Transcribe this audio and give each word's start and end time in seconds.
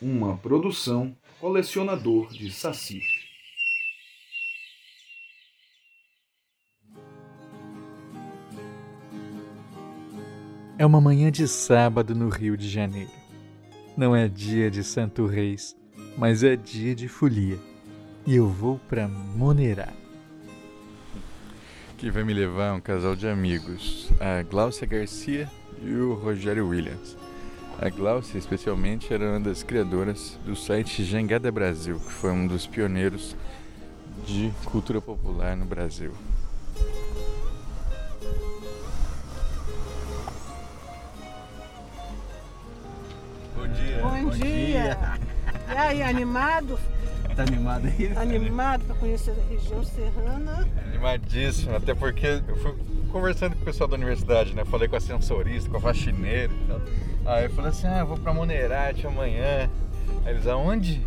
uma 0.00 0.36
produção 0.36 1.16
colecionador 1.40 2.32
de 2.32 2.50
Saci. 2.50 3.00
É 10.78 10.84
uma 10.84 11.00
manhã 11.00 11.30
de 11.30 11.48
sábado 11.48 12.14
no 12.14 12.28
Rio 12.28 12.56
de 12.56 12.68
Janeiro. 12.68 13.10
Não 13.96 14.14
é 14.14 14.28
dia 14.28 14.70
de 14.70 14.84
Santo 14.84 15.24
Reis, 15.24 15.74
mas 16.18 16.42
é 16.42 16.54
dia 16.54 16.94
de 16.94 17.08
folia. 17.08 17.58
E 18.26 18.36
eu 18.36 18.46
vou 18.46 18.78
para 18.86 19.08
Monerá. 19.08 19.88
Que 21.96 22.10
vai 22.10 22.24
me 22.24 22.34
levar 22.34 22.74
um 22.74 22.80
casal 22.80 23.16
de 23.16 23.26
amigos, 23.26 24.10
a 24.20 24.42
Glaucia 24.42 24.86
Garcia 24.86 25.50
e 25.82 25.94
o 25.94 26.12
Rogério 26.12 26.68
Williams. 26.68 27.16
A 27.78 27.90
Glaucia, 27.90 28.38
especialmente, 28.38 29.12
era 29.12 29.32
uma 29.32 29.40
das 29.40 29.62
criadoras 29.62 30.38
do 30.46 30.56
site 30.56 31.04
Jangada 31.04 31.52
Brasil, 31.52 32.00
que 32.00 32.10
foi 32.10 32.30
um 32.30 32.46
dos 32.46 32.66
pioneiros 32.66 33.36
de 34.26 34.50
cultura 34.64 34.98
popular 34.98 35.54
no 35.54 35.66
Brasil. 35.66 36.12
Bom 43.54 43.68
dia. 43.68 44.00
Bom, 44.00 44.24
Bom 44.24 44.30
dia. 44.30 44.38
dia. 44.38 44.98
E 45.68 45.76
aí, 45.76 46.02
animado? 46.02 46.78
Tá 47.36 47.42
animado 47.42 47.86
aí? 47.86 48.10
Animado 48.16 48.84
para 48.86 48.96
conhecer 48.96 49.32
a 49.32 49.52
região 49.52 49.84
serrana. 49.84 50.66
Animadíssimo, 50.86 51.76
até 51.76 51.94
porque 51.94 52.42
eu 52.48 52.56
fui 52.56 52.74
conversando 53.12 53.54
com 53.54 53.60
o 53.60 53.64
pessoal 53.64 53.86
da 53.86 53.94
universidade, 53.94 54.54
né? 54.54 54.64
Falei 54.64 54.88
com 54.88 54.96
a 54.96 55.00
sensorista, 55.00 55.68
com 55.68 55.76
a 55.76 55.80
faxineira 55.80 56.50
e 56.50 56.66
tal. 56.66 56.80
Aí 57.26 57.44
eu 57.44 57.50
falei 57.50 57.70
assim, 57.72 57.86
ah, 57.88 57.98
eu 57.98 58.06
vou 58.06 58.16
pra 58.16 58.32
Monerate 58.32 59.06
amanhã. 59.06 59.68
Aí 60.24 60.32
eles, 60.32 60.46
aonde? 60.46 61.06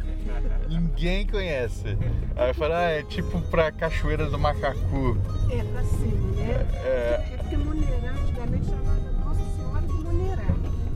Ninguém 0.68 1.26
conhece. 1.26 1.96
Aí 2.36 2.50
eu 2.50 2.54
falei, 2.54 2.76
ah, 2.76 2.90
é 2.90 3.02
tipo 3.04 3.40
pra 3.40 3.72
Cachoeira 3.72 4.26
do 4.26 4.38
Macacu. 4.38 5.16
É 5.50 5.64
pra 5.64 5.82
cima, 5.84 6.32
né? 6.36 6.66
É, 6.84 7.24
é 7.32 7.36
porque 7.38 7.56
Monerá 7.56 8.10
antigamente 8.10 8.66
chamava 8.66 9.10
Nossa 9.24 9.56
Senhora 9.56 9.86
de 9.86 9.92
Monerá. 9.94 10.46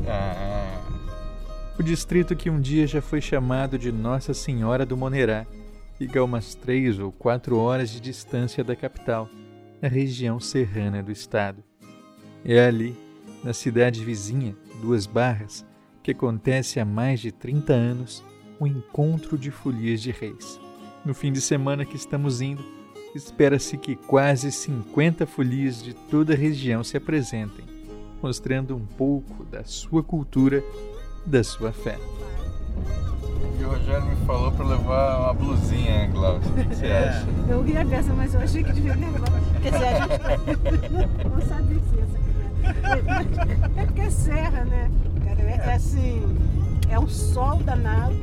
Ah. 0.06 0.55
O 1.78 1.82
distrito 1.82 2.34
que 2.34 2.48
um 2.48 2.58
dia 2.58 2.86
já 2.86 3.02
foi 3.02 3.20
chamado 3.20 3.78
de 3.78 3.92
Nossa 3.92 4.32
Senhora 4.32 4.86
do 4.86 4.96
Monerá 4.96 5.46
fica 5.98 6.18
a 6.18 6.24
umas 6.24 6.54
três 6.54 6.98
ou 6.98 7.12
quatro 7.12 7.58
horas 7.58 7.90
de 7.90 8.00
distância 8.00 8.64
da 8.64 8.74
capital, 8.74 9.28
na 9.82 9.86
região 9.86 10.40
serrana 10.40 11.02
do 11.02 11.12
estado. 11.12 11.62
É 12.42 12.66
ali, 12.66 12.96
na 13.44 13.52
cidade 13.52 14.02
vizinha, 14.02 14.56
Duas 14.80 15.04
Barras, 15.04 15.66
que 16.02 16.12
acontece 16.12 16.80
há 16.80 16.84
mais 16.84 17.20
de 17.20 17.30
30 17.30 17.74
anos 17.74 18.24
o 18.58 18.66
encontro 18.66 19.36
de 19.36 19.50
folias 19.50 20.00
de 20.00 20.10
reis. 20.10 20.58
No 21.04 21.12
fim 21.12 21.30
de 21.30 21.42
semana 21.42 21.84
que 21.84 21.96
estamos 21.96 22.40
indo, 22.40 22.64
espera-se 23.14 23.76
que 23.76 23.96
quase 23.96 24.50
50 24.50 25.26
folias 25.26 25.82
de 25.82 25.92
toda 25.92 26.32
a 26.32 26.36
região 26.36 26.82
se 26.82 26.96
apresentem, 26.96 27.66
mostrando 28.22 28.74
um 28.74 28.86
pouco 28.86 29.44
da 29.44 29.62
sua 29.62 30.02
cultura 30.02 30.64
da 31.26 31.42
sua 31.42 31.72
fé. 31.72 31.98
E 33.58 33.64
o 33.64 33.68
Rogério 33.68 34.04
me 34.06 34.16
falou 34.26 34.52
para 34.52 34.64
levar 34.64 35.20
uma 35.20 35.34
blusinha, 35.34 36.06
Glaucio. 36.08 36.50
O 36.50 36.54
que, 36.54 36.74
você 36.74 36.86
é. 36.86 37.08
acha? 37.08 37.26
Eu 37.48 37.62
ri 37.62 37.76
a 37.76 37.84
beça, 37.84 38.12
mas 38.14 38.34
eu 38.34 38.40
achei 38.40 38.62
que 38.62 38.72
devia 38.72 38.94
levar. 38.94 39.26
Quer 39.62 39.72
dizer, 39.72 39.86
a 39.86 39.92
gente 39.96 41.28
não 41.28 41.40
sabia 41.42 41.80
se 41.80 41.96
ia 41.96 43.82
É 43.82 43.84
porque 43.86 44.00
é 44.00 44.10
serra, 44.10 44.64
né? 44.64 44.90
Cara, 45.24 45.42
é, 45.42 45.70
é 45.70 45.74
assim, 45.74 46.38
é 46.88 46.98
um 46.98 47.08
sol 47.08 47.56
danado. 47.56 48.14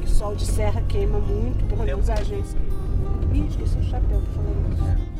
que 0.00 0.08
sol 0.08 0.34
de 0.34 0.46
serra 0.46 0.80
queima 0.88 1.18
muito, 1.18 1.64
pelo 1.66 1.84
menos 1.84 2.08
a 2.08 2.16
gente. 2.16 2.56
Ih, 3.32 3.46
esqueci 3.48 3.78
o 3.78 3.82
chapéu 3.82 4.22
falando 4.34 4.72
isso. 4.72 5.14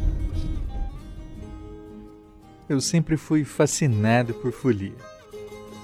Eu 2.66 2.80
sempre 2.80 3.18
fui 3.18 3.44
fascinado 3.44 4.32
por 4.32 4.50
folia 4.50 4.94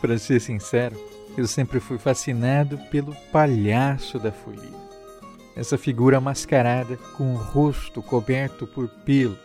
para 0.01 0.19
ser 0.19 0.41
sincero, 0.41 0.97
eu 1.37 1.47
sempre 1.47 1.79
fui 1.79 1.99
fascinado 1.99 2.79
pelo 2.91 3.15
palhaço 3.31 4.19
da 4.19 4.33
folia. 4.33 4.81
Essa 5.55 5.77
figura 5.77 6.21
mascarada 6.21 6.97
com 7.17 7.35
o 7.35 7.37
rosto 7.37 8.03
coberto 8.03 8.67
por 8.67 8.89
pelos, 8.89 9.39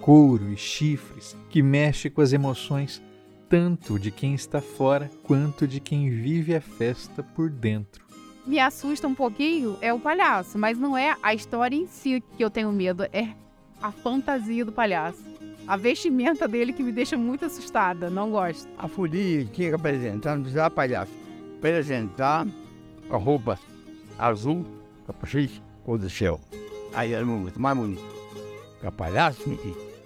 couro 0.00 0.52
e 0.52 0.56
chifres 0.56 1.36
que 1.48 1.62
mexe 1.62 2.08
com 2.08 2.20
as 2.20 2.32
emoções 2.32 3.02
tanto 3.48 3.98
de 3.98 4.10
quem 4.10 4.34
está 4.34 4.60
fora 4.60 5.10
quanto 5.22 5.66
de 5.66 5.80
quem 5.80 6.10
vive 6.10 6.54
a 6.54 6.60
festa 6.60 7.22
por 7.22 7.48
dentro. 7.48 8.04
Me 8.46 8.60
assusta 8.60 9.08
um 9.08 9.14
pouquinho 9.14 9.76
é 9.80 9.92
o 9.92 9.98
palhaço, 9.98 10.58
mas 10.58 10.78
não 10.78 10.96
é 10.96 11.16
a 11.22 11.34
história 11.34 11.76
em 11.76 11.86
si 11.86 12.22
que 12.36 12.44
eu 12.44 12.50
tenho 12.50 12.72
medo, 12.72 13.04
é 13.12 13.28
a 13.82 13.90
fantasia 13.90 14.64
do 14.64 14.72
palhaço 14.72 15.35
a 15.66 15.76
vestimenta 15.76 16.46
dele 16.46 16.72
que 16.72 16.82
me 16.82 16.92
deixa 16.92 17.16
muito 17.16 17.44
assustada, 17.44 18.08
não 18.08 18.30
gosto. 18.30 18.68
A 18.78 18.86
folia 18.86 19.44
tinha 19.46 19.68
que 19.70 19.74
apresentar, 19.74 20.36
não 20.36 20.42
precisava 20.42 20.70
palhaço. 20.70 21.12
Apresentar 21.58 22.46
a 23.10 23.16
roupa 23.16 23.58
azul, 24.18 24.64
capacete, 25.06 25.60
cor 25.84 25.98
do 25.98 26.08
céu. 26.08 26.40
Aí 26.94 27.12
era 27.12 27.24
muito 27.24 27.60
mais 27.60 27.76
bonito. 27.76 28.16
A 28.82 28.92
palhaço, 28.92 29.42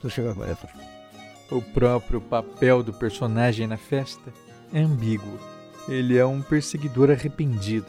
tu 0.00 0.08
chega 0.08 0.34
com 0.34 0.44
essa. 0.44 0.68
O 1.50 1.60
próprio 1.60 2.20
papel 2.20 2.82
do 2.82 2.94
personagem 2.94 3.66
na 3.66 3.76
festa 3.76 4.32
é 4.72 4.80
ambíguo. 4.80 5.38
Ele 5.88 6.16
é 6.16 6.24
um 6.24 6.40
perseguidor 6.40 7.10
arrependido, 7.10 7.88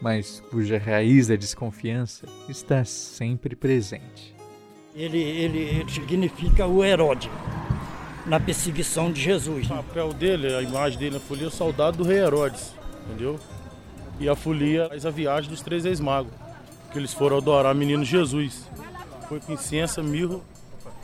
mas 0.00 0.40
cuja 0.50 0.78
raiz 0.78 1.26
da 1.26 1.34
desconfiança 1.34 2.26
está 2.48 2.84
sempre 2.84 3.56
presente 3.56 4.37
ele, 4.98 5.18
ele, 5.18 5.58
ele 5.58 5.90
significa 5.90 6.66
o 6.66 6.84
Herodes 6.84 7.30
na 8.26 8.40
perseguição 8.40 9.12
de 9.12 9.22
Jesus. 9.22 9.66
O 9.66 9.68
papel 9.68 10.12
dele, 10.12 10.54
a 10.54 10.60
imagem 10.60 10.98
dele 10.98 11.14
na 11.14 11.20
folia 11.20 11.44
é 11.44 11.46
o 11.46 11.50
soldado 11.50 11.98
do 11.98 12.04
rei 12.04 12.18
Herodes, 12.18 12.74
entendeu? 13.06 13.38
E 14.18 14.28
a 14.28 14.34
folia 14.34 14.88
faz 14.88 15.06
a 15.06 15.10
viagem 15.10 15.48
dos 15.48 15.62
três 15.62 15.84
ex-magos, 15.84 16.32
que 16.92 16.98
eles 16.98 17.14
foram 17.14 17.36
adorar 17.36 17.74
o 17.74 17.78
menino 17.78 18.04
Jesus. 18.04 18.68
Foi 19.28 19.38
com 19.38 19.52
incenso, 19.52 20.02
mirro, 20.02 20.44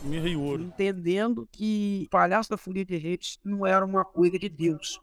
mirra 0.03 0.27
e 0.27 0.35
ouro. 0.35 0.63
Entendendo 0.63 1.47
que 1.49 2.03
o 2.07 2.09
palhaço 2.09 2.49
da 2.49 2.57
folia 2.57 2.83
de 2.83 2.97
reis 2.97 3.39
não 3.45 3.65
era 3.65 3.85
uma 3.85 4.03
coisa 4.03 4.37
de 4.37 4.49
Deus. 4.49 4.99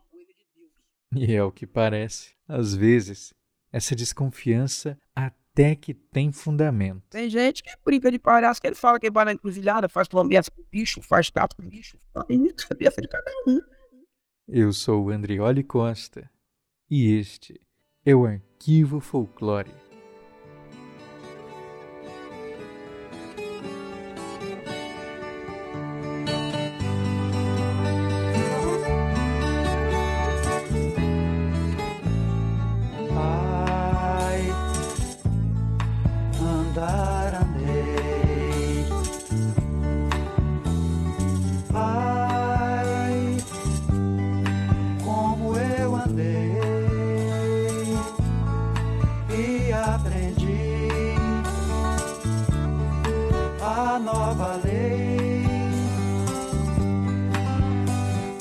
E 1.14 1.34
é 1.34 1.42
o 1.42 1.50
que 1.50 1.66
parece. 1.66 2.32
Às 2.46 2.74
vezes, 2.74 3.32
essa 3.72 3.96
desconfiança 3.96 4.98
até 5.14 5.41
até 5.52 5.76
que 5.76 5.92
tem 5.92 6.32
fundamento. 6.32 7.02
Tem 7.10 7.28
gente 7.28 7.62
que 7.62 7.70
brinca 7.84 8.10
de 8.10 8.18
palhaço, 8.18 8.60
que 8.60 8.66
ele 8.66 8.74
fala 8.74 8.98
que 8.98 9.10
vai 9.10 9.24
na 9.24 9.32
encruzilhada, 9.32 9.88
faz 9.88 10.08
lambeça 10.12 10.50
com 10.50 10.62
bicho, 10.70 11.02
faz 11.02 11.28
gato 11.30 11.54
com 11.54 11.62
bicho. 11.62 11.98
Tem 12.26 12.48
cabeça 12.54 13.00
de 13.00 13.08
cada 13.08 13.30
um. 13.46 13.60
Eu 14.48 14.72
sou 14.72 15.04
o 15.04 15.10
Andrioli 15.10 15.62
Costa 15.62 16.28
e 16.90 17.14
este 17.14 17.60
é 18.04 18.14
o 18.14 18.26
Arquivo 18.26 18.98
Folclore. 18.98 19.81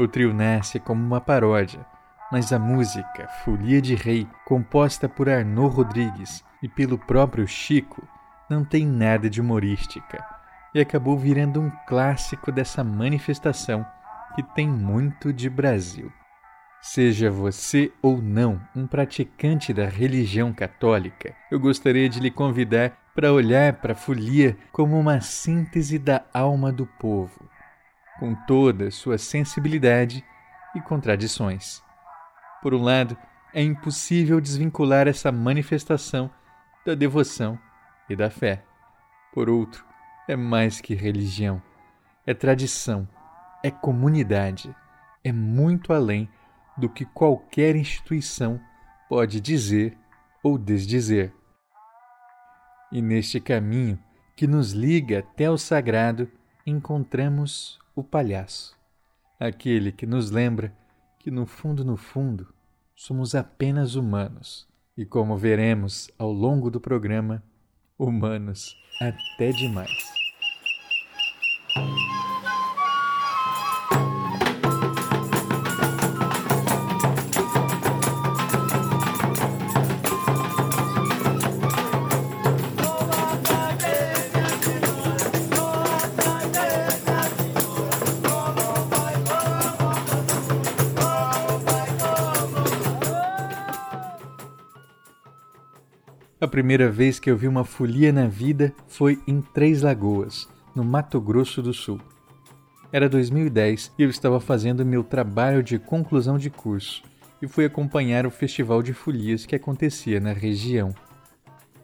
O 0.00 0.08
trio 0.08 0.32
nasce 0.32 0.80
como 0.80 1.04
uma 1.04 1.20
paródia, 1.20 1.84
mas 2.32 2.54
a 2.54 2.58
música 2.58 3.28
Folia 3.44 3.82
de 3.82 3.94
Rei, 3.94 4.26
composta 4.46 5.10
por 5.10 5.28
Arnaud 5.28 5.76
Rodrigues 5.76 6.42
e 6.62 6.68
pelo 6.70 6.96
próprio 6.96 7.46
Chico, 7.46 8.02
não 8.48 8.64
tem 8.64 8.86
nada 8.86 9.28
de 9.28 9.42
humorística 9.42 10.24
e 10.74 10.80
acabou 10.80 11.18
virando 11.18 11.60
um 11.60 11.70
clássico 11.86 12.50
dessa 12.50 12.82
manifestação 12.82 13.84
que 14.34 14.42
tem 14.42 14.66
muito 14.66 15.34
de 15.34 15.50
Brasil. 15.50 16.10
Seja 16.80 17.30
você 17.30 17.92
ou 18.00 18.22
não 18.22 18.58
um 18.74 18.86
praticante 18.86 19.74
da 19.74 19.86
religião 19.86 20.50
católica, 20.50 21.34
eu 21.50 21.60
gostaria 21.60 22.08
de 22.08 22.20
lhe 22.20 22.30
convidar 22.30 22.96
para 23.14 23.34
olhar 23.34 23.74
para 23.74 23.92
a 23.92 23.96
folia 23.96 24.56
como 24.72 24.98
uma 24.98 25.20
síntese 25.20 25.98
da 25.98 26.24
alma 26.32 26.72
do 26.72 26.86
povo, 26.86 27.49
com 28.20 28.34
toda 28.34 28.90
sua 28.90 29.16
sensibilidade 29.16 30.22
e 30.76 30.80
contradições. 30.82 31.82
Por 32.62 32.74
um 32.74 32.82
lado, 32.82 33.16
é 33.54 33.62
impossível 33.62 34.38
desvincular 34.40 35.08
essa 35.08 35.32
manifestação 35.32 36.30
da 36.84 36.94
devoção 36.94 37.58
e 38.10 38.14
da 38.14 38.28
fé. 38.28 38.62
Por 39.32 39.48
outro, 39.48 39.84
é 40.28 40.36
mais 40.36 40.82
que 40.82 40.94
religião, 40.94 41.62
é 42.26 42.34
tradição, 42.34 43.08
é 43.62 43.70
comunidade, 43.70 44.74
é 45.24 45.32
muito 45.32 45.92
além 45.92 46.28
do 46.76 46.90
que 46.90 47.06
qualquer 47.06 47.74
instituição 47.74 48.60
pode 49.08 49.40
dizer 49.40 49.96
ou 50.42 50.58
desdizer. 50.58 51.32
E 52.92 53.00
neste 53.00 53.40
caminho 53.40 53.98
que 54.36 54.46
nos 54.46 54.72
liga 54.72 55.20
até 55.20 55.50
o 55.50 55.56
sagrado, 55.56 56.30
encontramos 56.66 57.78
o 58.00 58.04
palhaço, 58.04 58.76
aquele 59.38 59.92
que 59.92 60.06
nos 60.06 60.30
lembra 60.30 60.74
que 61.18 61.30
no 61.30 61.44
fundo, 61.46 61.84
no 61.84 61.96
fundo, 61.96 62.52
somos 62.94 63.34
apenas 63.34 63.94
humanos 63.94 64.66
e, 64.96 65.04
como 65.04 65.36
veremos 65.36 66.10
ao 66.18 66.32
longo 66.32 66.70
do 66.70 66.80
programa, 66.80 67.42
humanos 67.98 68.74
até 69.00 69.52
demais. 69.52 70.20
Primeira 96.50 96.90
vez 96.90 97.18
que 97.20 97.30
eu 97.30 97.36
vi 97.36 97.48
uma 97.48 97.64
folia 97.64 98.12
na 98.12 98.26
vida 98.26 98.74
foi 98.88 99.22
em 99.26 99.40
Três 99.40 99.82
Lagoas, 99.82 100.48
no 100.74 100.84
Mato 100.84 101.20
Grosso 101.20 101.62
do 101.62 101.72
Sul. 101.72 102.00
Era 102.92 103.08
2010 103.08 103.92
e 103.96 104.02
eu 104.02 104.10
estava 104.10 104.40
fazendo 104.40 104.84
meu 104.84 105.04
trabalho 105.04 105.62
de 105.62 105.78
conclusão 105.78 106.36
de 106.36 106.50
curso 106.50 107.02
e 107.40 107.46
fui 107.46 107.64
acompanhar 107.64 108.26
o 108.26 108.30
festival 108.30 108.82
de 108.82 108.92
folias 108.92 109.46
que 109.46 109.54
acontecia 109.54 110.18
na 110.18 110.32
região. 110.32 110.92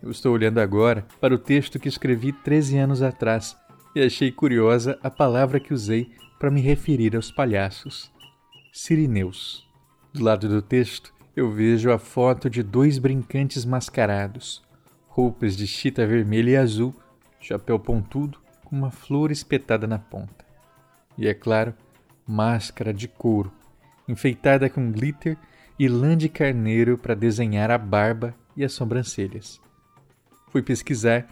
Eu 0.02 0.10
estou 0.10 0.34
olhando 0.34 0.58
agora 0.58 1.06
para 1.20 1.34
o 1.34 1.38
texto 1.38 1.78
que 1.78 1.88
escrevi 1.88 2.32
13 2.32 2.76
anos 2.76 3.02
atrás 3.02 3.56
e 3.94 4.02
achei 4.02 4.32
curiosa 4.32 4.98
a 5.02 5.08
palavra 5.08 5.60
que 5.60 5.72
usei 5.72 6.10
para 6.38 6.50
me 6.50 6.60
referir 6.60 7.14
aos 7.14 7.30
palhaços: 7.30 8.12
Sirineus. 8.72 9.64
Do 10.12 10.24
lado 10.24 10.48
do 10.48 10.60
texto, 10.60 11.14
eu 11.36 11.50
vejo 11.50 11.92
a 11.92 11.98
foto 11.98 12.48
de 12.48 12.62
dois 12.62 12.98
brincantes 12.98 13.66
mascarados, 13.66 14.62
roupas 15.06 15.54
de 15.54 15.66
chita 15.66 16.06
vermelha 16.06 16.52
e 16.52 16.56
azul, 16.56 16.94
chapéu 17.38 17.78
pontudo 17.78 18.38
com 18.64 18.74
uma 18.74 18.90
flor 18.90 19.30
espetada 19.30 19.86
na 19.86 19.98
ponta. 19.98 20.46
E 21.18 21.28
é 21.28 21.34
claro, 21.34 21.74
máscara 22.26 22.92
de 22.92 23.06
couro, 23.06 23.52
enfeitada 24.08 24.70
com 24.70 24.90
glitter 24.90 25.36
e 25.78 25.86
lã 25.88 26.16
de 26.16 26.30
carneiro 26.30 26.96
para 26.96 27.14
desenhar 27.14 27.70
a 27.70 27.76
barba 27.76 28.34
e 28.56 28.64
as 28.64 28.72
sobrancelhas. 28.72 29.60
Fui 30.48 30.62
pesquisar 30.62 31.28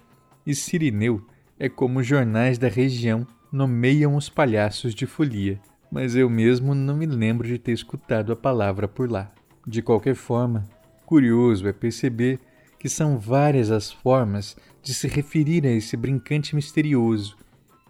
e 0.47 0.55
Sirineu 0.55 1.27
é 1.59 1.67
como 1.67 2.00
os 2.00 2.07
jornais 2.07 2.59
da 2.59 2.69
região 2.69 3.27
nomeiam 3.50 4.17
os 4.17 4.29
palhaços 4.29 4.95
de 4.95 5.07
folia, 5.07 5.59
mas 5.91 6.15
eu 6.15 6.29
mesmo 6.29 6.75
não 6.75 6.95
me 6.95 7.07
lembro 7.07 7.49
de 7.49 7.59
ter 7.59 7.73
escutado 7.73 8.33
a 8.33 8.37
palavra 8.37 8.87
por 8.87 9.11
lá. 9.11 9.33
De 9.66 9.81
qualquer 9.81 10.14
forma, 10.14 10.69
curioso 11.06 11.66
é 11.66 11.72
perceber 11.72 12.38
que 12.78 12.88
são 12.88 13.19
várias 13.19 13.70
as 13.70 13.90
formas 13.90 14.56
de 14.82 14.93
se 14.93 15.08
referir 15.08 15.66
a 15.66 15.70
esse 15.70 15.96
brincante 15.96 16.55
misterioso, 16.55 17.37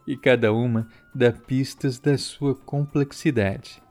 e 0.06 0.16
cada 0.16 0.52
uma 0.52 0.88
dá 1.14 1.32
pistas 1.32 1.98
da 1.98 2.16
sua 2.16 2.54
complexidade. 2.54 3.82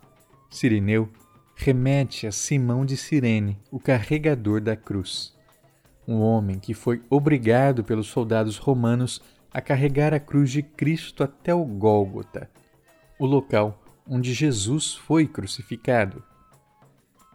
Sirineu 0.50 1.10
remete 1.56 2.26
a 2.26 2.32
Simão 2.32 2.86
de 2.86 2.96
Cirene, 2.96 3.60
o 3.72 3.80
carregador 3.80 4.62
da 4.62 4.76
cruz. 4.76 5.36
Um 6.08 6.20
homem 6.20 6.60
que 6.60 6.74
foi 6.74 7.02
obrigado 7.10 7.84
pelos 7.84 8.08
soldados 8.08 8.58
romanos 8.58 9.22
a 9.54 9.62
carregar 9.62 10.14
a 10.14 10.20
cruz 10.20 10.52
de 10.52 10.64
Cristo 10.64 11.24
até 11.24 11.54
o 11.54 11.66
Gólgota, 11.66 12.50
o 13.20 13.26
local 13.26 13.82
onde 14.08 14.34
Jesus 14.34 14.94
foi 14.94 15.28
crucificado. 15.28 16.24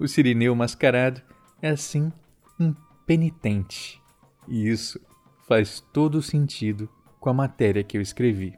O 0.00 0.06
sirineu 0.06 0.54
mascarado 0.54 1.20
é 1.60 1.70
assim 1.70 2.12
um 2.58 2.72
penitente. 3.04 4.00
E 4.46 4.68
isso 4.68 5.00
faz 5.48 5.80
todo 5.92 6.22
sentido 6.22 6.88
com 7.18 7.28
a 7.30 7.34
matéria 7.34 7.82
que 7.82 7.98
eu 7.98 8.00
escrevi. 8.00 8.56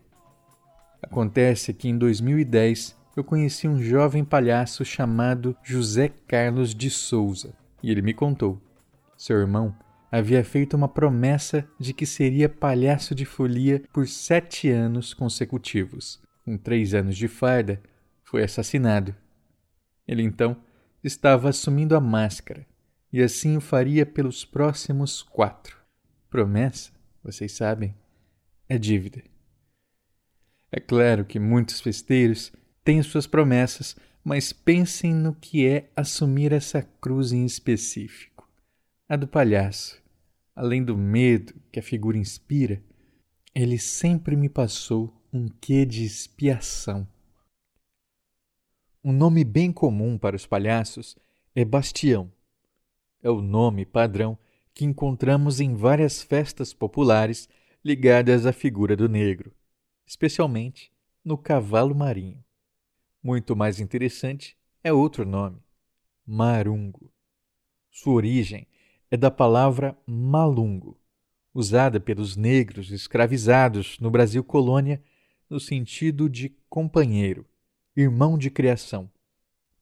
Acontece 1.02 1.72
que 1.72 1.88
em 1.88 1.96
2010 1.96 2.94
eu 3.16 3.24
conheci 3.24 3.66
um 3.66 3.82
jovem 3.82 4.22
palhaço 4.22 4.84
chamado 4.84 5.56
José 5.62 6.10
Carlos 6.28 6.74
de 6.74 6.90
Souza 6.90 7.54
e 7.82 7.90
ele 7.90 8.02
me 8.02 8.12
contou. 8.12 8.60
Seu 9.16 9.38
irmão 9.38 9.74
havia 10.12 10.44
feito 10.44 10.76
uma 10.76 10.88
promessa 10.88 11.66
de 11.78 11.94
que 11.94 12.04
seria 12.04 12.50
palhaço 12.50 13.14
de 13.14 13.24
folia 13.24 13.82
por 13.92 14.06
sete 14.06 14.68
anos 14.68 15.14
consecutivos. 15.14 16.20
Com 16.44 16.58
três 16.58 16.92
anos 16.92 17.16
de 17.16 17.28
farda, 17.28 17.80
foi 18.24 18.42
assassinado. 18.42 19.14
Ele 20.06 20.22
então 20.22 20.56
estava 21.02 21.48
assumindo 21.48 21.96
a 21.96 22.00
máscara, 22.00 22.66
e 23.12 23.22
assim 23.22 23.56
o 23.56 23.60
faria 23.60 24.06
pelos 24.06 24.44
próximos 24.44 25.22
quatro. 25.22 25.76
Promessa, 26.28 26.90
vocês 27.22 27.52
sabem, 27.52 27.94
é 28.68 28.78
dívida. 28.78 29.22
É 30.70 30.78
claro 30.78 31.24
que 31.24 31.38
muitos 31.38 31.80
festeiros 31.80 32.52
têm 32.84 33.02
suas 33.02 33.26
promessas, 33.26 33.96
mas 34.22 34.52
pensem 34.52 35.12
no 35.14 35.34
que 35.34 35.66
é 35.66 35.90
assumir 35.96 36.52
essa 36.52 36.82
cruz 36.82 37.32
em 37.32 37.44
específico. 37.44 38.48
A 39.08 39.16
do 39.16 39.26
palhaço, 39.26 40.00
além 40.54 40.84
do 40.84 40.96
medo 40.96 41.54
que 41.72 41.80
a 41.80 41.82
figura 41.82 42.16
inspira, 42.16 42.80
ele 43.54 43.78
sempre 43.78 44.36
me 44.36 44.48
passou 44.48 45.12
um 45.32 45.48
quê 45.48 45.84
de 45.84 46.04
expiação. 46.04 47.06
Um 49.02 49.12
nome 49.12 49.44
bem 49.44 49.72
comum 49.72 50.18
para 50.18 50.36
os 50.36 50.44
palhaços 50.44 51.16
é 51.54 51.64
Bastião. 51.64 52.30
É 53.22 53.30
o 53.30 53.40
nome 53.40 53.86
padrão 53.86 54.38
que 54.74 54.84
encontramos 54.84 55.58
em 55.58 55.74
várias 55.74 56.22
festas 56.22 56.74
populares 56.74 57.48
ligadas 57.82 58.44
à 58.44 58.52
figura 58.52 58.94
do 58.94 59.08
negro, 59.08 59.54
especialmente 60.04 60.92
no 61.24 61.38
cavalo 61.38 61.94
marinho. 61.94 62.44
Muito 63.22 63.56
mais 63.56 63.80
interessante 63.80 64.54
é 64.84 64.92
outro 64.92 65.24
nome, 65.24 65.64
marungo. 66.26 67.10
Sua 67.90 68.12
origem 68.12 68.66
é 69.10 69.16
da 69.16 69.30
palavra 69.30 69.96
malungo, 70.06 71.00
usada 71.54 71.98
pelos 71.98 72.36
negros 72.36 72.90
escravizados 72.90 73.98
no 73.98 74.10
Brasil 74.10 74.44
colônia 74.44 75.02
no 75.48 75.58
sentido 75.58 76.28
de 76.28 76.50
companheiro 76.68 77.49
irmão 77.96 78.38
de 78.38 78.50
criação, 78.50 79.10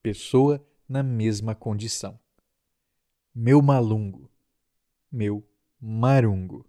pessoa 0.03 0.65
na 0.89 1.03
mesma 1.03 1.55
condição. 1.55 2.19
Meu 3.35 3.61
malungo, 3.61 4.31
meu 5.13 5.47
marungo. 5.81 6.67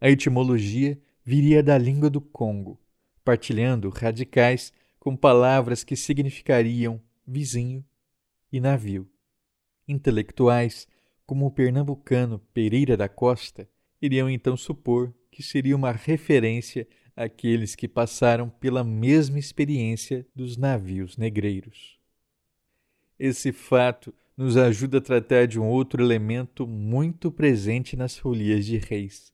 A 0.00 0.10
etimologia 0.10 1.00
viria 1.24 1.62
da 1.62 1.78
língua 1.78 2.10
do 2.10 2.20
Congo, 2.20 2.78
partilhando 3.24 3.88
radicais 3.88 4.72
com 4.98 5.16
palavras 5.16 5.82
que 5.82 5.96
significariam 5.96 7.00
vizinho 7.26 7.84
e 8.52 8.60
navio. 8.60 9.10
Intelectuais, 9.88 10.86
como 11.26 11.46
o 11.46 11.50
pernambucano 11.50 12.38
Pereira 12.52 12.96
da 12.96 13.08
Costa, 13.08 13.68
iriam 14.00 14.28
então 14.28 14.56
supor 14.56 15.14
que 15.30 15.42
seria 15.42 15.74
uma 15.74 15.90
referência 15.90 16.86
aqueles 17.16 17.74
que 17.74 17.86
passaram 17.86 18.48
pela 18.48 18.82
mesma 18.82 19.38
experiência 19.38 20.26
dos 20.34 20.56
navios 20.56 21.16
negreiros. 21.16 21.98
Esse 23.18 23.52
fato 23.52 24.12
nos 24.36 24.56
ajuda 24.56 24.98
a 24.98 25.00
tratar 25.00 25.46
de 25.46 25.60
um 25.60 25.66
outro 25.66 26.02
elemento 26.02 26.66
muito 26.66 27.30
presente 27.30 27.96
nas 27.96 28.18
folias 28.18 28.66
de 28.66 28.78
reis: 28.78 29.32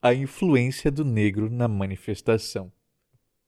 a 0.00 0.12
influência 0.12 0.90
do 0.90 1.04
negro 1.04 1.48
na 1.48 1.68
manifestação. 1.68 2.72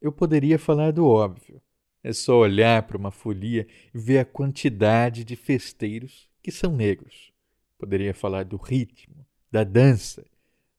Eu 0.01 0.13
poderia 0.13 0.59
falar 0.59 0.93
do 0.93 1.07
óbvio. 1.07 1.61
É 2.03 2.13
só 2.13 2.39
olhar 2.39 2.83
para 2.83 2.99
uma 2.99 3.11
folia 3.11 3.67
e 3.95 3.99
ver 3.99 4.19
a 4.19 4.25
quantidade 4.25 5.25
de 5.25 5.35
festeiros 5.35 6.29
que 6.43 6.53
são 6.53 6.77
negros. 6.77 7.33
Poderia 7.79 8.13
falar 8.13 8.45
do 8.45 8.59
ritmo, 8.59 9.27
da 9.51 9.65
dança, 9.65 10.25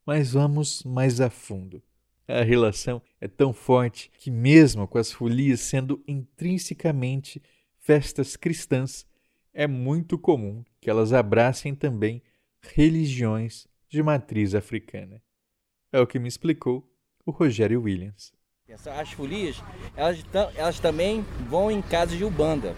mas 0.06 0.34
vamos 0.34 0.84
mais 0.84 1.20
a 1.20 1.32
fundo. 1.32 1.82
A 2.28 2.42
relação 2.42 3.02
é 3.22 3.28
tão 3.28 3.54
forte 3.54 4.12
que, 4.18 4.32
mesmo 4.32 4.88
com 4.88 4.98
as 4.98 5.12
folias 5.12 5.60
sendo 5.60 6.04
intrinsecamente 6.08 7.42
festas 7.80 8.36
cristãs, 8.36 9.06
é 9.54 9.68
muito 9.68 10.18
comum 10.18 10.64
que 10.82 10.90
elas 10.90 11.14
abracem 11.14 11.76
também 11.76 12.22
religiões 12.74 13.68
de 13.88 14.02
matriz 14.02 14.56
africana. 14.56 15.22
É 15.92 16.00
o 16.00 16.08
que 16.08 16.20
me 16.20 16.28
explicou 16.28 16.90
o 17.26 17.32
Rogério 17.32 17.82
Williams. 17.82 18.34
As 19.00 19.12
folias, 19.12 19.62
elas, 19.96 20.26
elas 20.56 20.80
também 20.80 21.24
vão 21.48 21.70
em 21.70 21.82
casas 21.82 22.18
de 22.18 22.26
Ubanda, 22.26 22.76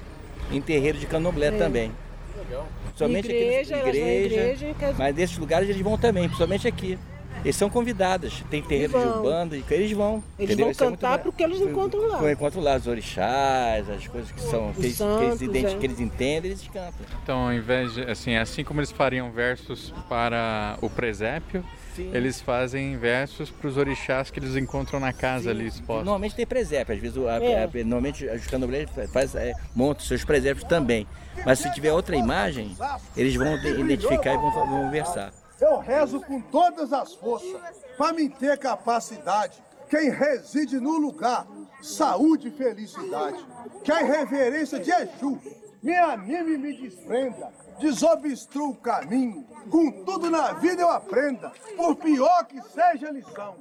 em 0.52 0.62
terreiro 0.62 0.98
de 0.98 1.08
Candomblé 1.08 1.48
é. 1.48 1.58
também. 1.58 1.92
Legal. 2.38 2.68
Somente 2.96 3.30
igreja, 3.30 3.78
aqui, 3.78 3.90
igreja, 3.90 4.68
igreja 4.70 4.96
mas 4.98 5.16
desses 5.16 5.38
lugares 5.38 5.70
eles 5.70 5.82
vão 5.82 5.98
também, 5.98 6.26
principalmente 6.26 6.68
aqui. 6.68 7.00
Eles 7.44 7.56
são 7.56 7.70
convidados, 7.70 8.44
tem 8.50 8.62
terreiro 8.62 8.94
de 9.00 9.06
Ubanda, 9.20 9.58
e 9.58 9.64
eles 9.70 9.92
vão. 9.92 10.24
Eles 10.38 10.52
entendeu? 10.52 10.74
vão 10.74 10.90
cantar 10.90 11.08
é 11.08 11.12
muito... 11.12 11.24
porque 11.24 11.44
eles 11.44 11.62
encontram 11.62 12.08
lá. 12.08 12.32
Encontram 12.32 12.62
lá 12.62 12.76
os 12.76 12.88
orixás, 12.88 13.90
as 13.90 14.08
coisas 14.08 14.32
que 14.32 14.42
são, 14.42 14.74
que, 14.74 14.92
santos, 14.92 15.42
eles, 15.42 15.52
que, 15.52 15.58
eles, 15.58 15.74
é. 15.74 15.78
que 15.78 15.86
eles 15.86 16.00
entendem, 16.00 16.52
eles 16.52 16.68
cantam. 16.68 17.06
Então, 17.24 17.48
ao 17.48 17.54
invés 17.54 17.94
de, 17.94 18.02
assim, 18.02 18.36
assim 18.36 18.64
como 18.64 18.80
eles 18.80 18.92
fariam 18.92 19.32
versos 19.32 19.94
para 20.10 20.78
o 20.82 20.90
presépio, 20.90 21.64
Sim. 21.96 22.12
eles 22.14 22.42
fazem 22.42 22.98
versos 22.98 23.50
para 23.50 23.68
os 23.68 23.78
orixás 23.78 24.30
que 24.30 24.40
eles 24.40 24.56
encontram 24.56 25.00
na 25.00 25.14
casa 25.14 25.46
Sim. 25.46 25.50
ali 25.50 25.68
expostos. 25.68 26.06
Normalmente 26.06 26.36
tem 26.36 26.46
presépio, 26.46 26.94
às 26.94 27.02
vezes 27.02 27.18
a, 27.18 27.44
é. 27.44 27.64
a, 27.64 27.70
normalmente 27.84 28.26
os 28.26 28.48
candomblés 28.48 28.90
faz, 29.12 29.36
é, 29.36 29.54
montam 29.76 30.06
seus 30.06 30.24
presépios 30.24 30.64
também. 30.66 31.08
Mas 31.46 31.60
se 31.60 31.72
tiver 31.74 31.94
outra 31.94 32.16
imagem, 32.16 32.76
eles 33.16 33.36
vão 33.36 33.56
identificar 33.56 34.34
e 34.34 34.38
vão, 34.38 34.52
vão 34.52 34.92
versar. 34.92 35.32
Eu 35.60 35.80
rezo 35.80 36.22
com 36.22 36.40
todas 36.40 36.94
as 36.94 37.14
forças 37.16 37.60
para 37.98 38.14
me 38.14 38.30
ter 38.30 38.58
capacidade. 38.58 39.62
Quem 39.90 40.10
reside 40.10 40.80
no 40.80 40.98
lugar, 40.98 41.48
saúde 41.82 42.50
e 42.50 42.52
felicidade. 42.52 43.44
Que 43.84 43.92
a 43.92 44.02
irreverência 44.02 44.80
de 44.80 44.92
Exu 44.92 45.40
me 45.82 45.96
anime 45.96 46.54
e 46.54 46.58
me 46.58 46.74
desprenda 46.74 47.52
desobstrua 47.80 48.70
o 48.70 48.76
caminho. 48.76 49.46
Com 49.70 50.04
tudo 50.04 50.30
na 50.30 50.54
vida 50.54 50.82
eu 50.82 50.90
aprenda, 50.90 51.52
por 51.76 51.96
pior 51.96 52.46
que 52.46 52.62
seja 52.62 53.10
a 53.10 53.12
lição. 53.12 53.56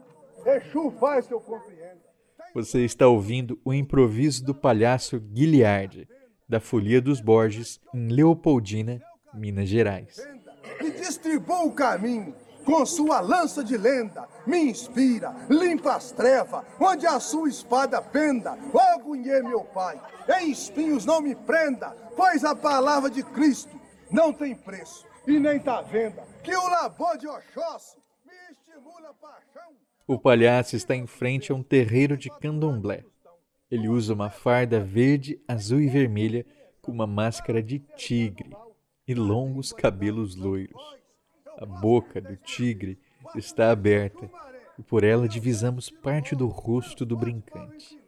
Exu 0.45 0.91
faz 0.99 1.27
que 1.27 1.35
eu 1.35 1.41
compreenda. 1.41 2.05
Você 2.55 2.85
está 2.85 3.07
ouvindo 3.07 3.61
o 3.65 3.75
improviso 3.75 4.45
do 4.45 4.55
palhaço 4.55 5.21
Guilherme, 5.21 6.09
da 6.49 6.61
Folia 6.61 7.01
dos 7.01 7.21
Borges, 7.21 7.81
em 7.93 8.09
Leopoldina, 8.09 9.01
Minas 9.35 9.69
Gerais. 9.69 10.17
E 10.81 10.91
distribua 10.91 11.65
o 11.65 11.73
caminho 11.73 12.35
com 12.67 12.85
sua 12.85 13.21
lança 13.21 13.63
de 13.63 13.77
lenda, 13.77 14.29
me 14.45 14.59
inspira, 14.59 15.33
limpa 15.49 15.95
as 15.95 16.11
trevas, 16.11 16.65
onde 16.81 17.07
a 17.07 17.21
sua 17.21 17.49
espada 17.49 18.03
penda, 18.03 18.59
ó 18.75 18.99
Gunhê, 18.99 19.41
meu 19.41 19.61
pai, 19.61 20.01
em 20.41 20.51
espinhos 20.51 21.07
não 21.07 21.21
me 21.21 21.37
prenda, 21.37 21.91
pois 22.17 22.45
a 22.45 22.57
palavra 22.57 23.09
de 23.09 23.23
Cristo 23.23 23.81
não 24.11 24.33
tem 24.33 24.57
preço 24.57 25.07
e 25.29 25.39
nem 25.39 25.61
tá 25.61 25.81
venda. 25.81 26.25
Que 26.43 26.57
o 26.57 26.69
labor 26.69 27.17
de 27.17 27.29
Oxóssi 27.29 27.99
me 28.27 28.35
estimula 28.51 29.11
a 29.11 29.15
paixão. 29.15 29.73
O 30.09 30.19
palhaço 30.19 30.75
está 30.75 30.97
em 30.97 31.07
frente 31.07 31.53
a 31.53 31.55
um 31.55 31.63
terreiro 31.63 32.17
de 32.17 32.29
candomblé. 32.41 33.05
Ele 33.71 33.89
usa 33.89 34.13
uma 34.13 34.31
farda 34.31 34.81
verde, 34.81 35.41
azul 35.47 35.81
e 35.81 35.89
vermelha 35.89 36.45
com 36.83 36.91
uma 36.91 37.07
máscara 37.07 37.63
de 37.63 37.79
tigre 37.97 38.51
e 39.07 39.15
longos 39.15 39.73
cabelos 39.73 40.35
loiros. 40.35 40.83
A 41.59 41.65
boca 41.65 42.21
do 42.21 42.37
tigre 42.37 42.99
está 43.35 43.71
aberta 43.71 44.29
e 44.79 44.83
por 44.83 45.05
ela 45.05 45.29
divisamos 45.29 45.89
parte 45.89 46.35
do 46.35 46.47
rosto 46.49 47.07
do 47.07 47.17
brincante. 47.17 47.99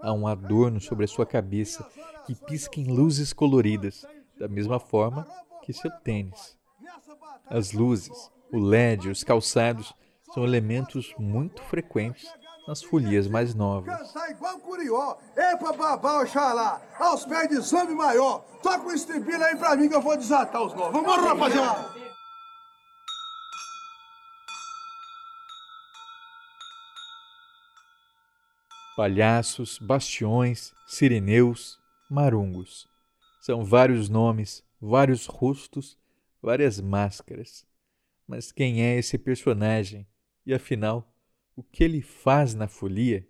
Há 0.00 0.12
um 0.12 0.26
adorno 0.26 0.80
sobre 0.80 1.04
a 1.04 1.08
sua 1.08 1.26
cabeça 1.26 1.86
que 2.24 2.34
pisca 2.34 2.80
em 2.80 2.84
luzes 2.84 3.32
coloridas 3.32 4.06
da 4.38 4.46
mesma 4.46 4.78
forma 4.78 5.26
que 5.62 5.72
seu 5.72 5.90
tênis. 5.90 6.56
As 7.46 7.72
luzes, 7.72 8.30
o 8.52 8.58
LED, 8.58 9.08
os 9.08 9.24
calçados 9.24 9.92
são 10.32 10.44
elementos 10.44 11.14
muito 11.18 11.62
frequentes 11.62 12.30
nas 12.68 12.82
folias 12.82 13.26
mais 13.26 13.54
novas. 13.54 13.96
Cantar 13.96 14.30
igual 14.30 14.58
curió, 14.58 15.16
epa 15.34 15.72
babá, 15.72 16.20
oxalá, 16.20 16.82
aos 17.00 17.24
pés 17.24 17.48
de 17.48 17.58
zambi 17.62 17.94
maior. 17.94 18.40
Toca 18.62 18.86
o 18.86 18.92
estribilho 18.92 19.42
aí 19.42 19.56
pra 19.56 19.74
mim 19.74 19.88
que 19.88 19.94
eu 19.94 20.02
vou 20.02 20.14
desatar 20.14 20.62
os 20.62 20.74
novos. 20.74 20.92
Vamos, 20.92 21.24
rapaziada! 21.24 21.96
Palhaços, 28.94 29.78
bastiões, 29.78 30.74
sireneus, 30.86 31.80
marungos. 32.10 32.86
São 33.40 33.64
vários 33.64 34.10
nomes, 34.10 34.62
vários 34.78 35.24
rostos, 35.24 35.96
várias 36.42 36.78
máscaras. 36.78 37.64
Mas 38.26 38.52
quem 38.52 38.82
é 38.82 38.98
esse 38.98 39.16
personagem? 39.16 40.06
E 40.44 40.52
afinal, 40.52 41.08
o 41.58 41.62
que 41.64 41.82
ele 41.82 42.00
faz 42.00 42.54
na 42.54 42.68
folia? 42.68 43.26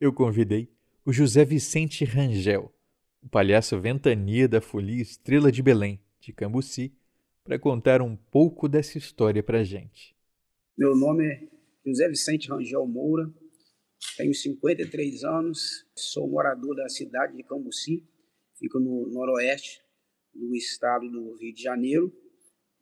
Eu 0.00 0.14
convidei 0.14 0.72
o 1.04 1.12
José 1.12 1.44
Vicente 1.44 2.02
Rangel, 2.02 2.74
o 3.22 3.28
palhaço 3.28 3.78
ventania 3.78 4.48
da 4.48 4.62
folia 4.62 5.02
Estrela 5.02 5.52
de 5.52 5.62
Belém, 5.62 6.00
de 6.18 6.32
Cambuci, 6.32 6.96
para 7.44 7.58
contar 7.58 8.00
um 8.00 8.16
pouco 8.16 8.66
dessa 8.66 8.96
história 8.96 9.42
para 9.42 9.62
gente. 9.62 10.16
Meu 10.74 10.96
nome 10.96 11.26
é 11.26 11.46
José 11.86 12.08
Vicente 12.08 12.48
Rangel 12.48 12.86
Moura, 12.86 13.30
tenho 14.16 14.32
53 14.32 15.22
anos, 15.24 15.86
sou 15.94 16.26
morador 16.26 16.74
da 16.74 16.88
cidade 16.88 17.36
de 17.36 17.42
Cambuci, 17.42 18.08
fico 18.58 18.80
no 18.80 19.06
noroeste 19.10 19.82
do 20.34 20.56
estado 20.56 21.10
do 21.10 21.36
Rio 21.36 21.52
de 21.52 21.62
Janeiro 21.62 22.10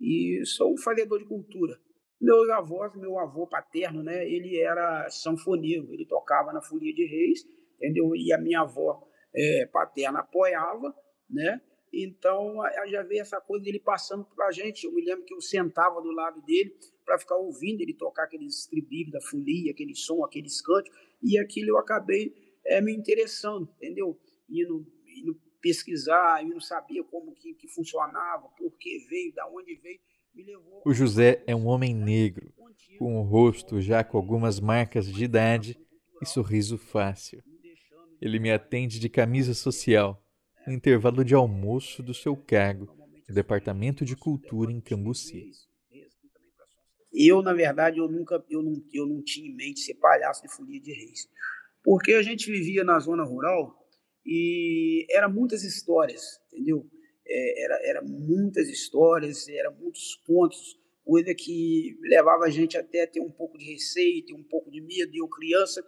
e 0.01 0.41
sou 0.47 0.73
um 0.73 0.79
fazedor 0.79 1.19
de 1.19 1.25
cultura. 1.25 1.82
Meus 2.23 2.49
avós, 2.51 2.95
meu 2.95 3.19
avô 3.19 3.49
paterno, 3.49 4.01
né, 4.01 4.25
ele 4.25 4.57
era 4.57 5.11
sanfoneiro, 5.11 5.93
ele 5.93 6.07
tocava 6.07 6.53
na 6.53 6.63
Folia 6.63 6.95
de 6.95 7.05
Reis, 7.05 7.45
entendeu? 7.75 8.15
E 8.15 8.33
a 8.33 8.39
minha 8.39 8.61
avó 8.61 9.03
é, 9.35 9.67
paterna 9.67 10.21
apoiava, 10.21 10.95
né? 11.29 11.61
Então 11.93 12.59
já 12.89 13.03
veio 13.03 13.23
essa 13.23 13.41
coisa 13.41 13.65
dele 13.65 13.81
passando 13.81 14.25
para 14.37 14.47
a 14.47 14.53
gente. 14.53 14.85
Eu 14.85 14.93
me 14.93 15.05
lembro 15.05 15.25
que 15.25 15.35
eu 15.35 15.41
sentava 15.41 16.01
do 16.01 16.13
lado 16.13 16.41
dele 16.43 16.73
para 17.05 17.19
ficar 17.19 17.37
ouvindo 17.37 17.81
ele 17.81 17.93
tocar 17.93 18.25
aqueles 18.25 18.61
estribilhos 18.61 19.13
da 19.13 19.21
folia, 19.21 19.73
aquele 19.73 19.95
som, 19.97 20.25
aqueles 20.25 20.63
cantos, 20.63 20.93
e 21.21 21.37
aquilo 21.37 21.71
eu 21.71 21.79
acabei 21.79 22.33
é, 22.65 22.81
me 22.81 22.95
interessando, 22.95 23.69
entendeu? 23.77 24.17
Indo, 24.49 24.87
indo 25.09 25.41
pesquisar, 25.61 26.41
eu 26.43 26.51
não 26.51 26.61
sabia 26.61 27.03
como 27.03 27.35
que, 27.35 27.53
que 27.55 27.67
funcionava, 27.67 28.49
por 28.57 28.79
que 28.79 29.07
veio, 29.09 29.35
da 29.35 29.47
onde 29.49 29.75
veio. 29.75 30.01
O 30.85 30.93
José 30.93 31.43
é 31.47 31.55
um 31.55 31.67
homem 31.67 31.95
negro, 31.95 32.53
com 32.99 33.21
o 33.21 33.23
rosto 33.23 33.81
já 33.81 34.03
com 34.03 34.17
algumas 34.17 34.61
marcas 34.61 35.07
de 35.07 35.25
idade 35.25 35.79
e 36.21 36.27
sorriso 36.27 36.79
fácil. 36.79 37.43
Ele 38.21 38.39
me 38.39 38.51
atende 38.51 38.99
de 38.99 39.09
camisa 39.09 39.55
social, 39.55 40.25
no 40.67 40.73
intervalo 40.73 41.25
de 41.25 41.35
almoço 41.35 42.03
do 42.03 42.15
seu 42.15 42.37
cargo, 42.37 42.97
no 43.29 43.35
Departamento 43.35 44.05
de 44.05 44.17
Cultura 44.17 44.73
em 44.73 44.81
Cambuci. 44.81 45.51
Eu, 47.13 47.43
na 47.43 47.53
verdade, 47.53 47.99
eu 47.99 48.09
nunca, 48.09 48.43
eu 48.49 48.63
não, 48.63 48.83
eu 48.93 49.07
não 49.07 49.23
tinha 49.23 49.49
em 49.49 49.55
mente 49.55 49.81
ser 49.81 49.95
palhaço 49.95 50.43
de 50.43 50.49
folia 50.49 50.81
de 50.81 50.93
reis, 50.93 51.29
porque 51.83 52.15
a 52.15 52.23
gente 52.23 52.51
vivia 52.51 52.85
na 52.85 52.99
zona 52.99 53.23
rural 53.23 53.77
e 54.25 55.07
era 55.11 55.29
muitas 55.29 55.63
histórias, 55.63 56.23
entendeu? 56.53 56.89
É, 57.27 57.65
era, 57.65 57.81
era 57.83 58.03
muitas 58.03 58.69
histórias, 58.69 59.49
era 59.49 59.71
muitos 59.71 60.17
contos, 60.27 60.79
coisa 61.05 61.35
que 61.35 61.97
levava 62.03 62.45
a 62.45 62.51
gente 62.51 62.77
até 62.77 63.03
a 63.03 63.07
ter 63.07 63.21
um 63.21 63.31
pouco 63.31 63.59
de 63.59 63.65
receio, 63.65 64.25
ter 64.25 64.35
um 64.35 64.43
pouco 64.43 64.71
de 64.71 64.81
medo. 64.81 65.15
E 65.15 65.19
eu, 65.19 65.29
criança, 65.29 65.85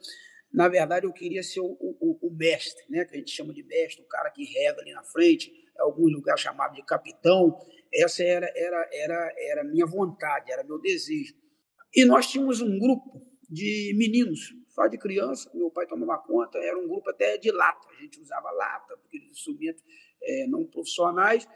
na 0.52 0.68
verdade, 0.68 1.06
eu 1.06 1.12
queria 1.12 1.42
ser 1.42 1.60
o, 1.60 1.76
o, 1.80 2.18
o, 2.22 2.30
mestre, 2.30 2.84
né? 2.88 3.04
que 3.04 3.14
a 3.14 3.18
gente 3.18 3.30
chama 3.30 3.52
de 3.52 3.62
mestre, 3.62 4.02
o 4.02 4.08
cara 4.08 4.30
que 4.30 4.44
rega 4.44 4.80
ali 4.80 4.92
na 4.92 5.02
frente, 5.02 5.50
em 5.50 5.80
algum 5.80 6.06
lugar 6.06 6.38
chamado 6.38 6.74
de 6.74 6.84
capitão. 6.84 7.58
Essa 7.92 8.22
era 8.22 8.50
era 8.56 8.88
era 8.92 9.34
era 9.36 9.64
minha 9.64 9.86
vontade, 9.86 10.50
era 10.50 10.64
meu 10.64 10.80
desejo. 10.80 11.34
E 11.94 12.04
nós 12.04 12.26
tínhamos 12.26 12.60
um 12.60 12.78
grupo 12.78 13.22
de 13.48 13.94
meninos 13.96 14.52
só 14.74 14.88
de 14.88 14.98
criança, 14.98 15.48
meu 15.54 15.70
pai 15.70 15.86
tomava 15.86 16.20
conta, 16.22 16.58
era 16.58 16.76
um 16.76 16.88
grupo 16.88 17.08
até 17.08 17.38
de 17.38 17.52
lata, 17.52 17.86
a 17.88 18.02
gente 18.02 18.20
usava 18.20 18.50
lata, 18.50 18.94
aqueles 19.06 19.30
instrumentos 19.30 19.82
é, 20.24 20.46
não 20.46 20.66
profissionais, 20.66 21.46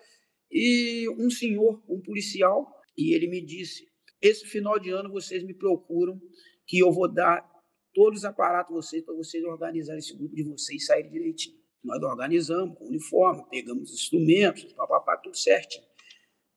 e 0.50 1.08
um 1.18 1.30
senhor, 1.30 1.82
um 1.88 2.00
policial, 2.00 2.72
e 2.96 3.14
ele 3.14 3.28
me 3.28 3.40
disse: 3.40 3.86
esse 4.20 4.46
final 4.46 4.78
de 4.78 4.90
ano 4.90 5.10
vocês 5.10 5.42
me 5.44 5.54
procuram 5.54 6.20
que 6.66 6.78
eu 6.78 6.92
vou 6.92 7.12
dar 7.12 7.48
todos 7.94 8.20
os 8.20 8.24
aparatos 8.24 8.74
vocês 8.74 9.02
para 9.04 9.14
vocês 9.14 9.42
organizarem 9.44 9.98
esse 9.98 10.16
grupo 10.16 10.34
de 10.34 10.44
vocês 10.44 10.82
e 10.82 10.86
saírem 10.86 11.10
direitinho. 11.10 11.56
Nós 11.82 12.02
organizamos 12.02 12.76
com 12.76 12.86
uniforme, 12.86 13.44
pegamos 13.50 13.92
instrumentos, 13.92 14.72
papapá, 14.74 15.16
tudo 15.16 15.36
certinho. 15.36 15.84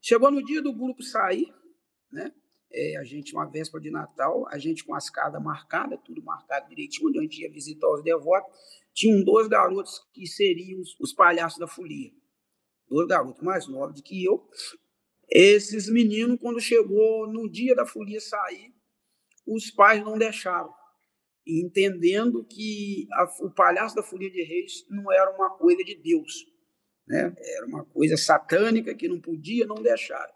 Chegou 0.02 0.32
no 0.32 0.44
dia 0.44 0.62
do 0.62 0.74
grupo 0.74 1.04
sair, 1.04 1.48
né? 2.12 2.34
É, 2.74 2.98
a 2.98 3.04
gente, 3.04 3.34
uma 3.34 3.46
véspera 3.46 3.82
de 3.82 3.92
Natal, 3.92 4.48
a 4.50 4.58
gente 4.58 4.84
com 4.84 4.96
as 4.96 5.10
casas 5.10 5.42
marcadas, 5.42 6.00
tudo 6.06 6.24
marcado 6.24 6.70
direitinho, 6.70 7.10
onde 7.10 7.20
a 7.20 7.22
gente 7.22 7.42
ia 7.42 7.52
visitar 7.52 7.90
os 7.90 8.04
devotos, 8.04 8.52
tinham 8.94 9.24
dois 9.24 9.48
garotos 9.48 10.00
que 10.14 10.26
seriam 10.26 10.80
os, 10.80 10.98
os 11.00 11.14
palhaços 11.14 11.60
da 11.60 11.68
folia. 11.68 12.12
Dois 12.90 13.08
garotos 13.08 13.44
mais 13.44 13.68
novos 13.68 13.96
do 13.96 14.04
que 14.04 14.24
eu. 14.24 14.48
Esses 15.30 15.90
meninos, 15.90 16.40
quando 16.40 16.60
chegou 16.60 17.28
no 17.28 17.50
dia 17.50 17.76
da 17.76 17.86
folia 17.86 18.20
sair, 18.20 18.74
os 19.46 19.72
pais 19.72 20.04
não 20.04 20.18
deixaram 20.18 20.74
entendendo 21.46 22.44
que 22.46 23.08
a, 23.14 23.24
o 23.42 23.52
palhaço 23.52 23.96
da 23.96 24.04
Folia 24.04 24.30
de 24.30 24.44
Reis 24.44 24.86
não 24.90 25.12
era 25.12 25.32
uma 25.32 25.50
coisa 25.58 25.84
de 25.84 25.96
Deus, 25.96 26.46
né? 27.08 27.34
era 27.38 27.66
uma 27.66 27.86
coisa 27.86 28.16
satânica 28.18 28.94
que 28.96 29.08
não 29.08 29.20
podia, 29.20 29.66
não 29.66 29.76
deixar. 29.76 30.28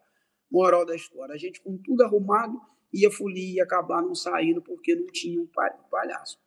Moral 0.51 0.85
da 0.85 0.95
história, 0.95 1.33
a 1.33 1.37
gente 1.37 1.61
com 1.61 1.77
tudo 1.77 2.03
arrumado 2.03 2.59
e 2.93 3.05
a 3.05 3.11
folia 3.11 3.55
ia 3.55 3.63
acabar 3.63 4.01
não 4.01 4.15
saindo 4.15 4.61
porque 4.61 4.95
não 4.95 5.07
tinha 5.07 5.41
um 5.41 5.47
palhaço. 5.89 6.39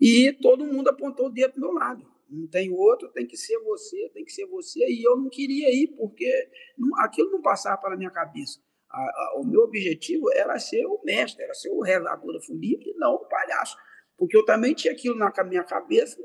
E 0.00 0.32
todo 0.40 0.66
mundo 0.66 0.88
apontou 0.88 1.26
o 1.26 1.30
dedo 1.30 1.54
do 1.54 1.60
meu 1.60 1.72
lado. 1.72 2.06
Não 2.28 2.46
tem 2.48 2.70
outro, 2.70 3.08
tem 3.12 3.26
que 3.26 3.36
ser 3.36 3.58
você, 3.60 4.10
tem 4.12 4.24
que 4.24 4.32
ser 4.32 4.46
você. 4.46 4.80
E 4.80 5.06
eu 5.06 5.16
não 5.16 5.28
queria 5.28 5.70
ir 5.70 5.88
porque 5.96 6.28
não, 6.76 6.88
aquilo 7.00 7.30
não 7.30 7.40
passava 7.40 7.80
pela 7.80 7.96
minha 7.96 8.10
cabeça. 8.10 8.60
A, 8.90 8.98
a, 8.98 9.40
o 9.40 9.46
meu 9.46 9.62
objetivo 9.62 10.30
era 10.32 10.58
ser 10.58 10.84
o 10.86 11.00
mestre, 11.04 11.44
era 11.44 11.54
ser 11.54 11.70
o 11.70 11.82
relador 11.82 12.32
da 12.32 12.40
folia 12.40 12.78
e 12.80 12.94
não 12.96 13.14
o 13.14 13.28
palhaço. 13.28 13.76
Porque 14.16 14.36
eu 14.36 14.44
também 14.44 14.74
tinha 14.74 14.92
aquilo 14.92 15.16
na 15.16 15.32
minha 15.44 15.64
cabeça 15.64 16.16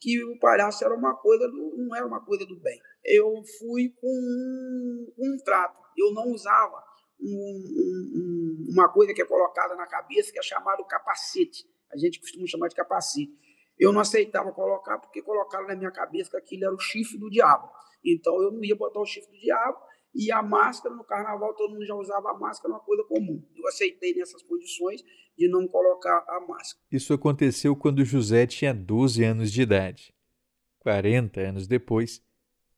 que 0.00 0.22
o 0.24 0.38
palhaço 0.38 0.84
era 0.84 0.94
uma 0.94 1.14
coisa 1.16 1.48
do, 1.48 1.74
não 1.76 1.96
era 1.96 2.06
uma 2.06 2.24
coisa 2.24 2.44
do 2.44 2.58
bem. 2.60 2.78
Eu 3.04 3.42
fui 3.58 3.90
com 3.96 4.08
um, 4.08 5.12
um 5.18 5.36
trato. 5.44 5.85
Eu 5.96 6.12
não 6.12 6.28
usava 6.28 6.82
um, 7.20 7.26
um, 7.28 8.66
uma 8.72 8.88
coisa 8.88 9.14
que 9.14 9.22
é 9.22 9.24
colocada 9.24 9.74
na 9.74 9.86
cabeça 9.86 10.32
que 10.32 10.38
é 10.38 10.42
chamado 10.42 10.84
capacete. 10.84 11.64
A 11.92 11.96
gente 11.96 12.20
costuma 12.20 12.46
chamar 12.46 12.68
de 12.68 12.74
capacete. 12.74 13.32
Eu 13.78 13.92
não 13.92 14.00
aceitava 14.00 14.52
colocar 14.52 14.98
porque 14.98 15.22
colocaram 15.22 15.66
na 15.66 15.76
minha 15.76 15.90
cabeça 15.90 16.30
que 16.30 16.36
aquilo 16.36 16.64
era 16.64 16.74
o 16.74 16.78
chifre 16.78 17.18
do 17.18 17.30
diabo. 17.30 17.70
Então 18.04 18.34
eu 18.42 18.50
não 18.50 18.64
ia 18.64 18.76
botar 18.76 19.00
o 19.00 19.06
chifre 19.06 19.30
do 19.30 19.40
diabo 19.40 19.78
e 20.18 20.32
a 20.32 20.42
máscara, 20.42 20.94
no 20.94 21.04
carnaval, 21.04 21.52
todo 21.54 21.74
mundo 21.74 21.84
já 21.84 21.94
usava 21.94 22.30
a 22.30 22.38
máscara, 22.38 22.72
uma 22.72 22.80
coisa 22.80 23.04
comum. 23.04 23.42
Eu 23.54 23.68
aceitei 23.68 24.14
nessas 24.14 24.42
condições 24.42 25.02
de 25.36 25.46
não 25.46 25.68
colocar 25.68 26.24
a 26.26 26.40
máscara. 26.40 26.82
Isso 26.90 27.12
aconteceu 27.12 27.76
quando 27.76 28.02
José 28.02 28.46
tinha 28.46 28.72
12 28.72 29.22
anos 29.22 29.52
de 29.52 29.60
idade. 29.60 30.14
40 30.78 31.40
anos 31.40 31.66
depois, 31.66 32.22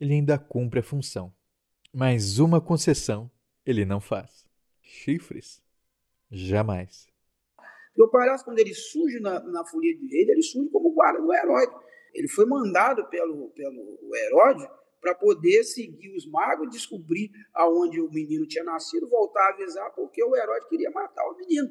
ele 0.01 0.15
ainda 0.15 0.37
cumpre 0.37 0.81
a 0.81 0.83
função. 0.83 1.33
Mas 1.93 2.39
uma 2.39 2.61
concessão 2.61 3.31
ele 3.65 3.85
não 3.85 4.01
faz: 4.01 4.47
chifres. 4.81 5.63
Jamais. 6.31 7.09
E 7.97 8.03
o 8.03 8.09
palhaço, 8.09 8.45
quando 8.45 8.59
ele 8.59 8.75
surge 8.75 9.19
na, 9.19 9.41
na 9.41 9.65
Folia 9.65 9.97
de 9.97 10.07
Reis, 10.07 10.29
ele 10.29 10.43
surge 10.43 10.71
como 10.71 10.93
guarda 10.93 11.21
do 11.21 11.33
Herói. 11.33 11.67
Ele 12.15 12.29
foi 12.29 12.47
mandado 12.47 13.09
pelo, 13.09 13.51
pelo 13.51 13.99
Herói 14.15 14.69
para 15.01 15.15
poder 15.15 15.65
seguir 15.65 16.15
os 16.17 16.27
magos, 16.31 16.71
descobrir 16.71 17.31
aonde 17.55 18.01
o 18.01 18.11
menino 18.11 18.47
tinha 18.47 18.65
nascido, 18.65 19.09
voltar 19.09 19.41
a 19.41 19.55
avisar, 19.55 19.95
porque 19.95 20.23
o 20.23 20.37
herói 20.37 20.61
queria 20.69 20.91
matar 20.91 21.25
o 21.29 21.37
menino. 21.37 21.71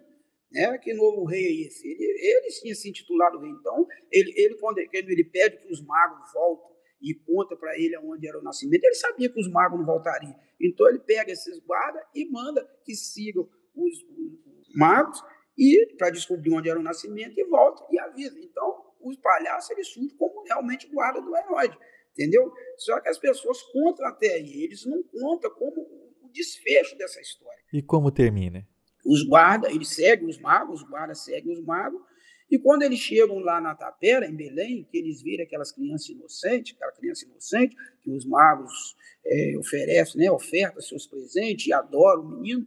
Né? 0.51 0.77
Que 0.77 0.93
novo 0.93 1.25
rei 1.25 1.45
é 1.45 1.67
esse? 1.67 1.87
Ele, 1.87 2.03
ele 2.03 2.47
tinha 2.61 2.73
se 2.73 2.89
intitulado 2.89 3.39
rei. 3.39 3.49
Então, 3.51 3.85
ele, 4.11 4.33
ele, 4.37 4.55
quando 4.55 4.77
ele 4.77 5.23
pede 5.25 5.57
que 5.57 5.71
os 5.71 5.81
magos 5.81 6.31
voltem 6.33 6.76
e 7.01 7.13
conta 7.13 7.55
para 7.55 7.77
ele 7.77 7.95
aonde 7.95 8.27
era 8.27 8.39
o 8.39 8.43
nascimento, 8.43 8.83
ele 8.83 8.95
sabia 8.95 9.29
que 9.29 9.39
os 9.39 9.49
magos 9.49 9.77
não 9.77 9.85
voltariam. 9.85 10.35
Então, 10.59 10.87
ele 10.89 10.99
pega 10.99 11.31
esses 11.31 11.59
guardas 11.59 12.03
e 12.13 12.29
manda 12.29 12.67
que 12.83 12.95
sigam 12.95 13.47
os, 13.75 13.93
os 14.03 14.75
magos 14.75 15.21
e 15.57 15.95
para 15.97 16.09
descobrir 16.09 16.53
onde 16.53 16.69
era 16.69 16.79
o 16.79 16.83
nascimento 16.83 17.39
e 17.39 17.43
volta 17.45 17.85
e 17.91 17.99
avisa. 17.99 18.39
Então, 18.39 18.85
os 19.01 19.15
palhaços 19.17 19.71
eles 19.71 19.87
surgem 19.87 20.17
como 20.17 20.43
realmente 20.43 20.87
guarda 20.87 21.21
do 21.21 21.35
herói 21.35 21.71
entendeu? 22.17 22.51
Só 22.77 22.99
que 22.99 23.09
as 23.09 23.19
pessoas 23.19 23.61
contam 23.71 24.05
até 24.07 24.33
aí, 24.33 24.63
eles 24.63 24.85
não 24.85 25.03
contam 25.03 25.51
como 25.51 25.81
o 26.21 26.29
desfecho 26.33 26.97
dessa 26.97 27.21
história. 27.21 27.61
E 27.71 27.81
como 27.81 28.11
termina? 28.11 28.67
Os 29.05 29.23
guardas, 29.23 29.71
eles 29.71 29.89
seguem 29.89 30.27
os 30.27 30.39
magos, 30.39 30.81
os 30.81 30.89
guardas 30.89 31.23
seguem 31.23 31.53
os 31.53 31.63
magos, 31.63 32.01
e 32.49 32.57
quando 32.57 32.83
eles 32.83 32.99
chegam 32.99 33.39
lá 33.39 33.59
na 33.59 33.75
Tapera, 33.75 34.25
em 34.25 34.35
Belém, 34.35 34.87
que 34.89 34.97
eles 34.97 35.21
viram 35.21 35.43
aquelas 35.43 35.71
crianças 35.71 36.09
inocentes, 36.09 36.75
aquela 36.75 36.93
criança 36.93 37.25
inocente, 37.25 37.75
que 38.01 38.09
os 38.09 38.25
magos 38.25 38.95
é, 39.25 39.57
oferecem, 39.57 40.21
né, 40.21 40.31
ofertam 40.31 40.81
seus 40.81 41.05
presentes 41.05 41.67
e 41.67 41.73
adoram 41.73 42.21
o 42.21 42.29
menino, 42.29 42.65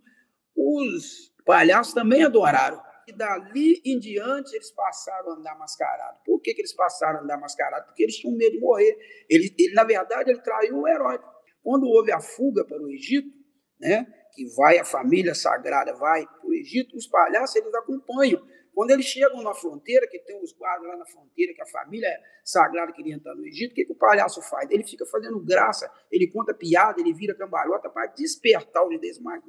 os 0.54 1.32
palhaços 1.44 1.94
também 1.94 2.22
adoraram 2.22 2.80
e 3.08 3.12
dali 3.12 3.80
em 3.84 3.98
diante 3.98 4.54
eles 4.54 4.70
passaram 4.70 5.32
a 5.32 5.34
andar 5.36 5.58
mascarados. 5.58 6.20
Por 6.24 6.40
que, 6.40 6.54
que 6.54 6.60
eles 6.60 6.74
passaram 6.74 7.20
a 7.20 7.22
andar 7.22 7.38
mascarados? 7.38 7.86
Porque 7.86 8.02
eles 8.02 8.16
tinham 8.16 8.36
medo 8.36 8.52
de 8.52 8.60
morrer. 8.60 8.96
Ele, 9.28 9.54
ele, 9.58 9.74
na 9.74 9.84
verdade, 9.84 10.30
ele 10.30 10.40
traiu 10.40 10.78
o 10.78 10.88
herói. 10.88 11.18
Quando 11.62 11.86
houve 11.86 12.12
a 12.12 12.20
fuga 12.20 12.64
para 12.64 12.80
o 12.80 12.90
Egito, 12.90 13.28
né, 13.78 14.06
que 14.32 14.46
vai 14.54 14.78
a 14.78 14.84
família 14.84 15.34
sagrada, 15.34 15.94
vai 15.94 16.24
para 16.24 16.46
o 16.46 16.54
Egito, 16.54 16.96
os 16.96 17.06
palhaços 17.06 17.56
eles 17.56 17.74
acompanham. 17.74 18.40
Quando 18.74 18.92
eles 18.92 19.06
chegam 19.06 19.42
na 19.42 19.52
fronteira, 19.52 20.06
que 20.06 20.18
tem 20.20 20.40
os 20.42 20.52
guardas 20.52 20.88
lá 20.88 20.96
na 20.96 21.06
fronteira, 21.06 21.52
que 21.52 21.62
a 21.62 21.66
família 21.66 22.09
sagrada 22.44 22.92
queria 22.92 23.14
entrar 23.14 23.35
no 23.35 23.46
Egito, 23.46 23.72
o 23.72 23.74
que, 23.74 23.85
que 23.85 23.92
o 23.92 23.96
palhaço 23.96 24.40
faz? 24.42 24.70
Ele 24.70 24.85
fica 24.85 25.04
fazendo 25.06 25.38
graça, 25.40 25.90
ele 26.11 26.28
conta 26.28 26.54
piada, 26.54 27.00
ele 27.00 27.12
vira 27.12 27.35
cambalhota 27.35 27.90
para 27.90 28.06
despertar 28.06 28.87
os 28.87 29.00
demais 29.00 29.42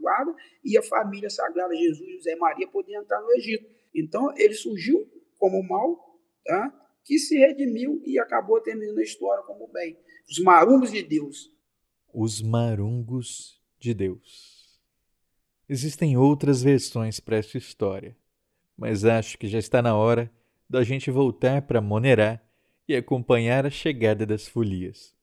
e 0.64 0.78
a 0.78 0.84
família 0.84 1.30
sagrada 1.30 1.76
Jesus 1.76 2.08
e 2.08 2.18
José 2.18 2.36
Maria 2.36 2.68
poder 2.68 2.96
entrar 2.96 3.22
no 3.22 3.32
Egito. 3.34 3.70
Então, 3.94 4.34
ele 4.38 4.54
surgiu 4.54 5.08
como 5.38 5.62
mal, 5.64 6.20
tá? 6.46 6.78
que 7.04 7.18
se 7.18 7.38
redimiu 7.38 8.02
e 8.06 8.20
acabou 8.20 8.62
terminando 8.62 9.00
a 9.00 9.04
história 9.04 9.44
como 9.44 9.68
bem. 9.68 9.98
Os 10.30 10.40
marungos 10.40 10.92
de 10.92 11.04
Deus. 11.04 11.52
Os 12.14 12.42
marungos 12.42 13.62
de 13.80 13.94
Deus. 13.94 14.80
Existem 15.68 16.18
outras 16.18 16.62
versões 16.62 17.20
para 17.20 17.38
essa 17.38 17.58
história 17.58 18.16
mas 18.82 19.06
acho 19.06 19.38
que 19.38 19.48
já 19.48 19.60
está 19.60 19.80
na 19.80 19.96
hora 19.96 20.32
da 20.68 20.84
gente 20.84 21.12
voltar 21.12 21.62
para 21.62 21.80
Monerá 21.80 22.42
e 22.88 22.96
acompanhar 22.96 23.64
a 23.64 23.70
chegada 23.70 24.26
das 24.26 24.48
folias. 24.48 25.14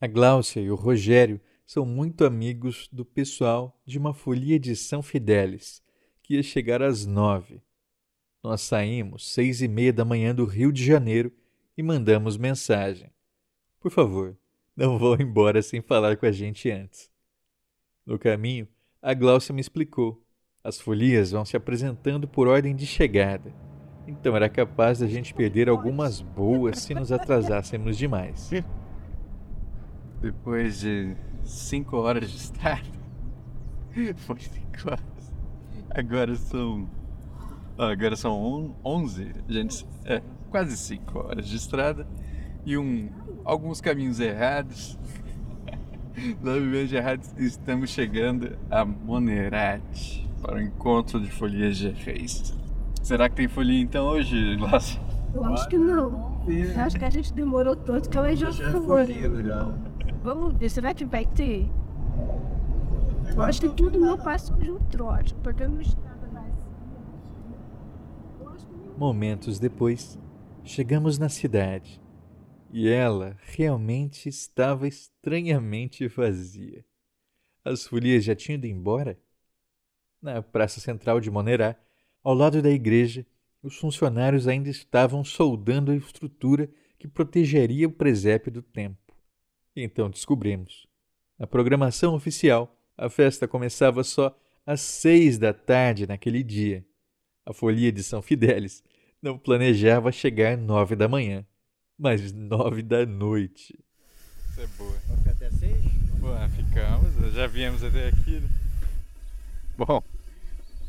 A 0.00 0.06
Gláucia 0.06 0.62
e 0.62 0.70
o 0.70 0.74
Rogério 0.74 1.38
são 1.66 1.84
muito 1.84 2.24
amigos 2.24 2.88
do 2.90 3.04
pessoal 3.04 3.78
de 3.84 3.98
uma 3.98 4.14
folia 4.14 4.58
de 4.58 4.74
São 4.74 5.02
Fidélis, 5.02 5.82
que 6.22 6.36
ia 6.36 6.42
chegar 6.42 6.80
às 6.80 7.04
nove. 7.04 7.60
Nós 8.42 8.62
saímos 8.62 9.30
seis 9.30 9.60
e 9.60 9.68
meia 9.68 9.92
da 9.92 10.02
manhã 10.02 10.34
do 10.34 10.46
Rio 10.46 10.72
de 10.72 10.82
Janeiro 10.82 11.30
e 11.76 11.82
mandamos 11.82 12.38
mensagem. 12.38 13.10
Por 13.78 13.90
favor, 13.90 14.34
não 14.74 14.98
vão 14.98 15.16
embora 15.20 15.60
sem 15.60 15.82
falar 15.82 16.16
com 16.16 16.24
a 16.24 16.32
gente 16.32 16.70
antes. 16.70 17.10
No 18.06 18.18
caminho, 18.18 18.66
a 19.02 19.12
Gláucia 19.12 19.54
me 19.54 19.60
explicou 19.60 20.25
as 20.66 20.80
folias 20.80 21.30
vão 21.30 21.44
se 21.44 21.56
apresentando 21.56 22.26
por 22.26 22.48
ordem 22.48 22.74
de 22.74 22.84
chegada, 22.84 23.54
então 24.04 24.34
era 24.34 24.48
capaz 24.48 24.98
da 24.98 25.06
gente 25.06 25.32
perder 25.32 25.68
algumas 25.68 26.20
boas 26.20 26.80
se 26.80 26.92
nos 26.92 27.12
atrasássemos 27.12 27.96
demais. 27.96 28.50
Depois 30.20 30.80
de 30.80 31.16
cinco 31.44 31.98
horas 31.98 32.28
de 32.28 32.36
estrada, 32.36 32.82
foi 34.16 34.40
cinco 34.40 34.90
horas. 34.90 35.32
Agora 35.88 36.34
são. 36.34 36.90
Agora 37.78 38.16
são 38.16 38.74
onze, 38.84 39.32
gente. 39.48 39.86
É, 40.04 40.20
quase 40.50 40.76
cinco 40.76 41.20
horas 41.20 41.46
de 41.46 41.56
estrada 41.56 42.08
e 42.64 42.76
um, 42.76 43.08
alguns 43.44 43.80
caminhos 43.80 44.18
errados. 44.18 44.98
Nove 46.42 46.60
meses 46.60 46.92
errados, 46.92 47.32
estamos 47.36 47.90
chegando 47.90 48.58
a 48.68 48.84
Monerate 48.84 50.25
para 50.40 50.56
o 50.56 50.62
encontro 50.62 51.20
de 51.20 51.30
folias 51.30 51.76
de 51.76 51.88
reis. 51.90 52.54
Será 53.02 53.28
que 53.28 53.36
tem 53.36 53.48
folia 53.48 53.80
então 53.80 54.06
hoje, 54.06 54.56
Glaucia? 54.56 55.00
Eu 55.34 55.44
acho 55.44 55.68
que 55.68 55.78
não. 55.78 56.42
Eu 56.48 56.80
acho 56.80 56.98
que 56.98 57.04
a 57.04 57.10
gente 57.10 57.32
demorou 57.32 57.76
tanto 57.76 58.08
que 58.08 58.18
eu 58.18 58.36
já 58.36 58.52
foi. 58.52 59.06
Vamos 60.22 60.56
ver, 60.56 60.70
será 60.70 60.94
que 60.94 61.04
vai 61.04 61.26
ter? 61.26 61.68
Eu 63.34 63.42
acho 63.42 63.60
que 63.60 63.68
tudo 63.68 64.00
meu 64.00 64.16
passo 64.16 64.54
de 64.54 64.70
um 64.70 64.78
trote, 64.78 65.34
porque 65.34 65.62
eu 65.62 65.68
não 65.68 65.80
estava 65.80 66.26
mais. 66.32 66.54
Momentos 68.96 69.58
depois, 69.58 70.18
chegamos 70.64 71.18
na 71.18 71.28
cidade 71.28 72.00
e 72.72 72.88
ela 72.88 73.36
realmente 73.42 74.28
estava 74.28 74.88
estranhamente 74.88 76.08
vazia. 76.08 76.84
As 77.64 77.86
folias 77.86 78.24
já 78.24 78.34
tinham 78.34 78.56
ido 78.56 78.66
embora? 78.66 79.18
Na 80.26 80.42
praça 80.42 80.80
central 80.80 81.20
de 81.20 81.30
Monerá, 81.30 81.76
ao 82.20 82.34
lado 82.34 82.60
da 82.60 82.68
igreja, 82.68 83.24
os 83.62 83.76
funcionários 83.76 84.48
ainda 84.48 84.68
estavam 84.68 85.22
soldando 85.22 85.92
a 85.92 85.94
estrutura 85.94 86.68
que 86.98 87.06
protegeria 87.06 87.86
o 87.86 87.92
presépio 87.92 88.50
do 88.50 88.60
tempo. 88.60 89.14
Então 89.76 90.10
descobrimos. 90.10 90.88
Na 91.38 91.46
programação 91.46 92.12
oficial, 92.16 92.76
a 92.98 93.08
festa 93.08 93.46
começava 93.46 94.02
só 94.02 94.36
às 94.66 94.80
seis 94.80 95.38
da 95.38 95.52
tarde 95.52 96.08
naquele 96.08 96.42
dia. 96.42 96.84
A 97.44 97.52
folia 97.52 97.92
de 97.92 98.02
São 98.02 98.20
Fidélis 98.20 98.82
não 99.22 99.38
planejava 99.38 100.10
chegar 100.10 100.58
nove 100.58 100.96
da 100.96 101.06
manhã, 101.06 101.46
mas 101.96 102.32
nove 102.32 102.82
da 102.82 103.06
noite. 103.06 103.78
Isso 104.50 104.60
é 104.60 104.66
boa. 104.76 104.90
Vai 105.06 105.16
ficar 105.18 105.30
até 105.30 105.50
seis? 105.52 105.84
Boa, 106.18 106.48
ficamos. 106.48 107.32
Já 107.32 107.46
viemos 107.46 107.84
até 107.84 108.08
aqui. 108.08 108.42
Bom, 109.78 110.02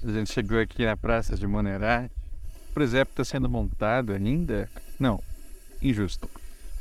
a 0.03 0.11
gente 0.11 0.31
chegou 0.31 0.59
aqui 0.59 0.85
na 0.85 0.95
Praça 0.95 1.35
de 1.35 1.47
Monerá. 1.47 2.09
O 2.69 2.73
presépio 2.73 3.11
está 3.11 3.23
sendo 3.23 3.49
montado 3.49 4.13
ainda? 4.13 4.69
Não, 4.99 5.21
injusto. 5.81 6.29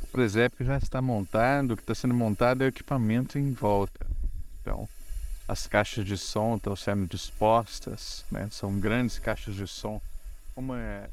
O 0.03 0.07
presépio 0.07 0.65
já 0.65 0.77
está 0.77 1.01
montado, 1.01 1.71
o 1.71 1.75
que 1.75 1.81
está 1.81 1.95
sendo 1.95 2.13
montado 2.13 2.63
é 2.63 2.65
o 2.65 2.69
equipamento 2.69 3.39
em 3.39 3.51
volta. 3.51 4.05
Então, 4.61 4.87
as 5.47 5.65
caixas 5.65 6.05
de 6.05 6.17
som 6.17 6.55
estão 6.55 6.75
sendo 6.75 7.07
dispostas, 7.07 8.25
né? 8.31 8.47
são 8.51 8.79
grandes 8.79 9.17
caixas 9.17 9.55
de 9.55 9.67
som. 9.67 10.01
Uma 10.55 10.79
é 10.79 11.09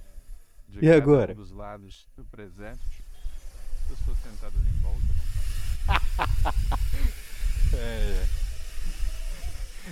de 0.68 0.84
e 0.84 0.90
agora? 0.90 1.32
Um 1.32 1.36
dos 1.36 1.52
lados 1.52 2.06
do 2.16 2.24
presépio. 2.24 3.04
Pessoas 3.88 4.18
sentadas 4.18 4.60
em 4.60 4.80
volta. 4.80 5.04
é, 7.74 7.76
é. 7.76 8.43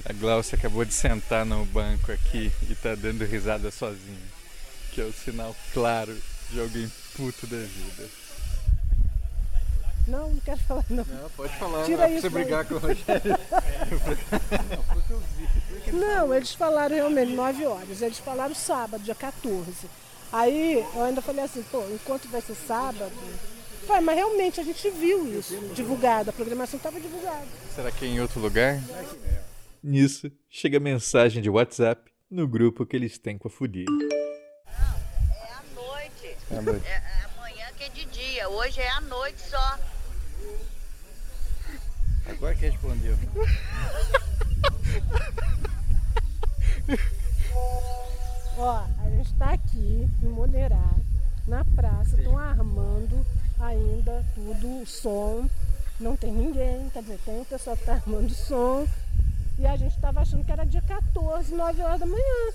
A 0.05 0.12
Glaucia 0.12 0.57
acabou 0.57 0.85
de 0.85 0.94
sentar 0.94 1.44
no 1.44 1.64
banco 1.66 2.11
aqui 2.11 2.50
e 2.68 2.74
tá 2.74 2.94
dando 2.94 3.24
risada 3.24 3.70
sozinha. 3.70 4.33
Que 4.92 5.00
é 5.00 5.05
o 5.05 5.12
sinal 5.12 5.55
claro 5.72 6.16
de 6.50 6.61
alguém 6.61 6.90
puto 7.16 7.46
da 7.46 7.59
vida. 7.59 8.09
Não, 10.07 10.31
não 10.31 10.40
quero 10.40 10.59
falar 10.61 10.85
não. 10.90 11.05
Não, 11.05 11.31
pode 11.31 11.57
falar. 11.57 11.85
Tira 11.85 11.98
não 11.98 12.05
é 12.05 12.12
isso 12.12 12.20
pra 12.22 12.31
você 12.31 12.44
brigar 12.44 12.64
com 12.64 12.74
o 12.74 12.78
Rogério. 12.78 13.38
Não, 15.92 16.35
eles 16.35 16.52
falaram 16.55 16.96
realmente 16.96 17.33
9 17.33 17.66
horas. 17.66 18.02
Eles 18.02 18.18
falaram 18.18 18.55
sábado, 18.55 19.05
dia 19.05 19.14
14. 19.14 19.72
Aí 20.33 20.85
eu 20.94 21.05
ainda 21.05 21.20
falei 21.22 21.44
assim, 21.44 21.62
pô, 21.70 21.85
enquanto 21.92 22.28
vai 22.28 22.40
ser 22.40 22.57
sábado. 22.66 23.12
Pai, 23.87 24.00
mas 24.00 24.16
realmente 24.16 24.61
a 24.61 24.64
gente 24.64 24.90
viu 24.90 25.38
isso 25.38 25.57
divulgado, 25.74 26.31
a 26.31 26.33
programação 26.33 26.76
estava 26.76 27.00
divulgada. 27.00 27.46
Será 27.74 27.90
que 27.90 28.05
é 28.05 28.09
em 28.09 28.20
outro 28.20 28.40
lugar? 28.40 28.81
Nisso, 29.83 30.31
chega 30.49 30.77
a 30.77 30.81
mensagem 30.81 31.42
de 31.42 31.51
WhatsApp 31.51 32.09
no 32.31 32.47
grupo 32.47 32.87
que 32.87 32.95
eles 32.95 33.18
têm 33.18 33.37
com 33.37 33.49
a 33.49 33.51
folia. 33.51 33.85
noite. 35.75 36.37
É 36.49 36.57
à 36.57 36.62
noite. 36.62 36.87
É, 36.87 36.92
é 36.92 37.27
amanhã 37.37 37.66
que 37.77 37.83
é 37.83 37.88
de 37.88 38.05
dia, 38.05 38.49
hoje 38.49 38.81
é 38.81 38.88
à 38.88 39.01
noite 39.01 39.40
só. 39.40 39.79
Agora 42.27 42.55
que 42.55 42.66
respondeu. 42.66 43.18
Ó, 48.57 48.87
a 49.05 49.11
gente 49.11 49.33
está 49.33 49.51
aqui 49.51 50.09
em 50.23 50.29
Monerá, 50.29 50.95
na 51.49 51.64
praça, 51.64 52.16
estão 52.16 52.38
armando 52.38 53.27
ainda 53.59 54.25
tudo, 54.37 54.83
o 54.83 54.87
som. 54.87 55.51
Não 55.99 56.16
tem 56.16 56.31
ninguém, 56.33 56.88
quer 56.90 57.03
dizer, 57.03 57.18
tem 57.25 57.40
o 57.40 57.45
pessoal 57.45 57.77
que 57.77 57.83
está 57.83 57.95
armando 57.95 58.31
o 58.31 58.35
som. 58.35 58.87
E 59.59 59.67
a 59.67 59.77
gente 59.77 59.95
estava 59.95 60.21
achando 60.21 60.45
que 60.45 60.53
era 60.53 60.65
dia 60.65 60.83
14, 60.83 61.55
9 61.55 61.83
horas 61.83 62.01
da 62.01 62.07
manhã. 62.07 62.53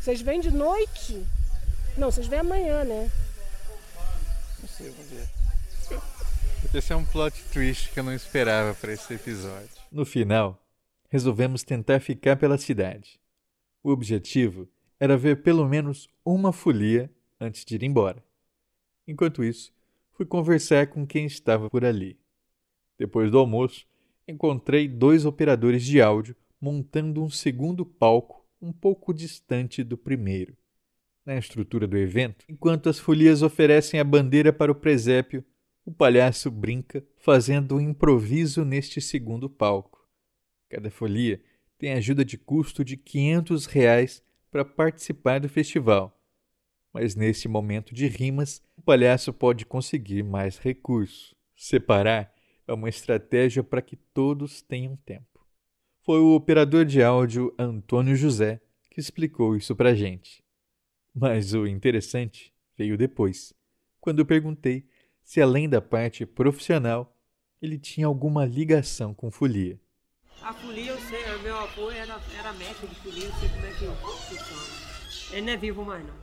Vocês 0.00 0.20
vêm 0.20 0.40
de 0.40 0.50
noite? 0.50 1.24
Não, 1.96 2.10
vocês 2.10 2.26
vêm 2.26 2.40
amanhã, 2.40 2.84
né? 2.84 3.10
Não 4.60 4.68
sei, 4.68 4.90
vamos 4.90 5.10
ver. 5.10 5.28
Esse 6.74 6.92
é 6.92 6.96
um 6.96 7.04
plot 7.04 7.42
twist 7.52 7.90
que 7.90 8.00
eu 8.00 8.04
não 8.04 8.14
esperava 8.14 8.74
para 8.74 8.92
esse 8.92 9.12
episódio. 9.12 9.68
No 9.90 10.06
final, 10.06 10.58
resolvemos 11.10 11.62
tentar 11.62 12.00
ficar 12.00 12.36
pela 12.36 12.56
cidade. 12.56 13.20
O 13.82 13.90
objetivo 13.90 14.66
era 14.98 15.18
ver 15.18 15.42
pelo 15.42 15.68
menos 15.68 16.08
uma 16.24 16.52
folia 16.52 17.10
antes 17.38 17.64
de 17.64 17.74
ir 17.74 17.82
embora. 17.82 18.24
Enquanto 19.06 19.44
isso, 19.44 19.74
fui 20.12 20.24
conversar 20.24 20.86
com 20.86 21.06
quem 21.06 21.26
estava 21.26 21.68
por 21.68 21.84
ali. 21.84 22.18
Depois 22.96 23.30
do 23.30 23.38
almoço, 23.38 23.86
encontrei 24.32 24.88
dois 24.88 25.24
operadores 25.24 25.84
de 25.84 26.00
áudio 26.00 26.34
montando 26.60 27.22
um 27.22 27.28
segundo 27.28 27.84
palco 27.84 28.46
um 28.60 28.72
pouco 28.72 29.12
distante 29.12 29.82
do 29.82 29.98
primeiro. 29.98 30.56
Na 31.24 31.36
estrutura 31.36 31.86
do 31.86 31.96
evento, 31.96 32.44
enquanto 32.48 32.88
as 32.88 32.98
folias 32.98 33.42
oferecem 33.42 33.98
a 34.00 34.04
bandeira 34.04 34.52
para 34.52 34.72
o 34.72 34.74
presépio, 34.74 35.44
o 35.84 35.92
palhaço 35.92 36.50
brinca 36.50 37.04
fazendo 37.16 37.76
um 37.76 37.80
improviso 37.80 38.64
neste 38.64 39.00
segundo 39.00 39.50
palco. 39.50 40.08
Cada 40.68 40.90
folia 40.90 41.42
tem 41.78 41.92
ajuda 41.92 42.24
de 42.24 42.38
custo 42.38 42.84
de 42.84 42.96
500 42.96 43.66
reais 43.66 44.22
para 44.50 44.64
participar 44.64 45.40
do 45.40 45.48
festival. 45.48 46.16
Mas 46.92 47.16
nesse 47.16 47.48
momento 47.48 47.94
de 47.94 48.06
rimas, 48.06 48.62
o 48.76 48.82
palhaço 48.82 49.32
pode 49.32 49.66
conseguir 49.66 50.22
mais 50.22 50.58
recursos. 50.58 51.34
Separar 51.56 52.32
é 52.66 52.72
uma 52.72 52.88
estratégia 52.88 53.62
para 53.62 53.82
que 53.82 53.96
todos 53.96 54.62
tenham 54.62 54.96
tempo. 54.96 55.46
Foi 56.00 56.18
o 56.18 56.34
operador 56.34 56.84
de 56.84 57.02
áudio 57.02 57.54
Antônio 57.58 58.16
José 58.16 58.60
que 58.90 59.00
explicou 59.00 59.56
isso 59.56 59.74
para 59.74 59.94
gente. 59.94 60.44
Mas 61.14 61.54
o 61.54 61.66
interessante 61.66 62.52
veio 62.76 62.96
depois, 62.96 63.52
quando 64.00 64.18
eu 64.18 64.26
perguntei 64.26 64.86
se, 65.22 65.40
além 65.40 65.68
da 65.68 65.80
parte 65.80 66.26
profissional, 66.26 67.16
ele 67.60 67.78
tinha 67.78 68.06
alguma 68.06 68.44
ligação 68.44 69.14
com 69.14 69.30
folia. 69.30 69.80
A 70.42 70.52
folia, 70.52 70.90
eu 70.90 70.98
sei, 70.98 71.38
meu 71.38 71.56
avô 71.56 71.90
era, 71.90 72.20
era 72.36 72.52
mestre 72.54 72.88
de 72.88 72.94
folia, 72.96 73.24
eu 73.26 73.32
sei 73.34 73.48
como 73.48 73.66
é 73.66 73.70
que 73.70 74.34
funciona. 74.34 74.82
Ele 75.32 75.42
não 75.42 75.52
é 75.52 75.56
vivo 75.56 75.84
mais, 75.84 76.04
não. 76.04 76.14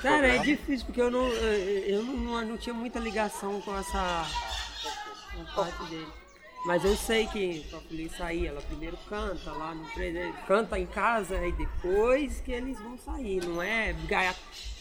Cara, 0.00 0.26
é 0.26 0.38
difícil, 0.38 0.86
porque 0.86 1.00
eu 1.00 1.10
não, 1.10 1.28
eu 1.28 2.02
não, 2.02 2.16
não, 2.16 2.46
não 2.46 2.56
tinha 2.56 2.74
muita 2.74 2.98
ligação 2.98 3.60
com 3.60 3.76
essa 3.76 4.24
parte 5.54 5.84
dele. 5.90 6.08
Mas 6.64 6.84
eu 6.84 6.96
sei 6.96 7.26
que 7.26 7.66
pra 7.70 7.80
folia 7.80 8.08
sair, 8.10 8.46
ela 8.46 8.60
primeiro 8.60 8.96
canta 9.08 9.50
lá 9.50 9.74
no 9.74 9.84
canta 10.46 10.78
em 10.78 10.86
casa 10.86 11.44
e 11.44 11.50
depois 11.52 12.40
que 12.40 12.52
eles 12.52 12.78
vão 12.78 12.96
sair, 12.98 13.44
não 13.44 13.60
é, 13.60 13.96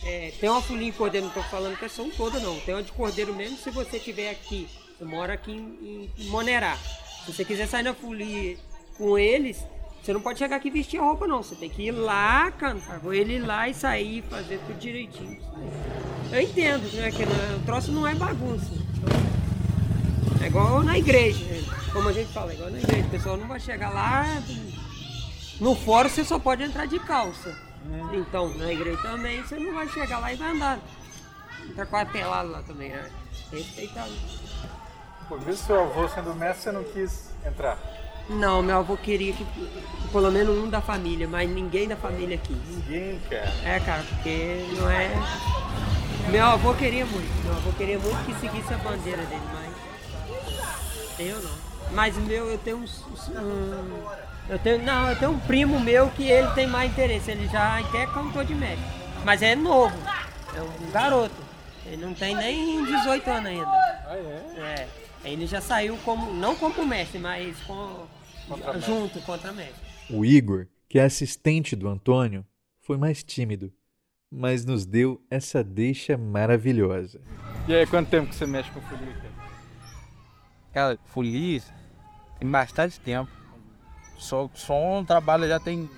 é 0.04 0.32
tem 0.40 0.48
uma 0.48 0.62
folia 0.62 0.90
em 0.90 0.92
cordeiro, 0.92 1.26
não 1.26 1.34
tô 1.34 1.42
falando 1.44 1.76
que 1.78 1.86
é 1.86 1.90
só 1.90 2.04
um 2.04 2.12
toda 2.12 2.40
não, 2.40 2.60
tem 2.60 2.76
uma 2.76 2.84
de 2.84 2.92
cordeiro 2.92 3.34
mesmo 3.34 3.58
se 3.58 3.72
você 3.72 3.98
estiver 3.98 4.30
aqui, 4.30 4.70
você 4.96 5.04
mora 5.04 5.34
aqui 5.34 5.52
em, 5.54 6.12
em 6.20 6.26
Monerá, 6.28 6.78
se 7.26 7.34
você 7.34 7.44
quiser 7.44 7.68
sair 7.68 7.82
na 7.82 7.96
folia 7.96 8.58
com 8.96 9.18
eles, 9.18 9.66
você 10.04 10.14
não 10.14 10.22
pode 10.22 10.38
chegar 10.38 10.58
aqui 10.58 10.68
e 10.68 10.72
vestir 10.72 11.00
a 11.00 11.04
roupa 11.04 11.26
não, 11.26 11.42
você 11.42 11.56
tem 11.56 11.70
que 11.70 11.88
ir 11.88 11.92
lá 11.92 12.52
cantar, 12.52 13.00
com 13.00 13.12
ele 13.12 13.38
ir 13.38 13.40
lá 13.40 13.68
e 13.68 13.74
sair, 13.74 14.24
fazer 14.30 14.60
tudo 14.68 14.78
direitinho. 14.78 15.40
Eu 16.32 16.42
entendo, 16.42 16.84
né, 16.96 17.10
que 17.12 17.26
não- 17.26 17.58
o 17.58 17.66
troço 17.66 17.92
não 17.92 18.08
é 18.08 18.14
bagunça. 18.14 18.72
É 20.42 20.48
igual 20.48 20.84
na 20.84 20.98
igreja, 20.98 21.46
como 21.94 22.10
a 22.10 22.14
gente 22.14 22.32
fala, 22.34 22.52
é 22.52 22.56
igual 22.56 22.72
na 22.72 22.80
igreja. 22.80 23.06
O 23.06 23.10
pessoal 23.10 23.38
não 23.38 23.48
vai 23.48 23.60
chegar 23.60 23.90
lá. 23.90 24.26
No 25.60 25.76
fórum 25.76 26.10
você 26.10 26.24
só 26.24 26.40
pode 26.40 26.64
entrar 26.64 26.88
de 26.88 27.00
calça. 27.00 27.56
Então, 28.14 28.50
na 28.58 28.72
igreja 28.72 28.98
também 29.02 29.44
você 29.44 29.56
não 29.58 29.74
vai 29.74 29.88
chegar 29.90 30.20
lá 30.20 30.34
e 30.34 30.36
vai 30.36 30.52
andar. 30.52 30.80
Com 31.90 31.96
a 31.96 32.06
pelada 32.06 32.50
lá 32.50 32.62
também, 32.64 32.90
né? 32.90 33.10
Respeitado. 33.52 34.12
Por 35.28 35.40
isso, 35.48 35.66
seu 35.66 35.80
avô 35.82 36.08
sendo 36.10 36.34
mestre, 36.36 36.64
você 36.64 36.72
não 36.72 36.84
quis 36.84 37.30
entrar. 37.46 37.78
Não, 38.30 38.62
meu 38.62 38.80
avô 38.80 38.98
queria 38.98 39.34
que, 39.34 39.44
que 39.46 40.08
pelo 40.12 40.32
menos 40.32 40.58
um 40.58 40.70
da 40.70 40.82
família, 40.82 41.28
mas 41.28 41.50
ninguém 41.50 41.88
da 41.88 41.96
família 41.96 42.38
quis. 42.38 42.58
Ninguém, 42.68 43.20
cara. 43.30 43.54
É, 43.64 43.80
cara, 43.80 44.04
porque 44.04 44.66
não 44.78 44.90
é. 44.90 45.12
Meu 46.30 46.46
avô 46.46 46.74
queria 46.74 47.06
muito, 47.06 47.44
meu 47.44 47.54
avô 47.54 47.72
queria 47.74 48.00
muito 48.00 48.26
que 48.26 48.40
seguisse 48.40 48.74
a 48.74 48.78
bandeira 48.78 49.24
dele, 49.24 49.42
mas. 49.54 49.71
Eu 51.22 51.42
não. 51.42 51.52
Mas 51.92 52.16
o 52.18 52.22
meu, 52.22 52.48
eu 52.48 52.58
tenho 52.58 52.78
uns. 52.78 53.06
uns- 53.12 53.28
um, 53.30 54.04
eu 54.50 54.60
tenho. 54.60 54.82
Não, 54.84 55.10
eu 55.10 55.16
tenho 55.18 55.32
um 55.32 55.40
primo 55.40 55.80
meu 55.80 56.10
que 56.12 56.24
ele 56.24 56.48
tem 56.52 56.68
mais 56.68 56.92
interesse, 56.92 57.32
ele 57.32 57.48
já 57.48 57.80
até 57.80 58.06
cantor 58.08 58.46
de 58.46 58.56
médico. 58.56 58.88
Mas 59.26 59.42
é 59.42 59.56
novo, 59.56 59.96
é 60.56 60.62
um 60.62 60.92
garoto. 60.92 61.36
Ele 61.86 61.98
não 61.98 62.14
tem 62.14 62.36
nem 62.36 62.84
18 62.86 63.30
anos 63.30 63.46
ainda. 63.48 63.66
Ah, 63.68 64.16
é? 64.16 64.60
É. 64.60 64.88
Ele 65.24 65.46
já 65.46 65.62
saiu 65.62 65.98
como. 66.06 66.34
não 66.34 66.56
como 66.56 66.86
mestre, 66.86 67.20
mas 67.20 67.58
com, 67.64 68.06
Contra 68.48 68.74
mestre. 68.74 68.92
junto 68.94 69.22
contra 69.22 69.52
mestre. 69.52 69.76
O 70.10 70.26
Igor, 70.26 70.68
que 70.90 70.98
é 71.00 71.04
assistente 71.04 71.76
do 71.76 71.88
Antônio, 71.88 72.46
foi 72.82 72.98
mais 72.98 73.24
tímido, 73.24 73.72
mas 74.32 74.66
nos 74.66 74.86
deu 74.86 75.22
essa 75.30 75.64
deixa 75.64 76.18
maravilhosa. 76.18 77.22
E 77.68 77.76
aí, 77.76 77.86
quanto 77.86 78.10
tempo 78.10 78.30
que 78.30 78.36
você 78.36 78.46
mexe 78.46 78.70
com 78.72 78.82
folia, 78.82 79.14
cara? 79.14 79.41
Cara, 80.74 80.98
folia 81.06 81.62
Tem 82.40 82.50
bastante 82.50 83.00
tempo. 83.00 83.30
Sou, 84.18 84.50
som 84.54 85.04
trabalho 85.04 85.48
já 85.48 85.60
tem 85.60 85.90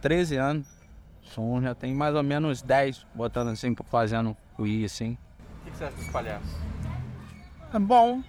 13 0.00 0.36
anos. 0.36 0.66
Som 1.22 1.60
já 1.60 1.74
tem 1.74 1.94
mais 1.94 2.14
ou 2.14 2.22
menos 2.22 2.62
10 2.62 3.06
botando 3.14 3.48
assim, 3.48 3.74
fazendo 3.90 4.36
o 4.58 4.66
I 4.66 4.84
assim. 4.84 5.16
O 5.62 5.70
que 5.70 5.76
você 5.76 5.84
acha 5.84 5.96
dos 5.96 6.08
palhaços? 6.08 6.50
É 7.72 7.78
bom. 7.78 8.22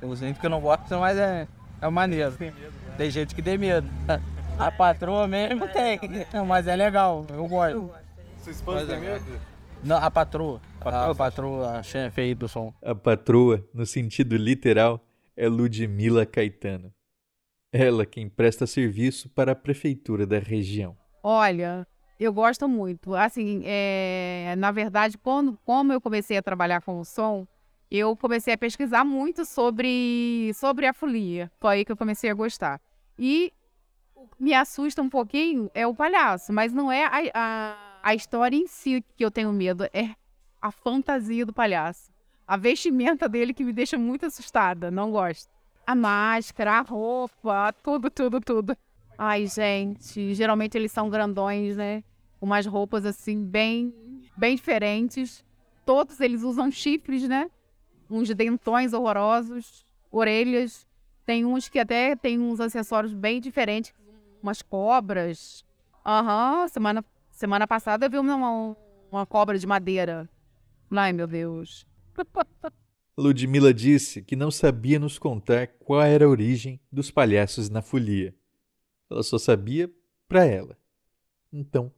Tem 0.00 0.16
gente 0.16 0.40
que 0.40 0.48
não 0.48 0.60
gosta, 0.60 0.98
mas 0.98 1.18
é, 1.18 1.46
é 1.80 1.88
maneiro. 1.88 2.36
Tem 2.96 3.10
gente 3.10 3.34
que 3.34 3.42
tem 3.42 3.58
medo. 3.58 3.88
A 4.58 4.72
patroa 4.72 5.28
mesmo 5.28 5.68
tem, 5.68 6.00
mas 6.46 6.66
é 6.66 6.74
legal, 6.74 7.24
eu 7.28 7.46
gosto. 7.46 7.92
Sua 8.42 8.52
esposa 8.52 8.86
tem 8.86 8.96
é. 8.96 9.00
medo? 9.00 9.40
Não, 9.84 9.96
a 9.96 10.10
patroa. 10.10 10.60
A 10.88 11.14
patroa, 11.14 11.78
a 11.78 11.82
chefe 11.82 12.20
aí 12.20 12.34
do 12.34 12.48
som. 12.48 12.72
A 12.82 12.94
patroa, 12.94 13.64
no 13.72 13.86
sentido 13.86 14.36
literal, 14.36 15.00
é 15.36 15.48
Ludmila 15.48 16.26
Caetano. 16.26 16.92
Ela 17.72 18.06
quem 18.06 18.28
presta 18.28 18.66
serviço 18.66 19.28
para 19.28 19.52
a 19.52 19.56
prefeitura 19.56 20.26
da 20.26 20.38
região. 20.38 20.96
Olha, 21.22 21.86
eu 22.18 22.32
gosto 22.32 22.68
muito. 22.68 23.14
Assim, 23.14 23.62
é, 23.64 24.54
na 24.56 24.70
verdade, 24.70 25.18
quando, 25.18 25.58
como 25.64 25.92
eu 25.92 26.00
comecei 26.00 26.36
a 26.36 26.42
trabalhar 26.42 26.80
com 26.80 26.98
o 26.98 27.04
som, 27.04 27.46
eu 27.90 28.16
comecei 28.16 28.54
a 28.54 28.58
pesquisar 28.58 29.04
muito 29.04 29.44
sobre, 29.44 30.50
sobre 30.54 30.86
a 30.86 30.92
folia. 30.92 31.50
Foi 31.58 31.76
aí 31.76 31.84
que 31.84 31.92
eu 31.92 31.96
comecei 31.96 32.30
a 32.30 32.34
gostar. 32.34 32.80
E 33.18 33.52
me 34.38 34.54
assusta 34.54 35.02
um 35.02 35.08
pouquinho 35.08 35.70
é 35.74 35.86
o 35.86 35.94
palhaço, 35.94 36.52
mas 36.52 36.72
não 36.72 36.90
é 36.90 37.04
a, 37.04 37.30
a, 37.34 38.00
a 38.02 38.14
história 38.14 38.56
em 38.56 38.66
si 38.66 39.04
que 39.16 39.24
eu 39.24 39.30
tenho 39.30 39.52
medo, 39.52 39.84
é 39.92 40.14
a 40.60 40.70
fantasia 40.70 41.46
do 41.46 41.52
palhaço. 41.52 42.10
A 42.46 42.56
vestimenta 42.56 43.28
dele 43.28 43.52
que 43.52 43.64
me 43.64 43.72
deixa 43.72 43.98
muito 43.98 44.26
assustada, 44.26 44.90
não 44.90 45.10
gosto. 45.10 45.50
A 45.86 45.94
máscara, 45.94 46.78
a 46.78 46.80
roupa, 46.80 47.72
tudo, 47.82 48.10
tudo, 48.10 48.40
tudo. 48.40 48.76
Ai, 49.16 49.46
gente, 49.46 50.34
geralmente 50.34 50.76
eles 50.76 50.92
são 50.92 51.10
grandões, 51.10 51.76
né? 51.76 52.02
Com 52.38 52.46
umas 52.46 52.66
roupas 52.66 53.04
assim 53.04 53.44
bem, 53.44 53.92
bem 54.36 54.56
diferentes. 54.56 55.44
Todos 55.84 56.20
eles 56.20 56.42
usam 56.42 56.70
chifres, 56.70 57.28
né? 57.28 57.50
Uns 58.08 58.32
dentões 58.34 58.92
horrorosos, 58.92 59.84
orelhas. 60.10 60.86
Tem 61.26 61.44
uns 61.44 61.68
que 61.68 61.78
até 61.78 62.16
tem 62.16 62.38
uns 62.38 62.60
acessórios 62.60 63.12
bem 63.12 63.40
diferentes, 63.40 63.92
umas 64.42 64.62
cobras. 64.62 65.64
Aham, 66.04 66.62
uhum, 66.62 66.68
semana, 66.68 67.04
semana 67.30 67.66
passada 67.66 68.06
eu 68.06 68.10
vi 68.10 68.18
uma, 68.18 68.76
uma 69.10 69.26
cobra 69.26 69.58
de 69.58 69.66
madeira. 69.66 70.28
Ai, 70.90 71.12
meu 71.12 71.26
Deus. 71.26 71.86
Ludmila 73.16 73.74
disse 73.74 74.22
que 74.22 74.36
não 74.36 74.50
sabia 74.50 74.98
nos 74.98 75.18
contar 75.18 75.66
qual 75.66 76.02
era 76.02 76.24
a 76.24 76.28
origem 76.28 76.80
dos 76.90 77.10
palhaços 77.10 77.68
na 77.68 77.82
folia. 77.82 78.34
Ela 79.10 79.22
só 79.22 79.38
sabia 79.38 79.90
para 80.28 80.44
ela. 80.46 80.78
Então, 81.52 81.92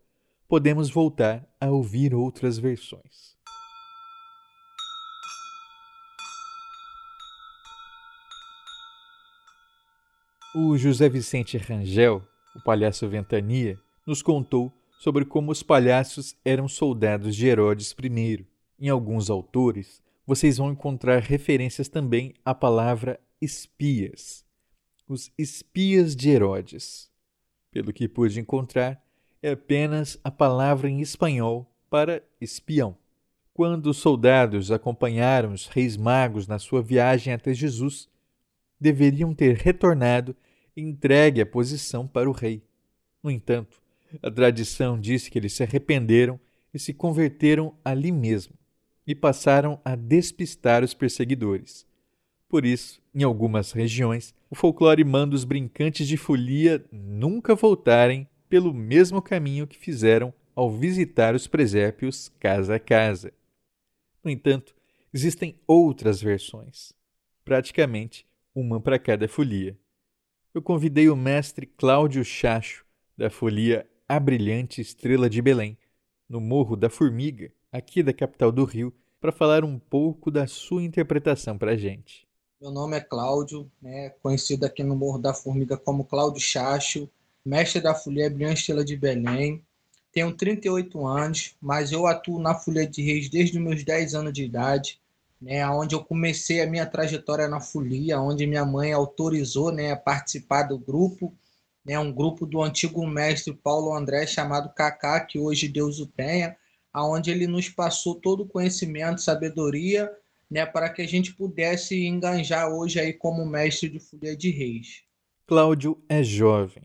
podemos 0.48 0.90
voltar 0.90 1.46
a 1.60 1.70
ouvir 1.70 2.14
outras 2.14 2.58
versões. 2.58 3.38
O 10.52 10.76
José 10.76 11.08
Vicente 11.08 11.56
Rangel, 11.56 12.26
o 12.56 12.60
palhaço 12.60 13.08
Ventania, 13.08 13.78
nos 14.04 14.20
contou 14.20 14.72
sobre 14.98 15.24
como 15.24 15.52
os 15.52 15.62
palhaços 15.62 16.36
eram 16.44 16.66
soldados 16.66 17.36
de 17.36 17.46
Herodes 17.46 17.94
I. 18.02 18.49
Em 18.80 18.88
alguns 18.88 19.28
autores, 19.28 20.02
vocês 20.26 20.56
vão 20.56 20.72
encontrar 20.72 21.20
referências 21.20 21.86
também 21.86 22.32
à 22.42 22.54
palavra 22.54 23.20
espias. 23.38 24.42
Os 25.06 25.30
espias 25.36 26.16
de 26.16 26.30
Herodes. 26.30 27.10
Pelo 27.70 27.92
que 27.92 28.08
pude 28.08 28.40
encontrar, 28.40 29.04
é 29.42 29.50
apenas 29.50 30.18
a 30.24 30.30
palavra 30.30 30.88
em 30.88 31.02
espanhol 31.02 31.70
para 31.90 32.22
espião. 32.40 32.96
Quando 33.52 33.86
os 33.90 33.98
soldados 33.98 34.70
acompanharam 34.72 35.52
os 35.52 35.66
reis 35.66 35.98
magos 35.98 36.46
na 36.46 36.58
sua 36.58 36.80
viagem 36.80 37.34
até 37.34 37.52
Jesus, 37.52 38.08
deveriam 38.80 39.34
ter 39.34 39.56
retornado 39.56 40.34
e 40.74 40.80
entregue 40.80 41.42
a 41.42 41.46
posição 41.46 42.08
para 42.08 42.30
o 42.30 42.32
rei. 42.32 42.62
No 43.22 43.30
entanto, 43.30 43.82
a 44.22 44.30
tradição 44.30 44.98
diz 44.98 45.28
que 45.28 45.38
eles 45.38 45.52
se 45.52 45.62
arrependeram 45.62 46.40
e 46.72 46.78
se 46.78 46.94
converteram 46.94 47.74
ali 47.84 48.10
mesmo, 48.10 48.54
e 49.06 49.14
passaram 49.14 49.80
a 49.84 49.94
despistar 49.94 50.84
os 50.84 50.94
perseguidores. 50.94 51.86
Por 52.48 52.66
isso, 52.66 53.00
em 53.14 53.22
algumas 53.22 53.72
regiões, 53.72 54.34
o 54.50 54.54
folclore 54.54 55.04
manda 55.04 55.36
os 55.36 55.44
brincantes 55.44 56.06
de 56.06 56.16
folia 56.16 56.84
nunca 56.90 57.54
voltarem 57.54 58.28
pelo 58.48 58.74
mesmo 58.74 59.22
caminho 59.22 59.66
que 59.66 59.78
fizeram 59.78 60.34
ao 60.54 60.70
visitar 60.70 61.34
os 61.34 61.46
presépios 61.46 62.28
casa 62.40 62.74
a 62.74 62.80
casa. 62.80 63.32
No 64.22 64.30
entanto, 64.30 64.74
existem 65.14 65.54
outras 65.66 66.20
versões, 66.20 66.92
praticamente 67.44 68.26
uma 68.54 68.80
para 68.80 68.98
cada 68.98 69.28
folia. 69.28 69.78
Eu 70.52 70.60
convidei 70.60 71.08
o 71.08 71.16
mestre 71.16 71.66
Cláudio 71.66 72.24
Chacho, 72.24 72.84
da 73.16 73.30
folia 73.30 73.88
A 74.08 74.18
Brilhante 74.18 74.80
Estrela 74.80 75.30
de 75.30 75.40
Belém, 75.40 75.78
no 76.28 76.40
Morro 76.40 76.74
da 76.74 76.90
Formiga, 76.90 77.52
aqui 77.72 78.02
da 78.02 78.12
capital 78.12 78.50
do 78.50 78.64
Rio, 78.64 78.92
para 79.20 79.32
falar 79.32 79.64
um 79.64 79.78
pouco 79.78 80.30
da 80.30 80.46
sua 80.46 80.82
interpretação 80.82 81.58
para 81.58 81.72
a 81.72 81.76
gente. 81.76 82.26
Meu 82.60 82.70
nome 82.70 82.96
é 82.96 83.00
Cláudio, 83.00 83.70
né, 83.80 84.10
conhecido 84.22 84.64
aqui 84.64 84.82
no 84.82 84.96
Morro 84.96 85.18
da 85.18 85.32
Formiga 85.32 85.76
como 85.76 86.04
Cláudio 86.04 86.40
Chacho, 86.40 87.08
mestre 87.44 87.80
da 87.80 87.94
Folia 87.94 88.30
Brilhante 88.30 88.60
Estrela 88.60 88.84
de 88.84 88.96
Belém. 88.96 89.64
Tenho 90.12 90.34
38 90.34 91.06
anos, 91.06 91.56
mas 91.60 91.92
eu 91.92 92.06
atuo 92.06 92.38
na 92.38 92.54
Folia 92.54 92.86
de 92.86 93.02
Reis 93.02 93.28
desde 93.28 93.58
os 93.58 93.64
meus 93.64 93.84
10 93.84 94.14
anos 94.14 94.32
de 94.32 94.44
idade 94.44 95.00
né, 95.40 95.66
onde 95.68 95.94
eu 95.94 96.04
comecei 96.04 96.60
a 96.60 96.66
minha 96.66 96.84
trajetória 96.84 97.48
na 97.48 97.60
folia, 97.60 98.20
onde 98.20 98.46
minha 98.46 98.64
mãe 98.64 98.92
autorizou 98.92 99.72
né, 99.72 99.92
a 99.92 99.96
participar 99.96 100.64
do 100.64 100.78
grupo, 100.78 101.32
né, 101.84 101.98
um 101.98 102.12
grupo 102.12 102.44
do 102.44 102.62
antigo 102.62 103.06
mestre 103.06 103.54
Paulo 103.54 103.94
André 103.94 104.26
chamado 104.26 104.68
Cacá, 104.74 105.20
que 105.20 105.38
hoje 105.38 105.66
Deus 105.66 105.98
o 105.98 106.06
tenha, 106.06 106.56
aonde 106.92 107.30
ele 107.30 107.46
nos 107.46 107.68
passou 107.68 108.14
todo 108.14 108.42
o 108.42 108.48
conhecimento, 108.48 109.20
sabedoria, 109.20 110.10
né, 110.50 110.66
para 110.66 110.90
que 110.90 111.02
a 111.02 111.06
gente 111.06 111.34
pudesse 111.34 112.04
enganjar 112.04 112.68
hoje 112.68 112.98
aí 112.98 113.12
como 113.12 113.46
mestre 113.46 113.88
de 113.88 114.00
folia 114.00 114.36
de 114.36 114.50
reis. 114.50 115.04
Cláudio 115.46 116.02
é 116.08 116.22
jovem, 116.22 116.84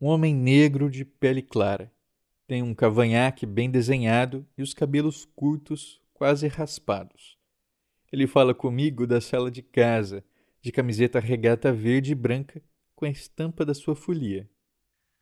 um 0.00 0.06
homem 0.06 0.34
negro 0.34 0.90
de 0.90 1.04
pele 1.04 1.42
clara. 1.42 1.92
Tem 2.46 2.62
um 2.62 2.74
cavanhaque 2.74 3.46
bem 3.46 3.70
desenhado 3.70 4.46
e 4.56 4.62
os 4.62 4.74
cabelos 4.74 5.26
curtos, 5.34 6.00
quase 6.12 6.48
raspados. 6.48 7.38
Ele 8.12 8.26
fala 8.26 8.54
comigo 8.54 9.06
da 9.06 9.20
sala 9.20 9.50
de 9.50 9.62
casa, 9.62 10.22
de 10.60 10.70
camiseta 10.70 11.18
regata 11.18 11.72
verde 11.72 12.12
e 12.12 12.14
branca, 12.14 12.62
com 12.94 13.06
a 13.06 13.10
estampa 13.10 13.64
da 13.64 13.74
sua 13.74 13.96
folia. 13.96 14.48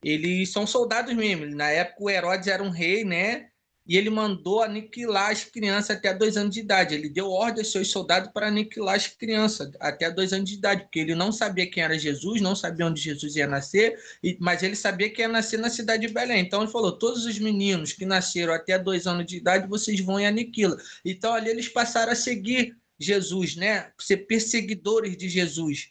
Eles 0.03 0.51
são 0.51 0.67
soldados 0.67 1.15
mesmo. 1.15 1.47
Na 1.47 1.71
época, 1.71 2.03
o 2.03 2.11
Herodes 2.11 2.49
era 2.49 2.63
um 2.63 2.71
rei, 2.71 3.05
né? 3.05 3.50
E 3.87 3.97
ele 3.97 4.11
mandou 4.11 4.63
aniquilar 4.63 5.31
as 5.31 5.43
crianças 5.43 5.97
até 5.97 6.15
dois 6.15 6.37
anos 6.37 6.55
de 6.55 6.61
idade. 6.61 6.95
Ele 6.95 7.09
deu 7.09 7.29
ordem 7.29 7.61
aos 7.61 7.73
seus 7.73 7.91
soldados 7.91 8.31
para 8.33 8.47
aniquilar 8.47 8.95
as 8.95 9.09
crianças 9.09 9.71
até 9.81 10.11
dois 10.11 10.33
anos 10.33 10.49
de 10.49 10.57
idade, 10.57 10.83
porque 10.83 11.01
ele 11.01 11.15
não 11.15 11.33
sabia 11.33 11.69
quem 11.69 11.83
era 11.83 11.99
Jesus, 11.99 12.41
não 12.41 12.55
sabia 12.55 12.87
onde 12.87 13.01
Jesus 13.01 13.35
ia 13.35 13.47
nascer, 13.47 13.99
mas 14.39 14.63
ele 14.63 14.77
sabia 14.77 15.11
que 15.11 15.23
ia 15.23 15.29
nascer 15.29 15.59
na 15.59 15.71
cidade 15.71 16.07
de 16.07 16.13
Belém. 16.13 16.41
Então 16.41 16.63
ele 16.63 16.71
falou: 16.71 16.93
todos 16.93 17.27
os 17.27 17.39
meninos 17.39 17.93
que 17.93 18.05
nasceram 18.05 18.53
até 18.53 18.79
dois 18.79 19.07
anos 19.07 19.27
de 19.27 19.39
idade, 19.39 19.67
vocês 19.67 19.99
vão 20.01 20.21
e 20.21 20.27
aniquila. 20.27 20.77
Então 21.05 21.35
ali 21.35 21.51
eles 21.51 21.69
passaram 21.69 22.13
a 22.13 22.17
seguir 22.17 22.77
Jesus, 22.99 23.57
né? 23.57 23.91
Ser 23.99 24.19
perseguidores 24.19 25.17
de 25.17 25.29
Jesus. 25.29 25.91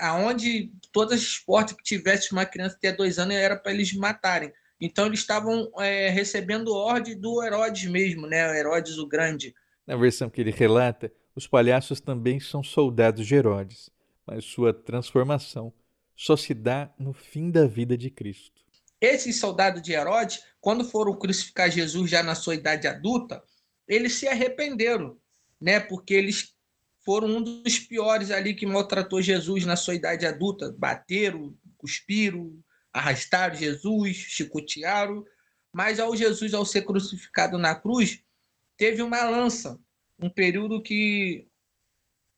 Aonde 0.00 0.72
todas 0.90 1.20
as 1.20 1.38
portas 1.38 1.76
que 1.76 1.84
tivesse 1.84 2.32
uma 2.32 2.44
criança 2.44 2.74
até 2.74 2.92
dois 2.92 3.20
anos 3.20 3.36
era 3.36 3.56
para 3.56 3.72
eles 3.72 3.92
matarem. 3.92 4.52
Então 4.80 5.06
eles 5.06 5.20
estavam 5.20 5.70
é, 5.78 6.08
recebendo 6.08 6.74
ordem 6.74 7.18
do 7.18 7.42
Herodes 7.42 7.90
mesmo, 7.90 8.26
né? 8.26 8.58
Herodes 8.58 8.98
o 8.98 9.06
Grande. 9.06 9.54
Na 9.86 9.96
versão 9.96 10.30
que 10.30 10.40
ele 10.40 10.50
relata, 10.50 11.12
os 11.34 11.46
palhaços 11.46 12.00
também 12.00 12.40
são 12.40 12.62
soldados 12.62 13.26
de 13.26 13.34
Herodes, 13.34 13.90
mas 14.26 14.44
sua 14.44 14.72
transformação 14.72 15.72
só 16.16 16.36
se 16.36 16.54
dá 16.54 16.92
no 16.98 17.12
fim 17.12 17.50
da 17.50 17.66
vida 17.66 17.96
de 17.96 18.10
Cristo. 18.10 18.60
Esses 19.00 19.40
soldados 19.40 19.82
de 19.82 19.92
Herodes, 19.92 20.42
quando 20.60 20.84
foram 20.84 21.18
crucificar 21.18 21.70
Jesus 21.70 22.10
já 22.10 22.22
na 22.22 22.34
sua 22.34 22.54
idade 22.54 22.86
adulta, 22.86 23.42
eles 23.88 24.14
se 24.14 24.28
arrependeram 24.28 25.18
né? 25.60 25.78
Porque 25.78 26.14
eles 26.14 26.54
foram 27.04 27.28
um 27.28 27.42
dos 27.42 27.78
piores 27.78 28.30
ali 28.30 28.54
que 28.54 28.66
maltratou 28.66 29.20
Jesus 29.20 29.66
na 29.66 29.76
sua 29.76 29.94
idade 29.94 30.26
adulta. 30.26 30.74
Bateram, 30.76 31.54
cuspiram, 31.76 32.58
arrastaram 32.92 33.54
Jesus, 33.54 34.16
chicotearam. 34.16 35.24
Mas 35.72 36.00
ao 36.00 36.16
Jesus, 36.16 36.52
ao 36.52 36.64
ser 36.64 36.82
crucificado 36.82 37.56
na 37.56 37.74
cruz, 37.74 38.22
teve 38.76 39.02
uma 39.02 39.22
lança, 39.24 39.78
um 40.18 40.28
período 40.28 40.82
que 40.82 41.46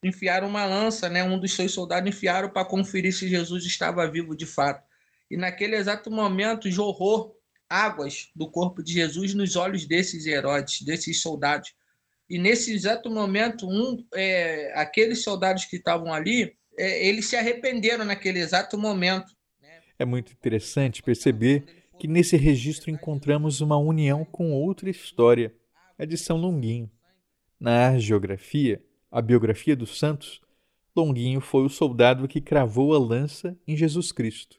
enfiaram 0.02 0.48
uma 0.48 0.66
lança, 0.66 1.08
né? 1.08 1.22
Um 1.22 1.38
dos 1.38 1.54
seus 1.54 1.72
soldados 1.72 2.08
enfiaram 2.08 2.50
para 2.50 2.66
conferir 2.66 3.14
se 3.14 3.28
Jesus 3.28 3.64
estava 3.64 4.10
vivo 4.10 4.36
de 4.36 4.44
fato. 4.44 4.86
E 5.30 5.36
naquele 5.36 5.76
exato 5.76 6.10
momento 6.10 6.70
jorrou 6.70 7.38
águas 7.68 8.30
do 8.36 8.50
corpo 8.50 8.82
de 8.82 8.92
Jesus 8.92 9.32
nos 9.32 9.56
olhos 9.56 9.86
desses 9.86 10.26
Herodes, 10.26 10.82
desses 10.82 11.22
soldados. 11.22 11.74
E 12.28 12.38
nesse 12.38 12.72
exato 12.74 13.08
momento, 13.08 13.66
um, 13.66 14.04
é, 14.14 14.72
aqueles 14.74 15.22
soldados 15.22 15.64
que 15.64 15.76
estavam 15.76 16.12
ali, 16.12 16.54
é, 16.76 17.06
eles 17.06 17.26
se 17.26 17.36
arrependeram 17.36 18.04
naquele 18.04 18.40
exato 18.40 18.76
momento. 18.76 19.32
É 20.02 20.04
muito 20.04 20.32
interessante 20.32 21.00
perceber 21.00 21.86
que 21.96 22.08
nesse 22.08 22.36
registro 22.36 22.90
encontramos 22.90 23.60
uma 23.60 23.76
união 23.78 24.24
com 24.24 24.50
outra 24.50 24.90
história, 24.90 25.54
a 25.96 26.04
de 26.04 26.18
São 26.18 26.36
Longuinho. 26.36 26.90
Na 27.60 27.96
geografia, 28.00 28.84
a 29.12 29.22
biografia 29.22 29.76
dos 29.76 29.96
santos, 29.96 30.40
Longuinho 30.96 31.40
foi 31.40 31.64
o 31.64 31.68
soldado 31.68 32.26
que 32.26 32.40
cravou 32.40 32.92
a 32.96 32.98
lança 32.98 33.56
em 33.64 33.76
Jesus 33.76 34.10
Cristo. 34.10 34.58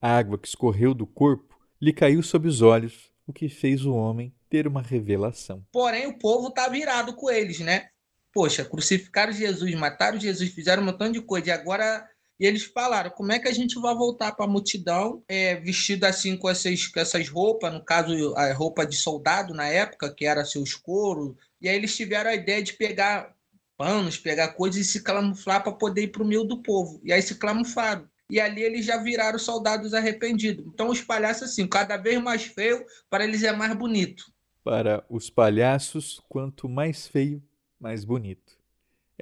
A 0.00 0.16
água 0.16 0.38
que 0.38 0.48
escorreu 0.48 0.94
do 0.94 1.06
corpo 1.06 1.60
lhe 1.78 1.92
caiu 1.92 2.22
sob 2.22 2.48
os 2.48 2.62
olhos, 2.62 3.12
o 3.26 3.32
que 3.32 3.50
fez 3.50 3.84
o 3.84 3.92
homem 3.92 4.34
ter 4.48 4.66
uma 4.66 4.80
revelação. 4.80 5.62
Porém, 5.70 6.06
o 6.06 6.18
povo 6.18 6.48
está 6.48 6.66
virado 6.70 7.14
com 7.14 7.30
eles, 7.30 7.60
né? 7.60 7.90
Poxa, 8.32 8.64
crucificaram 8.64 9.34
Jesus, 9.34 9.74
mataram 9.74 10.18
Jesus, 10.18 10.50
fizeram 10.50 10.82
um 10.82 10.86
montão 10.86 11.12
de 11.12 11.20
coisa, 11.20 11.48
e 11.48 11.50
agora 11.50 12.08
e 12.42 12.46
eles 12.46 12.64
falaram: 12.64 13.08
como 13.10 13.30
é 13.30 13.38
que 13.38 13.46
a 13.46 13.52
gente 13.52 13.80
vai 13.80 13.94
voltar 13.94 14.32
para 14.32 14.46
a 14.46 14.48
multidão 14.48 15.22
é, 15.28 15.54
vestido 15.54 16.02
assim 16.02 16.36
com 16.36 16.50
essas, 16.50 16.88
com 16.88 16.98
essas 16.98 17.28
roupas, 17.28 17.72
no 17.72 17.84
caso, 17.84 18.34
a 18.36 18.52
roupa 18.52 18.84
de 18.84 18.96
soldado 18.96 19.54
na 19.54 19.68
época, 19.68 20.12
que 20.12 20.26
era 20.26 20.44
seus 20.44 20.74
couro. 20.74 21.36
E 21.60 21.68
aí 21.68 21.76
eles 21.76 21.96
tiveram 21.96 22.30
a 22.30 22.34
ideia 22.34 22.60
de 22.60 22.72
pegar 22.72 23.32
panos, 23.76 24.18
pegar 24.18 24.54
coisas 24.54 24.80
e 24.80 24.84
se 24.84 25.04
camuflar 25.04 25.62
para 25.62 25.70
poder 25.70 26.02
ir 26.02 26.08
para 26.08 26.24
o 26.24 26.26
meio 26.26 26.42
do 26.42 26.60
povo. 26.60 27.00
E 27.04 27.12
aí 27.12 27.22
se 27.22 27.36
camuflaram. 27.36 28.08
E 28.28 28.40
ali 28.40 28.60
eles 28.60 28.84
já 28.84 28.96
viraram 28.96 29.38
soldados 29.38 29.94
arrependidos. 29.94 30.66
Então 30.66 30.88
os 30.88 31.00
palhaços, 31.00 31.50
assim, 31.50 31.68
cada 31.68 31.96
vez 31.96 32.20
mais 32.20 32.42
feio, 32.42 32.84
para 33.08 33.22
eles 33.22 33.44
é 33.44 33.52
mais 33.52 33.72
bonito. 33.76 34.24
Para 34.64 35.04
os 35.08 35.30
palhaços, 35.30 36.20
quanto 36.28 36.68
mais 36.68 37.06
feio, 37.06 37.40
mais 37.78 38.04
bonito. 38.04 38.61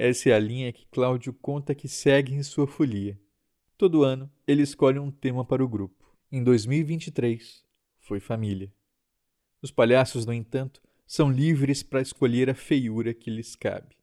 Essa 0.02 0.30
é 0.30 0.32
a 0.32 0.38
linha 0.38 0.72
que 0.72 0.86
Cláudio 0.86 1.30
conta 1.30 1.74
que 1.74 1.86
segue 1.86 2.32
em 2.32 2.42
sua 2.42 2.66
folia. 2.66 3.20
Todo 3.76 4.02
ano, 4.02 4.30
ele 4.46 4.62
escolhe 4.62 4.98
um 4.98 5.10
tema 5.10 5.44
para 5.44 5.62
o 5.62 5.68
grupo. 5.68 6.16
Em 6.32 6.42
2023, 6.42 7.62
foi 7.98 8.18
família. 8.18 8.72
Os 9.60 9.70
palhaços, 9.70 10.24
no 10.24 10.32
entanto, 10.32 10.80
são 11.06 11.30
livres 11.30 11.82
para 11.82 12.00
escolher 12.00 12.48
a 12.48 12.54
feiura 12.54 13.12
que 13.12 13.28
lhes 13.28 13.54
cabe. 13.54 13.94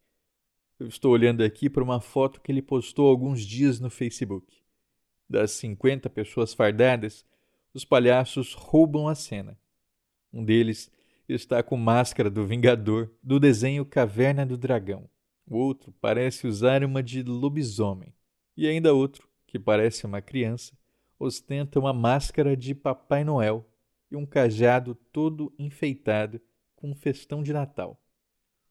Eu 0.79 0.87
estou 0.87 1.11
olhando 1.11 1.43
aqui 1.43 1.67
para 1.67 1.83
uma 1.83 1.99
foto 1.99 2.41
que 2.41 2.51
ele 2.51 2.61
postou 2.61 3.09
alguns 3.09 3.41
dias 3.41 3.79
no 3.79 3.89
Facebook. 3.89 4.55
Das 5.27 5.49
50 5.53 6.11
pessoas 6.11 6.53
fardadas, 6.53 7.25
os 7.73 7.83
palhaços 7.83 8.53
roubam 8.53 9.07
a 9.07 9.15
cena. 9.15 9.59
Um 10.31 10.45
deles 10.45 10.91
está 11.27 11.63
com 11.63 11.75
máscara 11.75 12.29
do 12.29 12.45
Vingador 12.45 13.11
do 13.23 13.39
desenho 13.39 13.83
Caverna 13.83 14.45
do 14.45 14.59
Dragão. 14.59 15.09
Outro 15.49 15.93
parece 16.01 16.45
usar 16.45 16.83
uma 16.83 17.01
de 17.01 17.23
lobisomem. 17.23 18.13
E 18.55 18.67
ainda 18.67 18.93
outro, 18.93 19.29
que 19.45 19.57
parece 19.57 20.05
uma 20.05 20.21
criança, 20.21 20.77
ostenta 21.17 21.79
uma 21.79 21.93
máscara 21.93 22.55
de 22.55 22.75
Papai 22.75 23.23
Noel 23.23 23.65
e 24.11 24.15
um 24.15 24.25
cajado 24.25 24.93
todo 25.11 25.53
enfeitado 25.57 26.41
com 26.75 26.91
um 26.91 26.95
festão 26.95 27.41
de 27.41 27.53
Natal. 27.53 27.99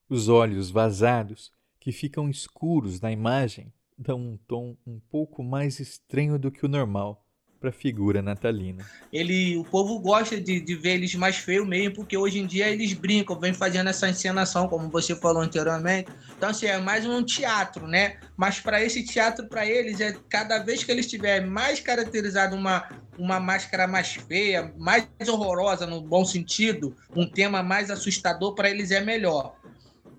Os 0.09 0.29
olhos 0.29 0.71
vazados, 0.71 1.53
que 1.81 1.91
ficam 1.91 2.29
escuros 2.29 3.01
na 3.01 3.11
imagem, 3.11 3.73
dão 3.97 4.21
um 4.21 4.37
tom 4.37 4.77
um 4.87 5.01
pouco 5.01 5.43
mais 5.43 5.81
estranho 5.81 6.39
do 6.39 6.53
que 6.53 6.65
o 6.65 6.69
normal 6.69 7.26
figura 7.73 8.23
natalina. 8.23 8.85
Ele, 9.13 9.57
o 9.57 9.65
povo 9.65 9.99
gosta 9.99 10.41
de, 10.41 10.61
de 10.61 10.75
ver 10.75 10.95
eles 10.95 11.15
mais 11.15 11.37
feios 11.37 11.67
mesmo, 11.67 11.95
porque 11.95 12.17
hoje 12.17 12.39
em 12.39 12.47
dia 12.47 12.69
eles 12.69 12.93
brincam, 12.93 13.39
vem 13.39 13.55
fazendo 13.55 13.89
essa 13.89 14.09
encenação, 14.09 14.69
como 14.69 14.89
você 14.89 15.15
falou 15.15 15.43
anteriormente. 15.43 16.11
Então, 16.37 16.51
assim, 16.51 16.67
é 16.67 16.79
mais 16.79 17.07
um 17.07 17.23
teatro, 17.23 17.87
né? 17.87 18.17
Mas 18.37 18.61
para 18.61 18.83
esse 18.83 19.05
teatro, 19.05 19.47
para 19.47 19.67
eles, 19.67 20.01
é 20.01 20.17
cada 20.29 20.59
vez 20.59 20.85
que 20.85 20.91
eles 20.91 21.07
tiverem 21.07 21.49
mais 21.49 21.81
caracterizado 21.81 22.55
uma, 22.55 22.89
uma 23.19 23.41
máscara 23.41 23.87
mais 23.87 24.15
feia, 24.15 24.73
mais 24.77 25.07
horrorosa 25.29 25.87
no 25.87 26.01
bom 26.01 26.25
sentido, 26.25 26.95
um 27.15 27.27
tema 27.27 27.63
mais 27.63 27.91
assustador, 27.91 28.55
para 28.55 28.71
eles 28.71 28.91
é 28.91 29.01
melhor. 29.01 29.57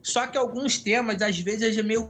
Só 0.01 0.25
que 0.25 0.37
alguns 0.37 0.77
temas, 0.77 1.21
às 1.21 1.37
vezes, 1.37 1.77
é 1.77 1.83
meio 1.83 2.09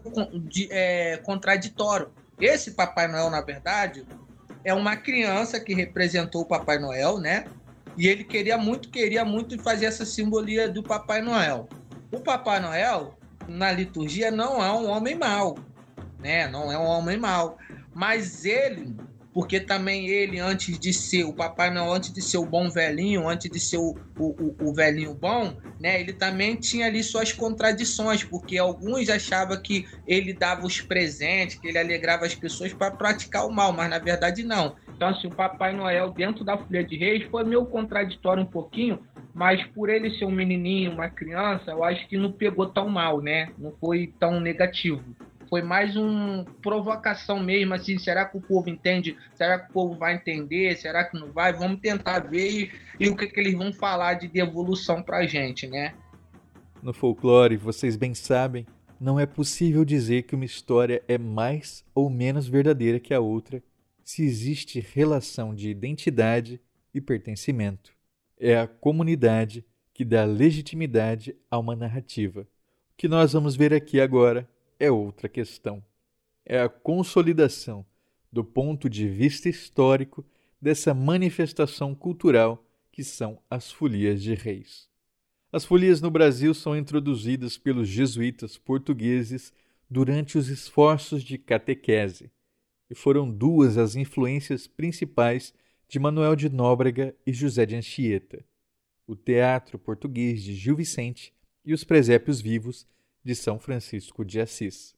é, 0.70 1.18
contraditório. 1.18 2.12
Esse 2.40 2.72
Papai 2.72 3.08
Noel, 3.08 3.32
na 3.32 3.42
verdade, 3.42 4.06
é 4.68 4.74
uma 4.74 4.98
criança 4.98 5.62
que 5.62 5.74
representou 5.74 6.42
o 6.42 6.46
Papai 6.46 6.78
Noel, 6.78 7.20
né? 7.20 7.46
E 7.98 8.06
ele 8.06 8.26
queria 8.26 8.58
muito, 8.58 8.90
queria 8.90 9.24
muito 9.24 9.58
fazer 9.64 9.86
essa 9.86 10.06
simbolia 10.06 10.68
do 10.68 10.84
Papai 10.84 11.22
Noel. 11.22 11.70
O 12.12 12.20
Papai 12.20 12.60
Noel, 12.60 13.18
na 13.48 13.72
liturgia, 13.72 14.30
não 14.30 14.62
é 14.62 14.70
um 14.70 14.90
homem 14.90 15.16
mau, 15.16 15.58
né? 16.20 16.50
Não 16.50 16.70
é 16.70 16.78
um 16.78 16.84
homem 16.84 17.18
mau. 17.18 17.58
Mas 17.96 18.44
ele 18.44 18.94
porque 19.38 19.60
também 19.60 20.08
ele, 20.08 20.40
antes 20.40 20.80
de 20.80 20.92
ser 20.92 21.24
o 21.24 21.32
Papai 21.32 21.70
Noel, 21.70 21.94
antes 21.94 22.12
de 22.12 22.24
ser 22.24 22.40
o 22.40 22.46
bom 22.48 22.72
velhinho, 22.72 23.30
antes 23.30 23.52
de 23.52 23.60
ser 23.60 23.78
o, 23.78 23.96
o, 24.18 24.56
o, 24.60 24.74
velhinho 24.74 25.14
bom, 25.14 25.56
né, 25.80 26.02
ele 26.02 26.12
também 26.12 26.56
tinha 26.56 26.88
ali 26.88 27.04
suas 27.04 27.32
contradições, 27.32 28.24
porque 28.24 28.58
alguns 28.58 29.08
achavam 29.10 29.62
que 29.62 29.86
ele 30.08 30.34
dava 30.34 30.66
os 30.66 30.82
presentes, 30.82 31.60
que 31.60 31.68
ele 31.68 31.78
alegrava 31.78 32.26
as 32.26 32.34
pessoas 32.34 32.74
para 32.74 32.90
praticar 32.90 33.46
o 33.46 33.52
mal, 33.52 33.72
mas 33.72 33.92
na 33.92 34.00
verdade 34.00 34.42
não. 34.42 34.76
Então, 34.96 35.10
assim, 35.10 35.28
o 35.28 35.36
Papai 35.36 35.72
Noel 35.72 36.10
dentro 36.10 36.44
da 36.44 36.58
Folha 36.58 36.84
de 36.84 36.98
Reis 36.98 37.30
foi 37.30 37.44
meio 37.44 37.64
contraditório 37.68 38.42
um 38.42 38.48
pouquinho, 38.48 39.04
mas 39.36 39.64
por 39.68 39.88
ele 39.88 40.18
ser 40.18 40.26
um 40.26 40.32
menininho, 40.32 40.94
uma 40.94 41.10
criança, 41.10 41.70
eu 41.70 41.84
acho 41.84 42.08
que 42.08 42.18
não 42.18 42.32
pegou 42.32 42.66
tão 42.66 42.90
mal, 42.90 43.22
né? 43.22 43.52
Não 43.56 43.72
foi 43.80 44.12
tão 44.20 44.40
negativo. 44.40 45.04
Foi 45.50 45.62
mais 45.62 45.96
uma 45.96 46.46
provocação 46.62 47.40
mesmo, 47.40 47.74
assim, 47.74 47.98
será 47.98 48.26
que 48.26 48.38
o 48.38 48.42
povo 48.42 48.70
entende? 48.70 49.18
Será 49.34 49.60
que 49.60 49.70
o 49.70 49.74
povo 49.74 49.96
vai 49.96 50.16
entender? 50.16 50.76
Será 50.76 51.06
que 51.06 51.18
não 51.18 51.32
vai? 51.32 51.54
Vamos 51.54 51.80
tentar 51.80 52.20
ver 52.20 52.50
e, 52.50 52.72
e 53.00 53.10
o 53.10 53.16
que, 53.16 53.28
que 53.28 53.40
eles 53.40 53.54
vão 53.54 53.72
falar 53.72 54.16
de 54.16 54.28
devolução 54.28 55.02
pra 55.02 55.26
gente, 55.26 55.66
né? 55.68 55.94
No 56.84 56.94
folclore, 56.94 57.56
vocês 57.56 57.96
bem 57.96 58.14
sabem, 58.14 58.66
não 59.00 59.20
é 59.20 59.26
possível 59.26 59.86
dizer 59.86 60.24
que 60.24 60.36
uma 60.36 60.46
história 60.46 61.04
é 61.08 61.18
mais 61.18 61.86
ou 61.94 62.10
menos 62.10 62.48
verdadeira 62.48 63.00
que 63.00 63.14
a 63.14 63.20
outra 63.20 63.64
se 64.04 64.24
existe 64.24 64.80
relação 64.80 65.54
de 65.54 65.70
identidade 65.70 66.60
e 66.94 67.00
pertencimento. 67.00 67.92
É 68.40 68.58
a 68.58 68.68
comunidade 68.68 69.66
que 69.94 70.06
dá 70.06 70.26
legitimidade 70.26 71.36
a 71.50 71.58
uma 71.58 71.76
narrativa. 71.76 72.42
O 72.42 72.98
que 72.98 73.08
nós 73.08 73.34
vamos 73.34 73.56
ver 73.56 73.74
aqui 73.74 74.00
agora 74.00 74.48
é 74.80 74.92
outra 74.92 75.28
questão. 75.28 75.84
É 76.46 76.60
a 76.60 76.70
consolidação, 76.70 77.86
do 78.32 78.44
ponto 78.44 78.90
de 78.90 79.08
vista 79.08 79.50
histórico, 79.50 80.26
dessa 80.62 80.94
manifestação 80.94 81.94
cultural 81.94 82.64
que 82.92 83.04
são 83.04 83.40
as 83.50 83.72
folias 83.72 84.22
de 84.22 84.34
reis. 84.34 84.90
As 85.52 85.64
folias 85.64 86.02
no 86.02 86.12
Brasil 86.12 86.54
são 86.54 86.76
introduzidas 86.76 87.58
pelos 87.58 87.88
jesuítas 87.88 88.58
portugueses 88.58 89.54
durante 89.90 90.38
os 90.38 90.50
esforços 90.50 91.24
de 91.24 91.38
catequese, 91.38 92.32
e 92.90 92.96
foram 92.96 93.30
duas 93.30 93.78
as 93.78 93.96
influências 93.96 94.68
principais 94.68 95.54
de 95.88 96.00
Manuel 96.00 96.36
de 96.36 96.50
Nóbrega 96.50 97.16
e 97.26 97.32
José 97.32 97.66
de 97.66 97.76
Anchieta: 97.76 98.44
o 99.06 99.16
teatro 99.16 99.80
português 99.80 100.44
de 100.44 100.54
Gil 100.54 100.76
Vicente 100.76 101.34
e 101.64 101.74
os 101.74 101.84
presépios 101.84 102.42
vivos 102.42 102.86
de 103.28 103.36
São 103.36 103.60
Francisco 103.60 104.24
de 104.24 104.40
Assis. 104.40 104.96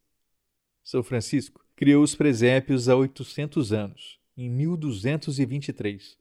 São 0.84 1.02
Francisco 1.02 1.66
criou 1.76 2.04
os 2.04 2.14
presépios 2.14 2.88
há 2.88 2.96
800 2.96 3.74
anos, 3.74 4.20
em 4.38 4.48
1223, 4.48 6.16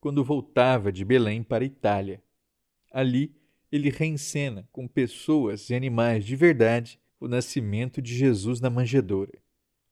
quando 0.00 0.22
voltava 0.22 0.92
de 0.92 1.04
Belém 1.04 1.42
para 1.42 1.64
a 1.64 1.66
Itália. 1.66 2.22
Ali, 2.92 3.34
ele 3.72 3.90
reencena 3.90 4.68
com 4.70 4.86
pessoas 4.86 5.68
e 5.68 5.74
animais 5.74 6.24
de 6.24 6.36
verdade 6.36 7.00
o 7.18 7.26
nascimento 7.26 8.00
de 8.00 8.14
Jesus 8.14 8.60
na 8.60 8.70
manjedoura, 8.70 9.36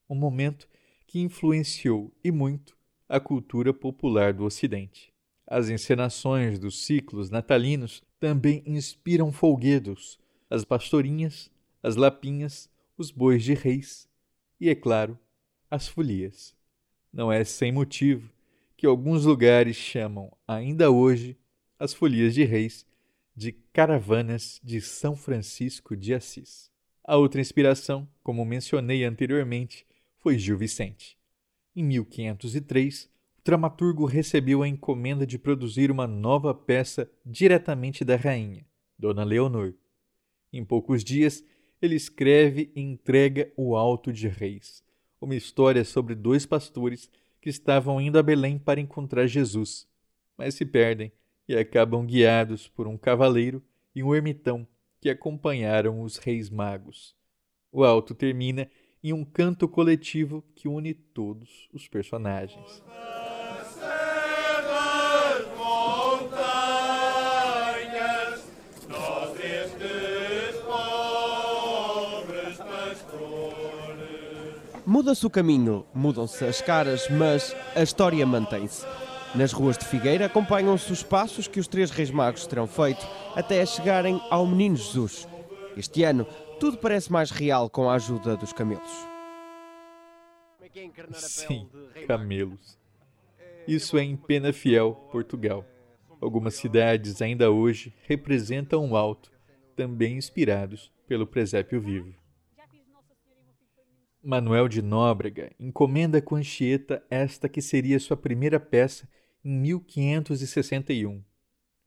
um 0.08 0.14
momento 0.14 0.68
que 1.04 1.18
influenciou 1.18 2.14
e 2.22 2.30
muito 2.30 2.76
a 3.08 3.18
cultura 3.18 3.74
popular 3.74 4.32
do 4.32 4.44
Ocidente. 4.44 5.12
As 5.44 5.68
encenações 5.68 6.60
dos 6.60 6.84
ciclos 6.84 7.28
natalinos 7.28 8.04
também 8.20 8.62
inspiram 8.64 9.32
folguedos, 9.32 10.16
as 10.48 10.64
pastorinhas 10.64 11.50
as 11.86 11.94
lapinhas, 11.94 12.68
os 12.98 13.12
bois 13.12 13.44
de 13.44 13.54
reis 13.54 14.08
e, 14.60 14.68
é 14.68 14.74
claro, 14.74 15.16
as 15.70 15.86
folias. 15.86 16.52
Não 17.12 17.30
é 17.30 17.44
sem 17.44 17.70
motivo 17.70 18.28
que 18.76 18.84
alguns 18.84 19.24
lugares 19.24 19.76
chamam 19.76 20.36
ainda 20.48 20.90
hoje 20.90 21.38
as 21.78 21.94
folias 21.94 22.34
de 22.34 22.42
reis 22.42 22.84
de 23.36 23.52
caravanas 23.52 24.60
de 24.64 24.80
São 24.80 25.14
Francisco 25.14 25.96
de 25.96 26.12
Assis. 26.12 26.72
A 27.04 27.16
outra 27.16 27.40
inspiração, 27.40 28.08
como 28.20 28.44
mencionei 28.44 29.04
anteriormente, 29.04 29.86
foi 30.18 30.36
Gil 30.40 30.58
Vicente. 30.58 31.16
Em 31.76 31.84
1503, 31.84 33.04
o 33.04 33.44
dramaturgo 33.44 34.06
recebeu 34.06 34.64
a 34.64 34.68
encomenda 34.68 35.24
de 35.24 35.38
produzir 35.38 35.92
uma 35.92 36.08
nova 36.08 36.52
peça 36.52 37.08
diretamente 37.24 38.04
da 38.04 38.16
rainha, 38.16 38.66
Dona 38.98 39.22
Leonor. 39.22 39.72
Em 40.52 40.64
poucos 40.64 41.04
dias, 41.04 41.44
ele 41.86 41.94
escreve 41.96 42.70
e 42.74 42.80
entrega 42.80 43.50
O 43.56 43.74
Alto 43.74 44.12
de 44.12 44.28
Reis, 44.28 44.84
uma 45.20 45.34
história 45.34 45.84
sobre 45.84 46.14
dois 46.14 46.44
pastores 46.44 47.10
que 47.40 47.48
estavam 47.48 48.00
indo 48.00 48.18
a 48.18 48.22
Belém 48.22 48.58
para 48.58 48.80
encontrar 48.80 49.26
Jesus, 49.26 49.88
mas 50.36 50.54
se 50.54 50.66
perdem 50.66 51.10
e 51.48 51.56
acabam 51.56 52.04
guiados 52.04 52.68
por 52.68 52.86
um 52.86 52.98
cavaleiro 52.98 53.62
e 53.94 54.02
um 54.02 54.14
ermitão 54.14 54.66
que 55.00 55.08
acompanharam 55.08 56.02
os 56.02 56.16
reis 56.16 56.50
magos. 56.50 57.14
O 57.70 57.84
alto 57.84 58.14
termina 58.14 58.68
em 59.02 59.12
um 59.12 59.24
canto 59.24 59.68
coletivo 59.68 60.44
que 60.54 60.68
une 60.68 60.92
todos 60.92 61.68
os 61.72 61.86
personagens. 61.86 62.82
Muda-se 74.86 75.26
o 75.26 75.30
caminho, 75.30 75.84
mudam-se 75.92 76.44
as 76.44 76.62
caras, 76.62 77.08
mas 77.10 77.56
a 77.74 77.82
história 77.82 78.24
mantém-se. 78.24 78.86
Nas 79.34 79.52
ruas 79.52 79.76
de 79.76 79.84
Figueira 79.84 80.26
acompanham-se 80.26 80.92
os 80.92 81.02
passos 81.02 81.48
que 81.48 81.58
os 81.58 81.66
três 81.66 81.90
reis 81.90 82.08
magos 82.08 82.46
terão 82.46 82.68
feito 82.68 83.04
até 83.34 83.66
chegarem 83.66 84.20
ao 84.30 84.46
Menino 84.46 84.76
Jesus. 84.76 85.26
Este 85.76 86.04
ano, 86.04 86.24
tudo 86.60 86.78
parece 86.78 87.10
mais 87.10 87.32
real 87.32 87.68
com 87.68 87.90
a 87.90 87.94
ajuda 87.94 88.36
dos 88.36 88.52
camelos. 88.52 88.88
Sim, 91.14 91.68
camelos. 92.06 92.78
Isso 93.66 93.98
é 93.98 94.04
em 94.04 94.16
Penafiel, 94.16 94.94
Portugal. 95.10 95.64
Algumas 96.20 96.54
cidades 96.54 97.20
ainda 97.20 97.50
hoje 97.50 97.92
representam 98.04 98.88
o 98.88 98.96
alto, 98.96 99.32
também 99.74 100.16
inspirados 100.16 100.92
pelo 101.08 101.26
presépio 101.26 101.80
vivo. 101.80 102.14
Manuel 104.26 104.66
de 104.66 104.82
Nóbrega 104.82 105.52
encomenda 105.56 106.20
com 106.20 106.34
Anchieta 106.34 107.00
esta 107.08 107.48
que 107.48 107.62
seria 107.62 108.00
sua 108.00 108.16
primeira 108.16 108.58
peça 108.58 109.08
em 109.44 109.52
1561. 109.56 111.22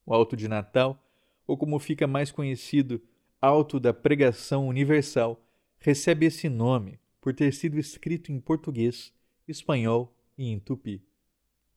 O 0.06 0.14
Alto 0.14 0.38
de 0.38 0.48
Natal, 0.48 1.06
ou 1.46 1.58
como 1.58 1.78
fica 1.80 2.08
mais 2.08 2.32
conhecido, 2.32 3.02
Alto 3.42 3.78
da 3.78 3.94
Pregação 3.94 4.70
Universal, 4.70 5.46
recebe 5.80 6.28
esse 6.28 6.48
nome 6.48 6.98
por 7.20 7.34
ter 7.34 7.54
sido 7.54 7.78
escrito 7.78 8.32
em 8.32 8.40
português, 8.40 9.14
espanhol 9.46 10.16
e 10.38 10.48
em 10.48 10.60
tupi. 10.60 11.04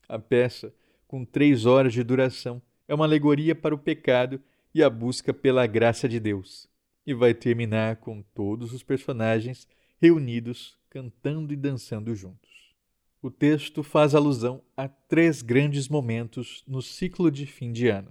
A 0.08 0.16
peça, 0.16 0.72
com 1.08 1.24
três 1.24 1.66
horas 1.66 1.92
de 1.92 2.04
duração, 2.04 2.62
é 2.86 2.94
uma 2.94 3.04
alegoria 3.04 3.56
para 3.56 3.74
o 3.74 3.78
pecado 3.78 4.40
e 4.72 4.80
a 4.80 4.88
busca 4.88 5.34
pela 5.34 5.66
graça 5.66 6.08
de 6.08 6.20
Deus, 6.20 6.68
e 7.04 7.12
vai 7.12 7.34
terminar 7.34 7.96
com 7.96 8.22
todos 8.22 8.72
os 8.72 8.84
personagens 8.84 9.66
reunidos, 10.03 10.76
cantando 10.90 11.53
e 11.53 11.57
dançando 11.57 12.12
juntos. 12.12 12.74
O 13.22 13.30
texto 13.30 13.84
faz 13.84 14.16
alusão 14.16 14.61
a 14.76 14.88
três 14.88 15.42
grandes 15.42 15.88
momentos 15.88 16.64
no 16.66 16.82
ciclo 16.82 17.30
de 17.30 17.46
fim 17.46 17.70
de 17.70 17.86
ano: 17.86 18.11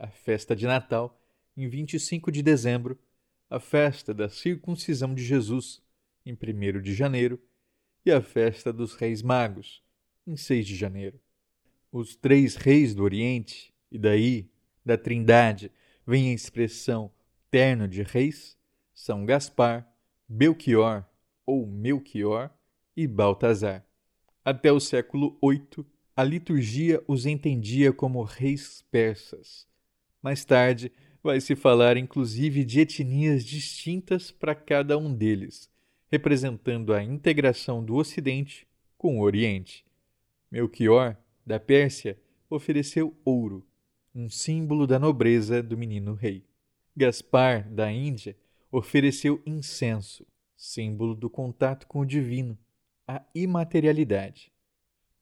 a 0.00 0.08
festa 0.08 0.56
de 0.56 0.66
Natal, 0.66 1.16
em 1.56 1.68
25 1.68 2.32
de 2.32 2.42
dezembro, 2.42 2.98
a 3.48 3.60
festa 3.60 4.12
da 4.12 4.28
circuncisão 4.28 5.14
de 5.14 5.22
Jesus, 5.22 5.80
em 6.26 6.32
1 6.32 6.82
de 6.82 6.92
janeiro, 6.92 7.40
e 8.04 8.10
a 8.10 8.20
festa 8.20 8.72
dos 8.72 8.94
Reis 8.94 9.22
Magos, 9.22 9.80
em 10.26 10.36
6 10.36 10.66
de 10.66 10.74
janeiro. 10.74 11.20
Os 11.92 12.16
três 12.16 12.56
reis 12.56 12.96
do 12.96 13.04
Oriente, 13.04 13.72
e 13.92 13.96
daí, 13.96 14.50
da 14.84 14.98
Trindade, 14.98 15.70
vem 16.04 16.30
a 16.30 16.34
expressão 16.34 17.12
terno 17.48 17.86
de 17.86 18.02
reis, 18.02 18.58
São 18.92 19.24
Gaspar, 19.24 19.86
Belchior 20.28 21.04
ou 21.46 21.66
Melchior, 21.66 22.50
e 22.96 23.06
Baltazar. 23.06 23.84
Até 24.44 24.72
o 24.72 24.80
século 24.80 25.38
VIII, 25.42 25.86
a 26.14 26.22
liturgia 26.22 27.02
os 27.06 27.26
entendia 27.26 27.92
como 27.92 28.22
reis 28.22 28.84
persas. 28.90 29.66
Mais 30.22 30.44
tarde, 30.44 30.92
vai 31.22 31.40
se 31.40 31.54
falar 31.54 31.96
inclusive 31.96 32.64
de 32.64 32.80
etnias 32.80 33.44
distintas 33.44 34.30
para 34.30 34.54
cada 34.54 34.98
um 34.98 35.14
deles, 35.14 35.70
representando 36.10 36.92
a 36.92 37.02
integração 37.02 37.82
do 37.84 37.94
Ocidente 37.94 38.66
com 38.98 39.20
o 39.20 39.22
Oriente. 39.22 39.84
Melchior, 40.50 41.16
da 41.46 41.58
Pérsia, 41.58 42.18
ofereceu 42.50 43.16
ouro, 43.24 43.66
um 44.14 44.28
símbolo 44.28 44.86
da 44.86 44.98
nobreza 44.98 45.62
do 45.62 45.78
menino 45.78 46.14
rei. 46.14 46.44
Gaspar, 46.94 47.70
da 47.70 47.90
Índia, 47.90 48.36
ofereceu 48.70 49.40
incenso, 49.46 50.26
símbolo 50.62 51.16
do 51.16 51.28
contato 51.28 51.88
com 51.88 52.00
o 52.00 52.06
divino, 52.06 52.56
a 53.06 53.20
imaterialidade. 53.34 54.52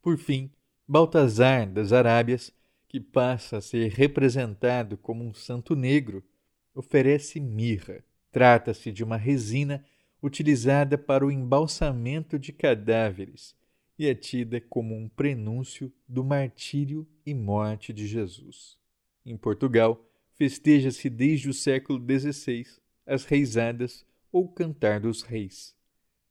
Por 0.02 0.18
fim, 0.18 0.50
Baltazar 0.86 1.66
das 1.66 1.92
Arábias, 1.92 2.52
que 2.86 3.00
passa 3.00 3.56
a 3.56 3.60
ser 3.62 3.90
representado 3.90 4.98
como 4.98 5.24
um 5.24 5.32
santo 5.32 5.74
negro, 5.74 6.22
oferece 6.74 7.40
mirra. 7.40 8.04
Trata-se 8.30 8.92
de 8.92 9.02
uma 9.02 9.16
resina 9.16 9.82
utilizada 10.22 10.98
para 10.98 11.24
o 11.24 11.30
embalsamento 11.30 12.38
de 12.38 12.52
cadáveres 12.52 13.56
e 13.98 14.06
é 14.06 14.14
tida 14.14 14.60
como 14.60 14.94
um 14.94 15.08
prenúncio 15.08 15.90
do 16.06 16.22
martírio 16.22 17.08
e 17.24 17.32
morte 17.32 17.94
de 17.94 18.06
Jesus. 18.06 18.78
Em 19.24 19.38
Portugal, 19.38 20.04
festeja-se 20.34 21.08
desde 21.08 21.48
o 21.48 21.54
século 21.54 21.98
XVI 21.98 22.66
as 23.06 23.24
reisadas 23.24 24.04
ou 24.32 24.48
Cantar 24.48 25.00
dos 25.00 25.22
Reis. 25.22 25.74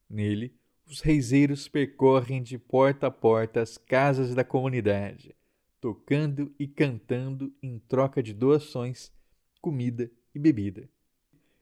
Nele, 0.08 0.54
os 0.86 1.00
reiseiros 1.00 1.68
percorrem 1.68 2.42
de 2.42 2.58
porta 2.58 3.06
a 3.06 3.10
porta 3.10 3.60
as 3.60 3.78
casas 3.78 4.34
da 4.34 4.42
comunidade, 4.42 5.36
tocando 5.80 6.52
e 6.58 6.66
cantando 6.66 7.52
em 7.62 7.78
troca 7.78 8.22
de 8.22 8.34
doações, 8.34 9.12
comida 9.60 10.10
e 10.34 10.38
bebida. 10.38 10.88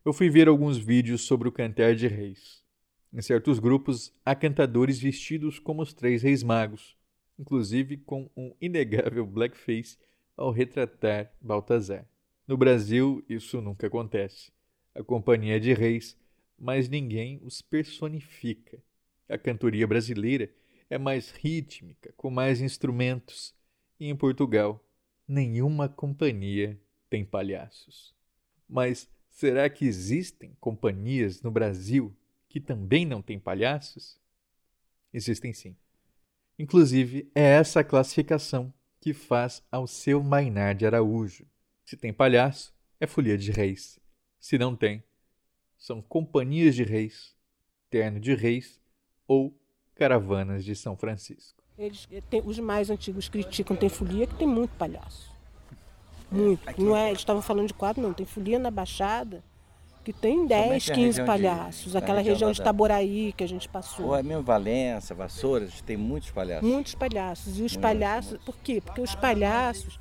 Eu 0.04 0.12
fui 0.12 0.30
ver 0.30 0.48
alguns 0.48 0.78
vídeos 0.78 1.22
sobre 1.22 1.48
o 1.48 1.52
Cantar 1.52 1.94
de 1.94 2.08
Reis. 2.08 2.64
Em 3.12 3.20
certos 3.20 3.58
grupos, 3.58 4.12
há 4.24 4.34
cantadores 4.34 4.98
vestidos 4.98 5.58
como 5.58 5.82
os 5.82 5.92
três 5.92 6.22
reis 6.22 6.42
magos, 6.42 6.96
inclusive 7.38 7.98
com 7.98 8.30
um 8.36 8.54
inegável 8.60 9.26
blackface 9.26 9.98
ao 10.36 10.50
retratar 10.50 11.30
Baltazar. 11.40 12.06
No 12.46 12.56
Brasil, 12.56 13.22
isso 13.28 13.60
nunca 13.60 13.86
acontece. 13.86 14.50
A 14.94 15.02
Companhia 15.02 15.60
de 15.60 15.74
Reis 15.74 16.16
mas 16.58 16.88
ninguém 16.88 17.38
os 17.42 17.62
personifica. 17.62 18.82
A 19.28 19.38
cantoria 19.38 19.86
brasileira 19.86 20.50
é 20.90 20.98
mais 20.98 21.30
rítmica, 21.30 22.12
com 22.16 22.30
mais 22.30 22.60
instrumentos, 22.60 23.54
e 24.00 24.06
em 24.06 24.16
Portugal 24.16 24.84
nenhuma 25.26 25.88
companhia 25.88 26.80
tem 27.10 27.24
palhaços. 27.24 28.14
Mas 28.68 29.08
será 29.28 29.68
que 29.68 29.84
existem 29.84 30.56
companhias 30.58 31.42
no 31.42 31.50
Brasil 31.50 32.16
que 32.48 32.60
também 32.60 33.04
não 33.04 33.20
têm 33.20 33.38
palhaços? 33.38 34.18
Existem 35.12 35.52
sim. 35.52 35.76
Inclusive, 36.58 37.30
é 37.34 37.42
essa 37.42 37.84
classificação 37.84 38.72
que 39.00 39.12
faz 39.14 39.62
ao 39.70 39.86
seu 39.86 40.22
Mainar 40.22 40.74
de 40.74 40.84
Araújo. 40.84 41.46
Se 41.84 41.96
tem 41.96 42.12
palhaço, 42.12 42.74
é 42.98 43.06
folia 43.06 43.38
de 43.38 43.50
reis. 43.52 43.98
Se 44.40 44.58
não 44.58 44.74
tem, 44.74 45.04
são 45.78 46.02
companhias 46.02 46.74
de 46.74 46.82
reis, 46.82 47.34
terno 47.88 48.18
de 48.20 48.34
reis 48.34 48.80
ou 49.26 49.54
caravanas 49.94 50.64
de 50.64 50.74
São 50.74 50.96
Francisco. 50.96 51.62
Eles, 51.78 52.08
eh, 52.10 52.20
tem, 52.28 52.42
os 52.44 52.58
mais 52.58 52.90
antigos 52.90 53.28
criticam, 53.28 53.76
tem 53.76 53.88
folia 53.88 54.26
que 54.26 54.34
tem 54.34 54.48
muito 54.48 54.74
palhaço. 54.76 55.32
Muito. 56.30 56.68
Aqui, 56.68 56.82
não 56.82 56.96
é, 56.96 57.08
eles 57.08 57.20
estavam 57.20 57.40
falando 57.40 57.68
de 57.68 57.74
quatro, 57.74 58.02
não. 58.02 58.12
Tem 58.12 58.26
folia 58.26 58.58
na 58.58 58.70
Baixada 58.70 59.42
que 60.04 60.12
tem 60.12 60.46
10, 60.46 60.88
15 60.88 61.24
palhaços. 61.24 61.92
De, 61.92 61.98
aquela 61.98 62.18
região, 62.18 62.32
região 62.32 62.52
de 62.52 62.62
Taboraí 62.62 63.32
que 63.36 63.44
a 63.44 63.46
gente 63.46 63.68
passou. 63.68 64.06
Ou 64.06 64.16
é 64.16 64.22
mesmo 64.22 64.42
Valença, 64.42 65.14
Vassouras, 65.14 65.82
tem 65.82 65.96
muitos 65.96 66.30
palhaços. 66.30 66.68
Muitos 66.68 66.94
palhaços. 66.94 67.58
E 67.58 67.62
os 67.62 67.72
muito, 67.72 67.80
palhaços, 67.80 68.30
muito. 68.30 68.44
por 68.44 68.56
quê? 68.56 68.80
Porque 68.80 69.02
os 69.02 69.14
palhaços, 69.14 70.00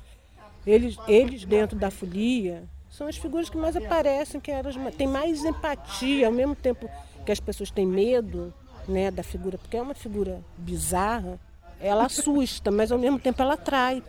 eles, 0.66 0.96
eles 1.06 1.44
dentro 1.44 1.78
da 1.78 1.90
folia, 1.90 2.64
são 2.98 3.06
as 3.06 3.16
figuras 3.16 3.48
que 3.48 3.56
mais 3.56 3.76
aparecem, 3.76 4.40
que 4.40 4.50
elas 4.50 4.74
têm 4.96 5.06
mais 5.06 5.44
empatia, 5.44 6.26
ao 6.26 6.32
mesmo 6.32 6.56
tempo 6.56 6.90
que 7.24 7.30
as 7.30 7.38
pessoas 7.38 7.70
têm 7.70 7.86
medo 7.86 8.52
né, 8.88 9.08
da 9.08 9.22
figura, 9.22 9.56
porque 9.56 9.76
é 9.76 9.82
uma 9.82 9.94
figura 9.94 10.40
bizarra, 10.56 11.38
ela 11.80 12.06
assusta, 12.06 12.72
mas 12.72 12.90
ao 12.90 12.98
mesmo 12.98 13.20
tempo 13.20 13.40
ela 13.40 13.54
atrai. 13.54 14.02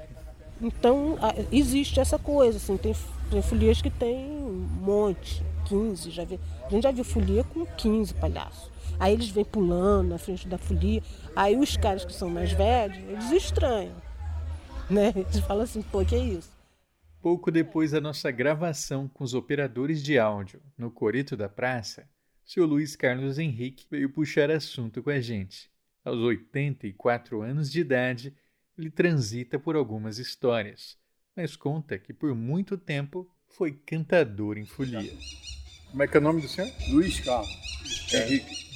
Então 0.59 1.19
existe 1.51 1.99
essa 1.99 2.17
coisa, 2.17 2.57
assim, 2.57 2.77
tem 2.77 2.95
Tem 3.29 3.43
folias 3.43 3.79
que 3.79 3.91
tem 3.91 4.25
um 4.25 4.67
monte, 4.81 5.43
15, 5.67 6.09
já 6.09 6.25
vi. 6.25 6.39
A 6.65 6.69
gente 6.71 6.81
já 6.81 6.91
viu 6.91 7.03
folia 7.03 7.43
com 7.43 7.67
15 7.67 8.15
palhaços. 8.15 8.71
Aí 8.99 9.13
eles 9.13 9.29
vêm 9.29 9.45
pulando 9.45 10.09
na 10.09 10.17
frente 10.17 10.47
da 10.47 10.57
folia. 10.57 11.03
Aí 11.35 11.55
os 11.55 11.77
caras 11.77 12.03
que 12.03 12.11
são 12.11 12.27
mais 12.27 12.51
velhos, 12.51 12.97
eles 12.97 13.31
estranham. 13.31 13.93
Né? 14.89 15.13
Eles 15.15 15.37
falam 15.41 15.63
assim, 15.63 15.83
pô, 15.83 16.03
que 16.03 16.15
é 16.15 16.17
isso? 16.17 16.58
Pouco 17.21 17.51
depois 17.51 17.91
da 17.91 17.99
nossa 17.99 18.31
gravação 18.31 19.09
com 19.09 19.25
os 19.25 19.33
operadores 19.33 20.01
de 20.01 20.17
áudio 20.17 20.61
no 20.77 20.89
Corito 20.89 21.35
da 21.35 21.49
Praça, 21.49 22.07
seu 22.45 22.65
Luiz 22.65 22.95
Carlos 22.95 23.37
Henrique 23.37 23.85
veio 23.91 24.09
puxar 24.09 24.49
assunto 24.49 25.03
com 25.03 25.09
a 25.09 25.19
gente. 25.19 25.69
Aos 26.03 26.17
84 26.17 27.41
anos 27.41 27.69
de 27.69 27.81
idade, 27.81 28.33
ele 28.77 28.89
transita 28.89 29.59
por 29.59 29.75
algumas 29.75 30.17
histórias, 30.17 30.97
mas 31.35 31.57
conta 31.57 31.99
que 31.99 32.13
por 32.13 32.33
muito 32.33 32.77
tempo 32.77 33.29
foi 33.49 33.73
cantador 33.73 34.57
em 34.57 34.65
folia. 34.65 35.13
Como 35.91 36.01
é 36.01 36.07
que 36.07 36.15
é 36.15 36.19
o 36.21 36.23
nome 36.23 36.41
do 36.41 36.47
senhor? 36.47 36.71
Luiz 36.89 37.19
Carlos 37.19 38.13
Henrique. 38.13 38.69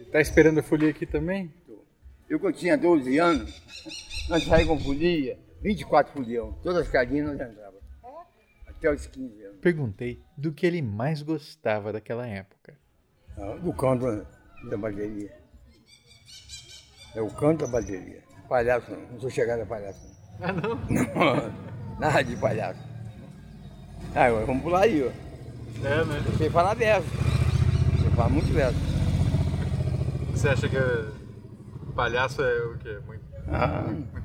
Está 0.00 0.20
esperando 0.20 0.58
a 0.58 0.62
folia 0.64 0.90
aqui 0.90 1.06
também? 1.06 1.54
Eu 2.28 2.40
quando 2.40 2.56
tinha 2.56 2.76
12 2.76 3.18
anos, 3.18 3.62
nós 4.28 4.42
saímos 4.42 4.78
com 4.78 4.84
folia, 4.84 5.38
24 5.62 6.12
folião, 6.12 6.52
todas 6.62 6.82
as 6.82 6.88
carinhas 6.88 7.26
nós 7.26 7.34
entrávamos. 7.34 7.80
Até 8.66 8.90
os 8.90 9.06
15 9.06 9.44
anos. 9.44 9.58
Perguntei 9.60 10.22
do 10.36 10.52
que 10.52 10.66
ele 10.66 10.80
mais 10.80 11.22
gostava 11.22 11.92
daquela 11.92 12.26
época. 12.26 12.78
Ah, 13.36 13.56
do 13.56 13.72
canto 13.74 14.26
da 14.70 14.76
bateria. 14.76 15.38
É 17.14 17.20
o 17.20 17.28
canto 17.28 17.66
da 17.66 17.70
bateria. 17.70 18.22
Palhaço 18.48 18.90
não, 18.90 19.00
não 19.12 19.20
sou 19.20 19.28
chegado 19.28 19.60
a 19.60 19.66
palhaço. 19.66 20.00
Não. 20.38 20.48
Ah, 20.48 20.52
não? 20.52 20.76
Não, 20.88 21.98
nada 21.98 22.24
de 22.24 22.34
palhaço. 22.36 22.80
Ah, 24.14 24.24
agora 24.24 24.46
vamos 24.46 24.62
pular 24.62 24.80
aí, 24.84 25.02
ó. 25.02 25.86
É, 25.86 26.04
né? 26.04 26.22
Eu 26.26 26.38
sei 26.38 26.48
falar 26.48 26.74
verso. 26.74 27.06
Você 27.08 28.10
fala 28.16 28.28
muito 28.30 28.52
verso. 28.52 28.78
Você 30.32 30.48
acha 30.48 30.68
que 30.68 30.76
palhaço 31.94 32.42
é 32.42 32.64
o 32.64 32.78
quê? 32.78 32.98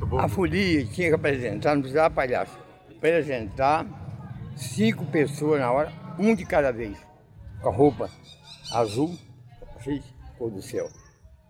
Bom? 0.07 0.19
a 0.19 0.27
folia 0.27 0.85
tinha 0.85 1.09
que 1.09 1.15
apresentar, 1.15 1.73
não 1.73 1.81
precisava 1.81 2.13
palhaço. 2.13 2.57
Apresentar 2.95 3.85
cinco 4.55 5.05
pessoas 5.07 5.59
na 5.59 5.71
hora, 5.71 5.91
um 6.19 6.35
de 6.35 6.45
cada 6.45 6.71
vez. 6.71 6.97
Com 7.61 7.69
a 7.69 7.71
roupa 7.71 8.09
azul, 8.71 9.17
capacete, 9.59 10.15
cor 10.37 10.51
do 10.51 10.61
céu. 10.61 10.87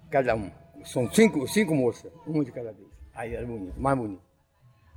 Cada 0.09 0.35
um. 0.35 0.49
São 0.85 1.11
cinco, 1.11 1.47
cinco 1.47 1.75
moças, 1.75 2.11
um 2.25 2.43
de 2.43 2.51
cada 2.51 2.71
vez. 2.71 2.87
Aí 3.13 3.33
era 3.33 3.45
bonito, 3.45 3.79
mais 3.79 3.97
bonito. 3.97 4.23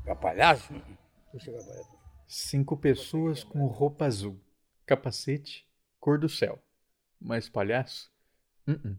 Pra 0.04 0.14
palhaço, 0.14 0.72
a 0.72 1.30
palhaço. 1.30 1.98
Cinco 2.26 2.76
pessoas 2.76 3.42
com 3.42 3.66
roupa 3.66 4.04
azul, 4.04 4.38
capacete, 4.86 5.66
cor 5.98 6.18
do 6.18 6.28
céu. 6.28 6.62
Mas 7.20 7.48
palhaço? 7.48 8.10
Uh-uh. 8.66 8.96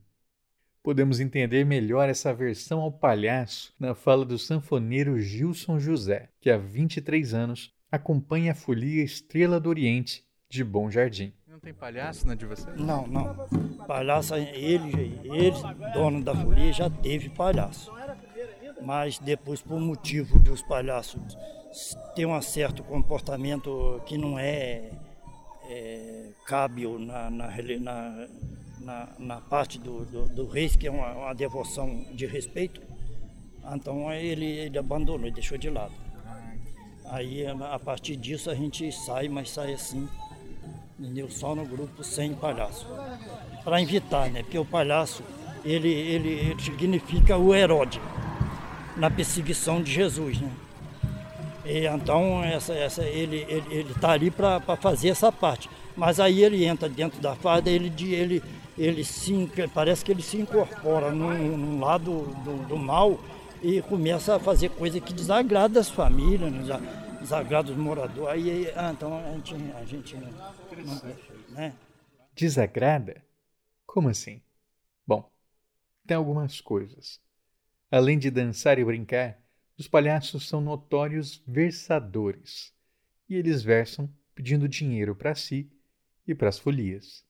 Podemos 0.90 1.20
entender 1.20 1.64
melhor 1.64 2.10
essa 2.10 2.34
versão 2.34 2.82
ao 2.82 2.92
palhaço 2.92 3.72
na 3.80 3.94
fala 3.94 4.26
do 4.26 4.40
sanfoneiro 4.40 5.20
Gilson 5.20 5.78
José, 5.78 6.30
que 6.42 6.50
há 6.50 6.58
23 6.58 7.32
anos 7.32 7.72
acompanha 7.92 8.54
a 8.54 8.56
folia 8.56 9.04
Estrela 9.04 9.60
do 9.60 9.70
Oriente 9.70 10.24
de 10.50 10.64
Bom 10.64 10.90
Jardim. 10.90 11.32
Não 11.48 11.60
tem 11.60 11.76
palhaço 11.76 12.26
na 12.26 12.34
de 12.34 12.44
vocês? 12.44 12.76
Não, 12.76 13.06
não. 13.06 13.36
Palhaço, 13.86 14.34
ele, 14.34 15.20
ele, 15.26 15.54
dono 15.94 16.24
da 16.24 16.34
folia, 16.34 16.74
já 16.74 16.90
teve 16.90 17.30
palhaço. 17.30 17.94
Mas 18.82 19.20
depois, 19.20 19.62
por 19.62 19.80
motivo 19.80 20.40
dos 20.40 20.64
palhaços 20.64 21.38
ter 22.16 22.26
um 22.26 22.42
certo 22.42 22.82
comportamento 22.82 24.02
que 24.08 24.18
não 24.18 24.40
é, 24.40 24.90
é 25.70 26.32
na, 26.98 27.30
na, 27.30 27.48
na, 27.80 28.28
na, 28.90 29.08
na 29.20 29.42
parte 29.42 29.78
do, 29.78 30.04
do, 30.06 30.26
do 30.26 30.48
reis, 30.48 30.76
que 30.76 30.88
é 30.88 30.92
uma, 30.92 31.12
uma 31.12 31.34
devoção 31.36 32.06
de 32.12 32.26
respeito, 32.26 32.82
então 33.72 34.12
ele, 34.12 34.46
ele 34.46 34.78
abandonou, 34.80 35.28
ele 35.28 35.32
deixou 35.32 35.58
de 35.58 35.70
lado. 35.70 35.94
Aí 37.06 37.46
a 37.46 37.80
partir 37.80 38.16
disso 38.16 38.50
a 38.50 38.56
gente 38.56 38.92
sai, 38.92 39.28
mas 39.28 39.52
sai 39.52 39.74
assim, 39.74 40.08
entendeu? 40.98 41.30
Só 41.30 41.54
no 41.54 41.66
grupo 41.66 42.04
sem 42.04 42.34
palhaço. 42.34 42.88
Para 43.64 43.82
evitar, 43.82 44.30
né? 44.30 44.42
Porque 44.42 44.58
o 44.58 44.66
palhaço, 44.66 45.24
ele, 45.64 45.92
ele, 45.92 46.30
ele 46.30 46.62
significa 46.62 47.38
o 47.38 47.54
Herode 47.54 48.02
na 48.96 49.10
perseguição 49.10 49.82
de 49.82 49.92
Jesus, 49.92 50.40
né? 50.40 50.52
E 51.66 51.86
então 51.86 52.44
essa, 52.44 52.74
essa, 52.74 53.04
ele 53.04 53.38
está 53.38 53.54
ele, 53.54 53.76
ele 53.76 53.94
tá 53.96 54.12
ali 54.12 54.32
para 54.32 54.60
fazer 54.78 55.10
essa 55.10 55.32
parte. 55.32 55.70
Mas 56.00 56.18
aí 56.18 56.46
ele 56.46 56.64
entra 56.64 56.88
dentro 56.88 57.20
da 57.20 57.36
farda, 57.36 57.70
ele, 57.70 57.92
ele, 58.16 58.42
ele 58.78 59.04
se, 59.04 59.34
parece 59.74 60.04
que 60.04 60.14
ele 60.14 60.22
se 60.22 60.38
incorpora 60.38 61.12
num, 61.12 61.58
num 61.58 61.80
lado 61.82 62.22
do, 62.46 62.68
do 62.70 62.78
mal 62.78 63.20
e 63.62 63.82
começa 63.82 64.38
a 64.38 64.40
fazer 64.40 64.70
coisa 64.70 65.02
que 65.02 65.12
desagrada 65.12 65.78
as 65.78 65.90
famílias, 65.90 66.50
né? 66.50 66.60
Desa- 66.60 66.82
desagrada 67.20 67.70
os 67.70 67.78
moradores. 67.78 68.30
Aí, 68.30 68.72
ah, 68.78 68.94
então 68.96 69.14
a 69.14 69.34
gente, 69.34 69.56
a 69.76 69.84
gente 69.84 70.16
não 70.16 70.30
né? 71.50 71.74
Desagrada? 72.34 73.22
Como 73.86 74.08
assim? 74.08 74.42
Bom, 75.06 75.30
tem 76.08 76.16
algumas 76.16 76.62
coisas. 76.62 77.20
Além 77.92 78.18
de 78.18 78.32
dançar 78.32 78.80
e 78.80 78.86
brincar, 78.86 79.38
os 79.78 79.86
palhaços 79.86 80.48
são 80.48 80.62
notórios 80.62 81.44
versadores. 81.46 82.74
E 83.28 83.36
eles 83.36 83.62
versam 83.62 84.10
pedindo 84.34 84.66
dinheiro 84.66 85.14
para 85.14 85.36
si 85.36 85.70
e 86.32 86.36
para 86.36 86.50
as 86.50 86.60
folias. 86.60 87.24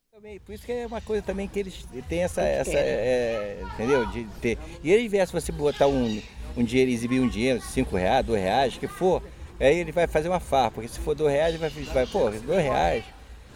Por 0.46 0.54
isso 0.54 0.66
que 0.66 0.72
é 0.74 0.86
uma 0.86 1.00
coisa 1.00 1.22
também 1.24 1.48
que 1.48 1.58
eles 1.60 1.86
têm 2.10 2.24
essa, 2.24 2.42
essa 2.42 2.72
é, 2.78 3.62
entendeu? 3.74 4.06
De 4.08 4.26
ter. 4.42 4.58
E 4.84 4.92
ele 4.92 5.08
vier, 5.08 5.26
se 5.26 5.32
você 5.32 5.50
botar 5.52 5.88
um, 5.88 6.22
um 6.58 6.64
dinheiro, 6.64 6.92
exibir 6.92 7.22
um 7.22 7.28
dinheiro, 7.30 7.62
cinco 7.62 7.96
reais, 7.96 8.26
dois 8.26 8.42
reais, 8.42 8.78
que 8.78 8.88
for, 8.88 9.24
aí 9.60 9.78
ele 9.80 9.94
vai 9.94 10.08
fazer 10.08 10.28
uma 10.28 10.42
farra, 10.42 10.72
porque 10.72 10.90
se 10.90 11.00
for 11.00 11.16
dois 11.16 11.32
reais, 11.34 11.56
ele 11.56 11.58
vai, 11.58 11.70
vai 11.70 12.06
pô, 12.06 12.30
dois 12.30 12.62
reais. 12.64 13.06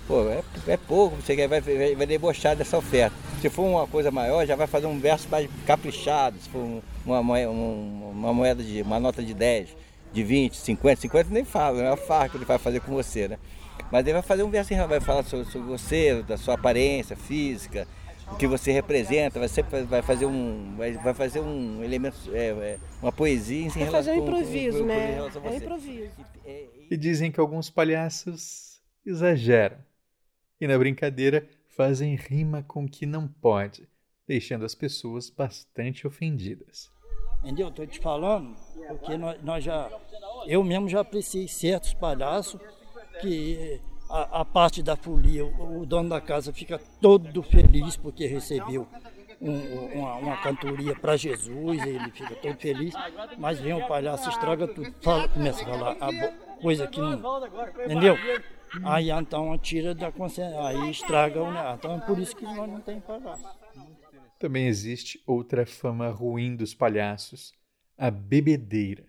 Pô, 0.07 0.29
é, 0.29 0.41
é 0.67 0.77
pouco, 0.77 1.17
você 1.17 1.35
quer, 1.35 1.47
vai, 1.49 1.59
vai, 1.59 1.95
vai 1.95 2.05
debochar 2.05 2.55
dessa 2.55 2.77
oferta. 2.77 3.15
Se 3.41 3.49
for 3.49 3.63
uma 3.63 3.85
coisa 3.87 4.09
maior, 4.11 4.45
já 4.45 4.55
vai 4.55 4.67
fazer 4.67 4.85
um 4.87 4.99
verso 4.99 5.27
mais 5.29 5.49
caprichado. 5.65 6.37
Se 6.41 6.47
for 6.49 6.59
um- 6.59 6.81
uma, 7.05 7.21
moeda, 7.23 7.49
um- 7.51 8.09
uma 8.13 8.33
moeda 8.33 8.63
de. 8.63 8.81
uma 8.81 8.99
nota 9.01 9.21
de 9.23 9.33
10, 9.33 9.69
de 10.13 10.23
20, 10.23 10.55
50, 10.57 11.01
50 11.01 11.29
nem 11.29 11.43
fala, 11.43 11.81
é 11.81 11.89
uma 11.89 11.97
farra 11.97 12.29
que 12.29 12.37
ele 12.37 12.45
vai 12.45 12.57
fazer 12.57 12.79
com 12.81 12.93
você, 12.93 13.27
né? 13.29 13.37
Mas 13.93 14.07
ele 14.07 14.13
vai 14.13 14.23
fazer 14.23 14.41
um 14.41 14.49
verso, 14.49 14.73
vai 14.87 14.99
falar 14.99 15.21
sobre, 15.21 15.45
sobre 15.51 15.67
você, 15.67 16.23
da 16.23 16.35
sua 16.35 16.55
aparência 16.55 17.15
física, 17.15 17.87
o 18.31 18.35
que 18.35 18.47
você 18.47 18.71
representa, 18.71 19.37
vai, 19.37 19.47
sempre, 19.47 19.83
vai 19.83 20.01
fazer 20.01 20.25
um. 20.25 20.75
Vai, 20.75 20.93
vai 20.93 21.13
fazer 21.13 21.41
um 21.41 21.83
elemento, 21.83 22.17
é, 22.33 22.47
é, 22.47 22.79
uma 23.03 23.11
poesia 23.11 23.61
em 23.61 23.67
É 23.67 23.69
relação 23.69 23.91
fazer 23.91 24.11
um 24.13 24.15
com- 24.15 24.21
com- 24.21 24.31
improviso, 24.31 24.77
com- 24.79 24.83
com 24.83 24.87
né? 24.87 25.17
É 25.51 25.55
improviso. 25.57 26.11
E 26.89 26.97
dizem 26.97 27.31
que 27.31 27.39
alguns 27.39 27.69
palhaços 27.69 28.81
exageram. 29.05 29.77
E 30.59 30.65
na 30.65 30.75
brincadeira 30.75 31.47
fazem 31.77 32.15
rima 32.15 32.63
com 32.63 32.85
o 32.85 32.89
que 32.89 33.05
não 33.05 33.27
pode, 33.27 33.87
deixando 34.27 34.65
as 34.65 34.73
pessoas 34.73 35.29
bastante 35.29 36.07
ofendidas. 36.07 36.89
Entendeu? 37.43 37.67
Estou 37.67 37.85
te 37.85 37.99
falando, 37.99 38.55
porque 38.87 39.17
nós, 39.17 39.39
nós 39.43 39.63
já. 39.63 39.87
Eu 40.47 40.63
mesmo 40.63 40.89
já 40.89 41.01
apreciei 41.01 41.47
certos 41.47 41.93
palhaços 41.93 42.59
que 43.23 43.79
a, 44.09 44.41
a 44.41 44.45
parte 44.45 44.83
da 44.83 44.95
folia, 44.95 45.45
o, 45.45 45.81
o 45.81 45.85
dono 45.85 46.09
da 46.09 46.21
casa 46.21 46.51
fica 46.53 46.79
todo 47.01 47.41
feliz 47.41 47.95
porque 47.97 48.27
recebeu 48.27 48.87
um- 49.41 49.99
uma, 49.99 50.15
uma 50.15 50.37
cantoria 50.37 50.95
para 50.95 51.17
Jesus, 51.17 51.81
ele 51.85 52.11
fica 52.11 52.35
todo 52.35 52.55
feliz, 52.57 52.93
mas 53.37 53.59
vem 53.59 53.73
o 53.73 53.87
palhaço, 53.87 54.29
estraga 54.29 54.67
tudo, 54.67 54.93
fala, 55.01 55.27
começa 55.27 55.63
a 55.63 55.65
falar 55.65 55.97
a 55.99 56.57
coisa 56.61 56.87
que 56.87 56.99
não. 56.99 57.19
Entendeu? 57.85 58.15
Aí 58.83 59.09
então 59.11 59.57
tira 59.57 59.93
da 59.93 60.11
consciência, 60.11 60.59
aí 60.65 60.89
estraga 60.89 61.41
o. 61.43 61.47
Então 61.75 61.95
é 61.95 61.99
por 61.99 62.17
isso 62.19 62.35
que 62.35 62.43
nós 62.43 62.69
não 62.69 62.79
tem 62.81 62.99
palhaço. 62.99 63.43
Também 64.39 64.67
existe 64.67 65.21
outra 65.27 65.65
fama 65.65 66.09
ruim 66.09 66.55
dos 66.55 66.73
palhaços, 66.73 67.53
a 67.97 68.09
bebedeira. 68.11 69.05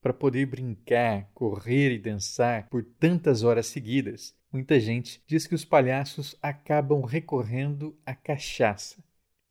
Para 0.00 0.12
poder 0.12 0.46
brincar, 0.46 1.28
correr 1.34 1.92
e 1.92 1.98
dançar 1.98 2.68
por 2.68 2.84
tantas 2.84 3.42
horas 3.42 3.66
seguidas, 3.66 4.34
muita 4.52 4.78
gente 4.78 5.20
diz 5.26 5.46
que 5.46 5.54
os 5.54 5.64
palhaços 5.64 6.36
acabam 6.40 7.02
recorrendo 7.02 7.98
à 8.06 8.14
cachaça. 8.14 9.02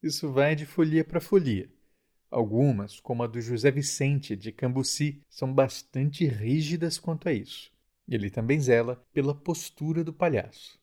Isso 0.01 0.31
vai 0.31 0.55
de 0.55 0.65
folia 0.65 1.03
para 1.03 1.19
folia. 1.19 1.69
Algumas, 2.29 2.99
como 2.99 3.23
a 3.23 3.27
do 3.27 3.41
José 3.41 3.71
Vicente 3.71 4.35
de 4.35 4.51
Cambuci, 4.51 5.21
são 5.29 5.53
bastante 5.53 6.25
rígidas 6.25 6.97
quanto 6.97 7.27
a 7.27 7.33
isso. 7.33 7.71
Ele 8.07 8.29
também 8.29 8.59
zela 8.59 9.05
pela 9.13 9.35
postura 9.35 10.03
do 10.03 10.13
palhaço. 10.13 10.79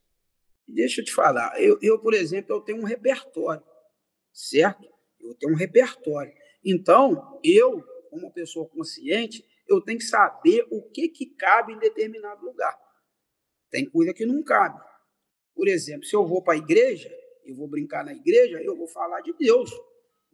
Deixa 0.66 1.00
eu 1.00 1.04
te 1.04 1.12
falar, 1.12 1.60
eu, 1.60 1.78
eu, 1.82 1.98
por 1.98 2.14
exemplo, 2.14 2.54
eu 2.54 2.60
tenho 2.60 2.80
um 2.80 2.84
repertório, 2.84 3.62
certo? 4.32 4.88
Eu 5.20 5.34
tenho 5.34 5.52
um 5.52 5.56
repertório. 5.56 6.32
Então, 6.64 7.38
eu, 7.44 7.82
como 8.10 8.32
pessoa 8.32 8.66
consciente, 8.66 9.44
eu 9.68 9.80
tenho 9.80 9.98
que 9.98 10.04
saber 10.04 10.66
o 10.70 10.82
que, 10.90 11.08
que 11.08 11.26
cabe 11.34 11.72
em 11.72 11.78
determinado 11.78 12.44
lugar. 12.44 12.76
Tem 13.70 13.88
coisa 13.88 14.12
que 14.12 14.26
não 14.26 14.42
cabe. 14.42 14.80
Por 15.54 15.68
exemplo, 15.68 16.04
se 16.04 16.14
eu 16.14 16.26
vou 16.26 16.42
para 16.42 16.54
a 16.54 16.58
igreja, 16.58 17.10
eu 17.44 17.54
vou 17.54 17.68
brincar 17.68 18.04
na 18.04 18.12
igreja, 18.12 18.60
eu 18.62 18.76
vou 18.76 18.88
falar 18.88 19.20
de 19.20 19.32
Deus, 19.34 19.70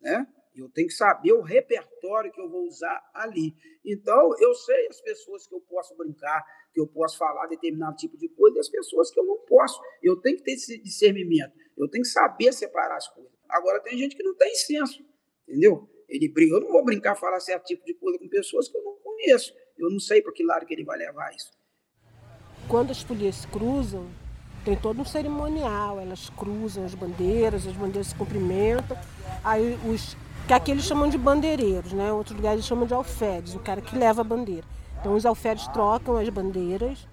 né? 0.01 0.27
Eu 0.55 0.69
tenho 0.69 0.89
que 0.89 0.95
saber 0.95 1.33
o 1.33 1.43
repertório 1.43 2.33
que 2.33 2.41
eu 2.41 2.51
vou 2.51 2.67
usar 2.67 3.01
ali. 3.15 3.55
Então, 3.85 4.35
eu 4.41 4.53
sei 4.55 4.89
as 4.89 5.01
pessoas 5.01 5.47
que 5.47 5.55
eu 5.55 5.61
posso 5.61 5.97
brincar, 5.97 6.45
que 6.73 6.81
eu 6.81 6.89
posso 6.89 7.17
falar 7.17 7.47
determinado 7.47 7.97
tipo 7.97 8.19
de 8.19 8.29
coisa, 8.29 8.57
e 8.57 8.61
as 8.61 8.69
pessoas 8.69 9.11
que 9.11 9.21
eu 9.21 9.25
não 9.25 9.39
posso. 9.45 9.81
Eu 10.03 10.21
tenho 10.21 10.37
que 10.37 10.43
ter 10.43 10.53
esse 10.53 10.83
discernimento. 10.83 11.53
Eu 11.77 11.89
tenho 11.89 12.03
que 12.03 12.11
saber 12.11 12.53
separar 12.53 12.97
as 12.97 13.09
coisas. 13.09 13.33
Agora, 13.49 13.81
tem 13.81 13.97
gente 13.97 14.17
que 14.17 14.23
não 14.23 14.35
tem 14.37 14.55
senso, 14.55 15.05
entendeu? 15.49 15.89
Ele 16.11 16.29
brinca. 16.29 16.57
Eu 16.57 16.61
não 16.61 16.73
vou 16.73 16.85
brincar, 16.85 17.15
falar 17.15 17.41
certo 17.41 17.65
tipo 17.65 17.85
de 17.85 17.95
coisa 17.95 18.19
com 18.19 18.29
pessoas 18.29 18.69
que 18.69 18.77
eu 18.77 18.85
não 18.85 18.97
conheço. 18.97 19.55
Eu 19.79 19.91
não 19.91 19.99
sei 19.99 20.21
para 20.21 20.33
que 20.33 20.45
lado 20.45 20.67
que 20.67 20.75
ele 20.75 20.85
vai 20.85 20.99
levar 20.99 21.35
isso. 21.35 21.51
Quando 22.69 22.91
as 22.91 23.03
polícias 23.03 23.47
cruzam, 23.47 24.07
tem 24.65 24.77
todo 24.77 25.01
um 25.01 25.05
cerimonial, 25.05 25.99
elas 25.99 26.29
cruzam 26.31 26.85
as 26.85 26.95
bandeiras, 26.95 27.67
as 27.67 27.75
bandeiras 27.75 28.09
se 28.09 28.15
cumprimentam. 28.15 28.99
Aí 29.43 29.79
os 29.89 30.17
que 30.47 30.53
aqui 30.53 30.73
eles 30.73 30.85
chamam 30.85 31.09
de 31.09 31.17
bandeireiros, 31.17 31.93
né? 31.93 32.13
Outros 32.13 32.37
lugares 32.37 32.57
eles 32.57 32.67
chamam 32.67 32.85
de 32.85 32.93
alferes, 32.93 33.55
o 33.55 33.61
cara 33.61 33.81
que 33.81 33.97
leva 33.97 34.21
a 34.21 34.25
bandeira. 34.25 34.67
Então 34.99 35.15
os 35.15 35.25
alferes 35.25 35.67
trocam 35.69 36.17
as 36.17 36.29
bandeiras 36.29 37.07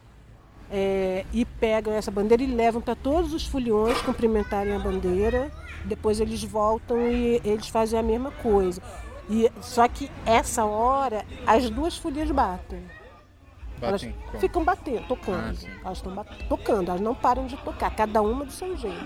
é, 0.71 1.25
e 1.33 1.45
pegam 1.45 1.93
essa 1.93 2.11
bandeira 2.11 2.43
e 2.43 2.47
levam 2.47 2.81
para 2.81 2.95
todos 2.95 3.33
os 3.33 3.47
foliões 3.47 3.99
cumprimentarem 4.01 4.75
a 4.75 4.79
bandeira. 4.79 5.51
Depois 5.85 6.19
eles 6.19 6.43
voltam 6.43 7.09
e 7.09 7.41
eles 7.43 7.67
fazem 7.67 7.99
a 7.99 8.03
mesma 8.03 8.31
coisa. 8.31 8.81
E, 9.29 9.51
só 9.61 9.87
que 9.87 10.09
essa 10.25 10.65
hora 10.65 11.25
as 11.45 11.69
duas 11.69 11.97
folias 11.97 12.31
batem. 12.31 12.81
Elas 13.79 14.03
Batem, 14.03 14.39
ficam 14.39 14.63
batendo, 14.63 15.07
tocando. 15.07 15.55
elas 15.85 15.97
estão 15.99 16.25
tocando, 16.49 16.89
elas 16.89 17.01
não 17.01 17.13
param 17.13 17.45
de 17.45 17.55
tocar, 17.57 17.95
cada 17.95 18.23
uma 18.23 18.43
do 18.43 18.51
seu 18.51 18.75
jeito. 18.75 18.97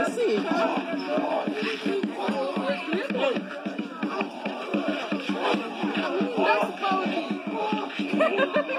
Assim. 0.00 0.42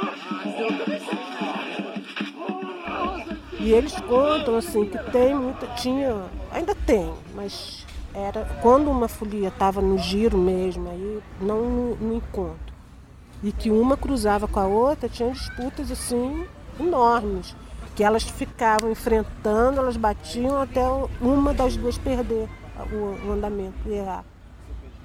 E 3.63 3.71
eles 3.71 3.93
contam 4.01 4.57
assim 4.57 4.85
que 4.85 4.97
tem 5.11 5.33
muita, 5.33 5.67
tinha, 5.75 6.23
ainda 6.51 6.75
tem, 6.75 7.11
mas 7.33 7.85
era 8.13 8.43
quando 8.61 8.91
uma 8.91 9.07
folia 9.07 9.47
estava 9.47 9.81
no 9.81 9.97
giro 9.97 10.37
mesmo, 10.37 10.89
aí 10.89 11.19
não 11.39 11.61
no, 11.69 11.95
no 11.95 12.13
encontro. 12.15 12.73
E 13.41 13.51
que 13.51 13.69
uma 13.71 13.95
cruzava 13.97 14.47
com 14.47 14.59
a 14.59 14.67
outra, 14.67 15.07
tinha 15.09 15.29
disputas 15.31 15.89
assim 15.91 16.45
enormes, 16.79 17.55
que 17.95 18.03
elas 18.03 18.23
ficavam 18.23 18.91
enfrentando, 18.91 19.79
elas 19.79 19.95
batiam 19.97 20.61
até 20.61 20.81
uma 21.21 21.53
das 21.53 21.75
duas 21.77 21.97
perder 21.97 22.49
o, 22.91 23.27
o 23.27 23.31
andamento 23.31 23.75
e 23.85 23.93
errar. 23.93 24.25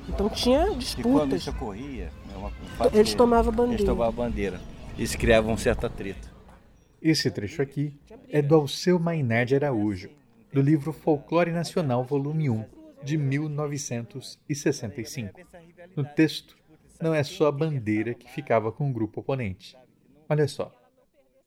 Então 0.09 0.28
tinha 0.28 0.62
E 0.62 0.66
quando 0.66 0.78
disputas. 0.78 1.40
isso 1.42 1.50
ocorria, 1.50 2.11
é 2.34 2.36
uma- 2.36 2.48
um 2.48 2.96
Eles 2.96 3.11
que- 3.11 3.16
tomavam 3.16 3.52
bandeira. 3.52 3.74
Eles 3.82 3.86
tomavam 3.86 4.12
bandeira. 4.14 4.61
Isso 4.98 5.16
criava 5.18 5.48
um 5.48 5.56
certo 5.56 5.86
atrito. 5.86 6.28
Esse 7.01 7.30
trecho 7.30 7.62
aqui 7.62 7.94
é 8.28 8.42
do 8.42 8.57
Alceu 8.57 8.99
Mainar 8.99 9.46
de 9.46 9.55
Araújo, 9.55 10.11
do 10.53 10.61
livro 10.61 10.92
Folclore 10.92 11.53
Nacional, 11.53 12.03
volume 12.03 12.51
1, 12.51 12.64
de 13.05 13.16
1965. 13.16 15.32
No 15.94 16.05
texto, 16.05 16.59
não 17.01 17.14
é 17.14 17.22
só 17.22 17.46
a 17.46 17.53
bandeira 17.53 18.14
que 18.14 18.28
ficava 18.28 18.72
com 18.72 18.90
o 18.90 18.92
grupo 18.92 19.20
oponente. 19.20 19.76
Olha 20.28 20.49
só. 20.49 20.74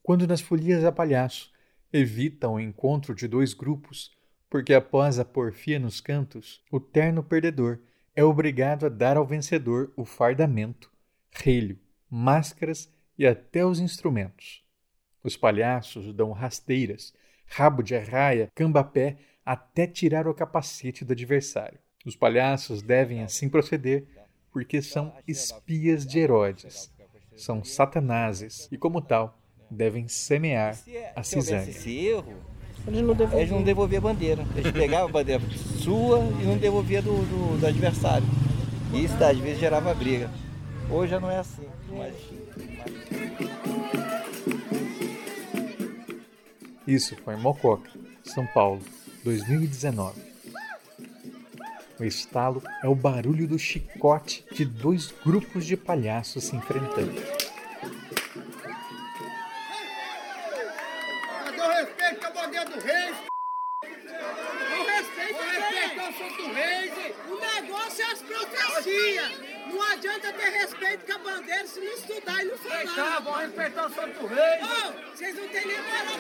Quando 0.02 0.26
nas 0.26 0.40
folias 0.40 0.86
a 0.86 0.92
palhaço 0.92 1.52
evitam 1.92 2.54
o 2.54 2.60
encontro 2.60 3.14
de 3.14 3.28
dois 3.28 3.54
grupos, 3.54 4.18
porque 4.50 4.74
após 4.74 5.20
a 5.20 5.26
porfia 5.26 5.80
nos 5.80 6.00
cantos, 6.00 6.64
o 6.72 6.80
terno 6.80 7.22
perdedor 7.22 7.78
é 8.16 8.24
obrigado 8.24 8.86
a 8.86 8.90
dar 8.90 9.18
ao 9.18 9.28
vencedor 9.28 9.92
o 9.98 10.06
fardamento, 10.06 10.90
relho, 11.30 11.78
máscaras 12.10 12.90
e 13.18 13.28
até 13.28 13.66
os 13.66 13.82
instrumentos. 13.82 14.64
Os 15.24 15.38
palhaços 15.38 16.14
dão 16.14 16.32
rasteiras, 16.32 17.14
rabo 17.46 17.84
de 17.84 17.96
arraia, 17.96 18.50
cambapé, 18.56 19.18
até 19.46 19.86
tirar 19.88 20.28
o 20.28 20.34
capacete 20.34 21.04
do 21.06 21.14
adversário. 21.14 21.80
Os 22.06 22.16
palhaços 22.16 22.82
devem 22.82 23.24
assim 23.24 23.50
proceder 23.50 24.06
porque 24.52 24.82
são 24.82 25.14
espias 25.28 26.06
de 26.06 26.20
Herodes, 26.20 26.92
são 27.36 27.64
satanases 27.64 28.68
e, 28.72 28.78
como 28.78 29.02
tal, 29.02 29.38
devem 29.70 30.08
semear 30.08 30.78
a 31.16 31.24
Se 31.24 31.38
houvesse 31.38 31.42
cisanha. 31.42 31.70
esse 31.70 32.06
erro, 32.08 32.34
eles 32.88 33.02
não 33.02 33.14
devolviam. 33.14 33.40
Eles 33.40 33.52
não 33.52 33.64
devolviam 33.64 34.00
a 34.00 34.02
bandeira. 34.02 34.46
Eles 34.56 34.72
pegavam 34.72 35.08
a 35.08 35.12
bandeira 35.12 35.42
sua 35.80 36.20
e 36.42 36.46
não 36.46 36.58
devolvia 36.58 37.02
do, 37.02 37.12
do, 37.12 37.60
do 37.60 37.66
adversário. 37.68 38.28
E 38.94 39.06
isso 39.06 39.24
às 39.24 39.38
vezes 39.38 39.60
gerava 39.60 39.94
briga. 39.94 40.30
Hoje 40.90 41.12
já 41.12 41.20
não 41.20 41.32
é 41.32 41.38
assim. 41.38 41.66
Mas, 41.90 42.14
Isso 46.92 47.16
foi 47.24 47.36
em 47.36 47.38
Mococa, 47.38 47.90
São 48.22 48.46
Paulo, 48.46 48.82
2019. 49.24 50.22
O 51.98 52.04
estalo 52.04 52.62
é 52.84 52.88
o 52.90 52.94
barulho 52.94 53.48
do 53.48 53.58
chicote 53.58 54.44
de 54.52 54.66
dois 54.66 55.10
grupos 55.24 55.66
de 55.66 55.78
palhaços 55.78 56.44
se 56.44 56.54
enfrentando. 56.54 57.14
Cadê 61.46 61.62
o 61.62 61.70
respeito 61.70 62.20
com 62.20 62.28
a 62.28 62.32
bandeira 62.32 62.66
do 62.66 62.80
rei? 62.82 63.12
O 63.82 64.84
respeito, 64.84 65.40
o 65.40 65.44
respeito 65.44 66.02
ao 66.02 66.12
Santo 66.12 66.54
Reis. 66.54 66.92
O 67.30 67.40
negócio 67.40 68.04
é 68.04 68.12
as 68.12 68.22
profecias. 68.22 69.52
Não 69.68 69.82
adianta 69.84 70.34
ter 70.34 70.50
respeito 70.50 71.06
com 71.06 71.14
a 71.14 71.18
bandeira 71.20 71.66
se 71.66 71.80
não 71.80 71.94
estudar 71.94 72.44
e 72.44 72.48
não 72.48 72.58
falar. 72.58 72.96
Tá, 72.96 73.20
vou 73.22 73.34
respeitar 73.36 73.86
o 73.86 73.90
Santo 73.94 74.28
Reis. 74.28 74.64
Ô, 74.64 75.12
vocês 75.16 75.36
não 75.38 75.48
têm 75.48 75.66
nem 75.68 75.78
moral. 75.82 76.20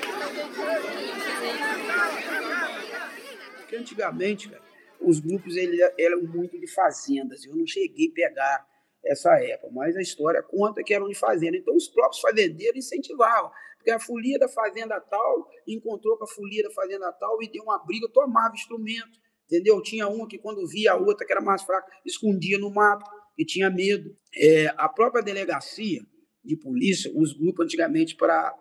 Porque 3.57 3.75
antigamente, 4.11 4.49
cara, 4.49 4.61
os 4.99 5.19
grupos 5.19 5.55
ele- 5.55 5.81
eram 5.97 6.21
muito 6.23 6.59
de 6.59 6.67
fazendas. 6.67 7.43
Eu 7.45 7.55
não 7.55 7.65
cheguei 7.65 8.09
a 8.09 8.13
pegar 8.13 8.67
essa 9.03 9.33
época, 9.41 9.71
mas 9.73 9.95
a 9.95 10.01
história 10.01 10.43
conta 10.43 10.83
que 10.83 10.93
eram 10.93 11.07
de 11.07 11.15
fazenda. 11.15 11.57
Então 11.57 11.75
os 11.75 11.87
próprios 11.87 12.21
fazendeiros 12.21 12.85
incentivavam. 12.85 13.51
Porque 13.77 13.89
a 13.89 13.99
folia 13.99 14.37
da 14.37 14.47
fazenda 14.47 15.01
tal 15.01 15.49
encontrou 15.67 16.15
com 16.17 16.25
a 16.25 16.27
folia 16.27 16.61
da 16.61 16.69
fazenda 16.71 17.11
tal 17.13 17.41
e 17.41 17.51
deu 17.51 17.63
uma 17.63 17.83
briga, 17.83 18.07
tomava 18.13 18.53
instrumento. 18.53 19.19
Entendeu? 19.45 19.81
Tinha 19.81 20.07
uma 20.07 20.27
que, 20.27 20.37
quando 20.37 20.65
via 20.67 20.93
a 20.93 20.95
outra, 20.95 21.25
que 21.25 21.33
era 21.33 21.41
mais 21.41 21.63
fraca, 21.63 21.91
escondia 22.05 22.59
no 22.59 22.71
mato 22.71 23.03
e 23.37 23.43
tinha 23.43 23.69
medo. 23.69 24.15
É, 24.37 24.67
a 24.77 24.87
própria 24.87 25.23
delegacia 25.23 25.99
de 26.43 26.55
polícia, 26.55 27.11
os 27.15 27.33
grupos 27.33 27.65
antigamente 27.65 28.15
para 28.15 28.55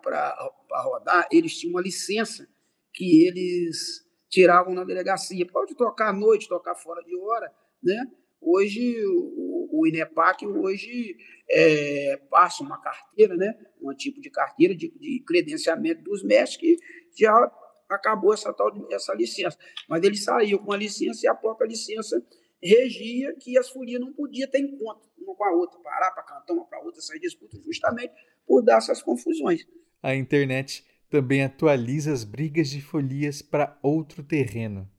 rodar, 0.83 1.27
eles 1.31 1.55
tinham 1.57 1.75
uma 1.75 1.81
licença 1.81 2.47
que 2.93 3.25
eles 3.25 4.03
tiravam 4.31 4.73
na 4.73 4.83
delegacia. 4.83 5.45
Pode 5.45 5.75
tocar 5.75 6.09
à 6.09 6.13
noite, 6.13 6.47
tocar 6.47 6.73
fora 6.73 7.03
de 7.03 7.15
hora, 7.15 7.53
né? 7.83 8.07
Hoje, 8.39 8.95
o, 9.05 9.69
o 9.79 9.85
INEPAC 9.85 10.47
hoje 10.47 11.15
é, 11.47 12.19
passa 12.29 12.63
uma 12.63 12.81
carteira, 12.81 13.35
né? 13.35 13.53
Um 13.79 13.93
tipo 13.93 14.19
de 14.19 14.31
carteira 14.31 14.73
de, 14.73 14.89
de 14.89 15.23
credenciamento 15.27 16.01
dos 16.01 16.23
mestres 16.23 16.57
que 16.57 16.77
já 17.23 17.51
acabou 17.87 18.33
essa 18.33 18.51
tal 18.53 18.71
essa 18.89 19.13
licença. 19.13 19.57
Mas 19.87 20.03
ele 20.03 20.17
saiu 20.17 20.57
com 20.59 20.71
a 20.71 20.77
licença 20.77 21.25
e 21.25 21.29
a 21.29 21.35
própria 21.35 21.67
licença 21.67 22.25
regia 22.63 23.35
que 23.39 23.57
as 23.57 23.69
folias 23.69 23.99
não 23.99 24.13
podiam 24.13 24.49
ter 24.49 24.59
encontro 24.59 25.09
uma 25.17 25.35
com 25.35 25.43
a 25.43 25.51
outra, 25.51 25.79
parar 25.79 26.11
para 26.11 26.23
cantar 26.23 26.53
uma 26.53 26.65
para 26.65 26.81
outra, 26.81 27.01
sair 27.01 27.19
disputa, 27.19 27.59
justamente 27.63 28.13
por 28.45 28.63
dar 28.63 28.77
essas 28.77 29.01
confusões. 29.03 29.67
A 30.01 30.15
internet 30.15 30.83
também 31.11 31.43
atualiza 31.43 32.13
as 32.13 32.23
brigas 32.23 32.69
de 32.69 32.81
folias 32.81 33.41
para 33.41 33.77
outro 33.83 34.23
terreno, 34.23 34.89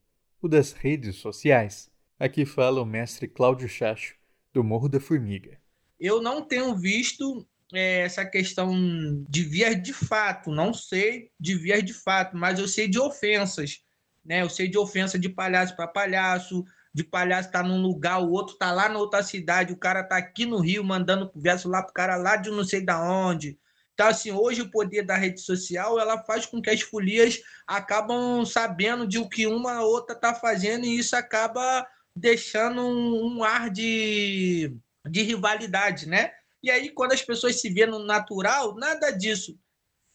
o 0.43 0.47
das 0.47 0.73
redes 0.73 1.17
sociais. 1.17 1.91
Aqui 2.21 2.45
fala 2.45 2.83
o 2.83 2.87
mestre 2.87 3.27
Cláudio 3.27 3.67
Chacho, 3.67 4.15
do 4.53 4.63
Morro 4.63 4.91
da 4.91 5.01
Formiga. 5.01 5.59
Eu 5.99 6.21
não 6.21 6.43
tenho 6.43 6.77
visto 6.77 7.49
é, 7.73 8.01
essa 8.03 8.27
questão 8.27 9.25
de 9.27 9.43
vias 9.43 9.83
de 9.83 9.95
fato, 9.95 10.51
não 10.51 10.75
sei 10.75 11.31
de 11.41 11.55
vias 11.55 11.83
de 11.83 11.95
fato, 11.95 12.37
mas 12.37 12.59
eu 12.59 12.69
sei 12.69 12.87
de 12.87 12.99
ofensas, 12.99 13.83
né? 14.23 14.43
Eu 14.43 14.51
sei 14.51 14.69
de 14.69 14.77
ofensa 14.77 15.19
de 15.19 15.31
palhaço 15.31 15.75
para 15.75 15.89
palhaço, 15.89 16.63
de 16.93 17.03
palhaço 17.03 17.49
estar 17.49 17.63
num 17.63 17.81
lugar, 17.81 18.23
o 18.23 18.33
outro 18.33 18.57
tá 18.59 18.71
lá 18.71 18.87
na 18.87 18.99
outra 18.99 19.23
cidade, 19.23 19.73
o 19.73 19.79
cara 19.79 20.05
tá 20.05 20.19
aqui 20.19 20.45
no 20.45 20.61
Rio 20.61 20.85
mandando 20.85 21.33
verso 21.35 21.71
lá 21.71 21.83
pro 21.83 21.95
cara 21.95 22.17
lá 22.17 22.37
de 22.37 22.51
não 22.51 22.65
sei 22.65 22.85
da 22.85 23.03
onde. 23.03 23.59
Então, 24.03 24.11
assim, 24.11 24.33
hoje 24.33 24.63
o 24.63 24.69
poder 24.69 25.03
da 25.03 25.17
rede 25.17 25.41
social, 25.41 25.97
ela 25.97 26.19
faz 26.25 26.45
com 26.45 26.61
que 26.61 26.69
as 26.69 26.81
folias 26.81 27.41
acabam 27.65 28.45
sabendo 28.45 29.07
de 29.07 29.17
o 29.17 29.29
que 29.29 29.47
uma 29.47 29.81
ou 29.81 29.93
outra 29.93 30.17
tá 30.17 30.35
fazendo 30.35 30.85
e 30.85 30.99
isso 30.99 31.15
acaba 31.15 31.87
deixando 32.15 32.83
um, 32.83 33.37
um 33.37 33.45
ar 33.45 33.71
de, 33.71 34.77
de 35.09 35.23
rivalidade, 35.23 36.09
né? 36.09 36.33
E 36.61 36.69
aí, 36.69 36.91
quando 36.91 37.13
as 37.13 37.23
pessoas 37.23 37.61
se 37.61 37.71
vêem 37.71 37.87
no 37.87 38.01
natural, 38.01 38.75
nada 38.75 39.13
disso. 39.13 39.57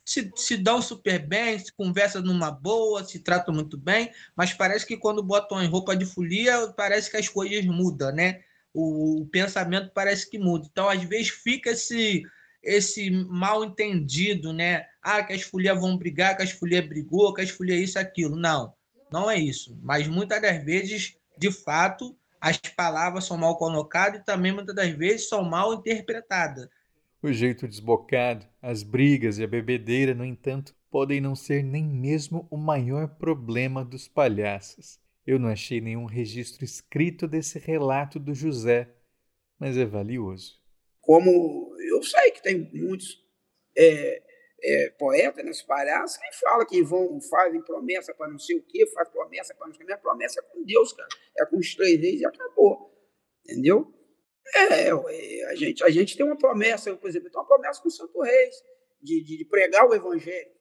Se, 0.04 0.30
se 0.36 0.58
dão 0.58 0.82
super 0.82 1.26
bem, 1.26 1.58
se 1.58 1.72
conversam 1.72 2.22
numa 2.22 2.52
boa, 2.52 3.06
se 3.06 3.20
tratam 3.20 3.54
muito 3.54 3.78
bem, 3.78 4.12
mas 4.36 4.52
parece 4.52 4.86
que 4.86 4.98
quando 4.98 5.24
botam 5.24 5.64
em 5.64 5.70
roupa 5.70 5.96
de 5.96 6.06
folia, 6.06 6.74
parece 6.76 7.10
que 7.10 7.16
as 7.16 7.30
coisas 7.30 7.64
mudam, 7.64 8.12
né? 8.12 8.42
O, 8.74 9.22
o 9.22 9.26
pensamento 9.28 9.92
parece 9.94 10.30
que 10.30 10.38
muda. 10.38 10.68
Então, 10.70 10.90
às 10.90 11.02
vezes, 11.04 11.30
fica 11.30 11.70
esse, 11.70 12.24
esse 12.68 13.09
mal 13.09 13.63
entendido, 13.63 14.51
né? 14.51 14.86
Ah, 15.01 15.24
que 15.24 15.32
as 15.32 15.41
folias 15.41 15.80
vão 15.80 15.97
brigar, 15.97 16.36
que 16.36 16.43
as 16.43 16.51
folias 16.51 16.86
brigou, 16.86 17.34
que 17.34 17.41
as 17.41 17.49
folias 17.49 17.80
isso, 17.80 17.97
aquilo. 17.97 18.36
Não, 18.36 18.74
não 19.11 19.32
é 19.32 19.38
isso. 19.39 19.80
Mas 19.82 20.05
muitas 20.07 20.41
das 20.41 20.63
vezes, 20.63 21.15
de 21.38 21.49
fato, 21.49 22.15
as 22.41 22.57
palavras 22.57 23.24
são 23.24 23.38
mal 23.38 23.57
colocadas 23.57 24.20
e 24.20 24.26
também 24.26 24.51
muitas 24.51 24.76
das 24.76 24.91
vezes 24.91 25.30
são 25.30 25.43
mal 25.43 25.74
interpretadas. 25.74 26.68
O 27.24 27.32
jeito 27.32 27.68
desbocado, 27.68 28.45
as 28.61 28.84
brigas 28.84 29.39
e 29.39 29.43
a 29.43 29.47
bebedeira, 29.47 30.13
no 30.13 30.26
entanto, 30.26 30.76
podem 30.91 31.22
não 31.22 31.36
ser 31.36 31.63
nem 31.63 31.84
mesmo 31.84 32.47
o 32.51 32.57
maior 32.57 33.07
problema 33.07 33.84
dos 33.84 34.07
palhaços. 34.07 34.99
Eu 35.26 35.39
não 35.39 35.49
achei 35.49 35.80
nenhum 35.82 36.05
registro 36.05 36.63
escrito 36.63 37.28
desse 37.28 37.59
relato 37.59 38.20
do 38.20 38.34
José, 38.34 38.89
mas 39.57 39.78
é 39.78 39.86
valioso. 39.86 40.59
Como 41.01 41.74
eu 41.98 42.04
sei 42.04 42.32
que 42.32 42.41
tem 42.41 42.70
muitos 42.74 43.24
é, 43.76 44.22
é, 44.64 44.89
poetas, 44.91 45.43
né, 45.43 45.52
palhaços, 45.68 46.18
que 46.18 46.36
falam 46.39 46.66
que 46.66 46.82
vão, 46.84 47.20
fazem 47.22 47.62
promessa 47.62 48.14
para 48.14 48.28
não 48.28 48.39
sei 48.39 48.58
o 48.58 48.64
quê, 48.64 48.86
faz 48.93 49.10
promessa 49.10 49.54
para 49.54 49.68
não 49.68 49.74
sei 49.74 49.84
o 49.84 49.86
quê. 49.86 49.93
Minha 49.93 49.98
promessa 49.98 50.39
é 50.39 50.43
com 50.43 50.64
Deus, 50.64 50.93
cara. 50.93 51.10
É 51.39 51.45
com 51.45 51.58
os 51.58 51.76
três 51.76 52.00
reis 52.00 52.22
e 52.22 52.26
acabou. 52.26 52.91
Entendeu? 53.43 53.93
É, 54.56 54.89
a 55.45 55.56
gente, 55.56 55.84
a 55.84 55.89
gente 55.89 56.16
tem 56.16 56.26
uma 56.26 56.38
promessa, 56.38 56.89
eu, 56.89 56.98
por 56.98 57.10
exemplo, 57.10 57.30
tem 57.30 57.39
uma 57.39 57.48
promessa 57.48 57.82
com 57.82 57.89
o 57.89 57.91
Santo 57.91 58.22
Reis, 58.22 58.56
de, 59.02 59.24
de, 59.24 59.38
de 59.38 59.45
pregar 59.45 59.88
o 59.88 59.93
Evangelho, 59.93 60.52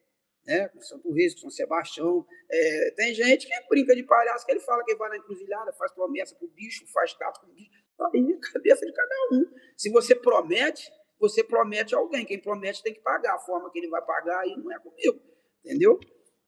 né? 0.44 0.68
com 0.68 0.80
Santo 0.80 1.12
Reis, 1.12 1.34
com 1.34 1.42
São 1.42 1.50
Sebastião. 1.50 2.26
É, 2.50 2.90
tem 2.96 3.14
gente 3.14 3.46
que 3.46 3.68
brinca 3.68 3.94
de 3.94 4.02
palhaço, 4.02 4.44
que 4.44 4.52
ele 4.52 4.60
fala 4.60 4.84
que 4.84 4.94
vai 4.96 5.08
na 5.08 5.16
encruzilhada, 5.18 5.72
faz 5.72 5.92
promessa 5.92 6.34
para 6.34 6.46
o 6.46 6.50
bicho, 6.50 6.84
faz 6.92 7.14
trato 7.14 7.40
com 7.40 7.46
o 7.46 7.54
bicho. 7.54 7.70
Aí 8.12 8.20
na 8.20 8.38
cabeça 8.52 8.84
de 8.84 8.92
cada 8.92 9.14
um. 9.32 9.46
Se 9.76 9.90
você 9.90 10.14
promete, 10.14 10.90
você 11.18 11.42
promete 11.42 11.94
a 11.94 11.98
alguém. 11.98 12.24
Quem 12.24 12.40
promete 12.40 12.82
tem 12.82 12.94
que 12.94 13.00
pagar. 13.00 13.34
A 13.34 13.38
forma 13.38 13.70
que 13.70 13.78
ele 13.78 13.88
vai 13.88 14.02
pagar 14.02 14.40
aí 14.40 14.56
não 14.56 14.72
é 14.72 14.78
comigo. 14.78 15.20
Entendeu? 15.64 15.98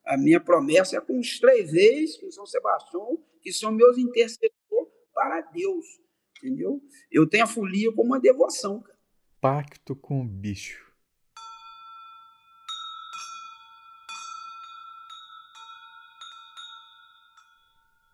A 0.04 0.16
minha 0.16 0.40
promessa 0.40 0.96
é 0.96 1.00
com 1.00 1.18
os 1.18 1.38
três 1.38 1.72
reis, 1.72 2.18
com 2.18 2.30
São 2.30 2.46
Sebastião, 2.46 3.22
que 3.42 3.52
são 3.52 3.72
meus 3.72 3.98
intercessores 3.98 4.52
para 5.12 5.40
Deus. 5.52 5.84
Entendeu? 6.38 6.80
Eu 7.10 7.28
tenho 7.28 7.44
a 7.44 7.46
folia 7.46 7.92
como 7.92 8.10
uma 8.10 8.20
devoção. 8.20 8.82
Pacto 9.40 9.94
com 9.96 10.20
o 10.20 10.24
bicho. 10.24 10.86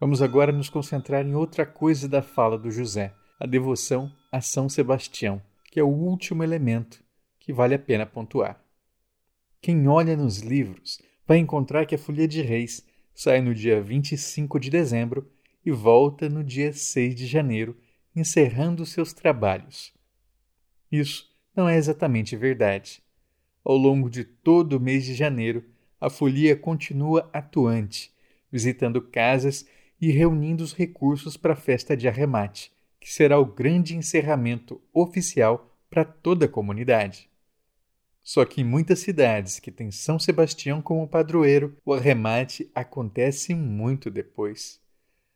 Vamos 0.01 0.21
agora 0.21 0.53
nos 0.53 0.69
concentrar 0.69 1.25
em 1.25 1.35
outra 1.35 1.65
coisa 1.65 2.07
da 2.07 2.21
fala 2.21 2.59
do 2.59 2.71
José, 2.71 3.15
a 3.41 3.47
devoção 3.47 4.13
a 4.31 4.41
São 4.41 4.69
Sebastião 4.69 5.41
que 5.75 5.81
é 5.81 5.83
o 5.83 5.89
último 5.89 6.45
elemento 6.45 7.03
que 7.41 7.53
vale 7.53 7.75
a 7.75 7.79
pena 7.81 8.07
pontuar. 8.07 8.65
Quem 9.61 9.89
olha 9.89 10.17
nos 10.17 10.39
livros 10.39 11.03
vai 11.27 11.39
encontrar 11.39 11.85
que 11.85 11.97
a 11.97 11.99
Folia 11.99 12.29
de 12.29 12.41
Reis 12.43 12.87
sai 13.13 13.41
no 13.41 13.53
dia 13.53 13.83
25 13.83 14.61
de 14.61 14.71
dezembro 14.71 15.29
e 15.67 15.73
volta 15.73 16.29
no 16.29 16.45
dia 16.45 16.73
6 16.73 17.17
de 17.17 17.27
janeiro, 17.27 17.77
encerrando 18.15 18.87
seus 18.87 19.13
trabalhos. 19.13 19.93
Isso 20.93 21.29
não 21.57 21.69
é 21.69 21.77
exatamente 21.77 22.37
verdade. 22.37 23.03
Ao 23.65 23.77
longo 23.77 24.09
de 24.09 24.23
todo 24.23 24.75
o 24.75 24.81
mês 24.81 25.05
de 25.05 25.13
janeiro, 25.13 25.65
a 26.01 26.09
folia 26.09 26.55
continua 26.55 27.29
atuante, 27.33 28.15
visitando 28.49 29.03
casas 29.03 29.67
e 30.01 30.13
reunindo 30.13 30.63
os 30.63 30.73
recursos 30.73 31.37
para 31.37 31.55
a 31.55 31.57
festa 31.57 31.97
de 31.97 32.07
arremate, 32.07 32.73
que 33.05 33.13
será 33.13 33.39
o 33.39 33.45
grande 33.45 33.95
encerramento 33.95 34.81
oficial 34.91 35.79
para 35.91 36.07
toda 36.07 36.47
a 36.47 36.49
comunidade. 36.49 37.29
Só 38.23 38.47
que 38.47 38.63
em 38.63 38.65
muitas 38.65 39.01
cidades 39.01 39.61
que 39.61 39.71
têm 39.71 39.91
São 39.91 40.19
Sebastião 40.19 40.81
como 40.81 41.07
padroeiro, 41.07 41.77
o 41.85 41.93
arremate 41.93 42.71
acontece 42.75 43.55
muito 43.55 44.11
depois. 44.11 44.81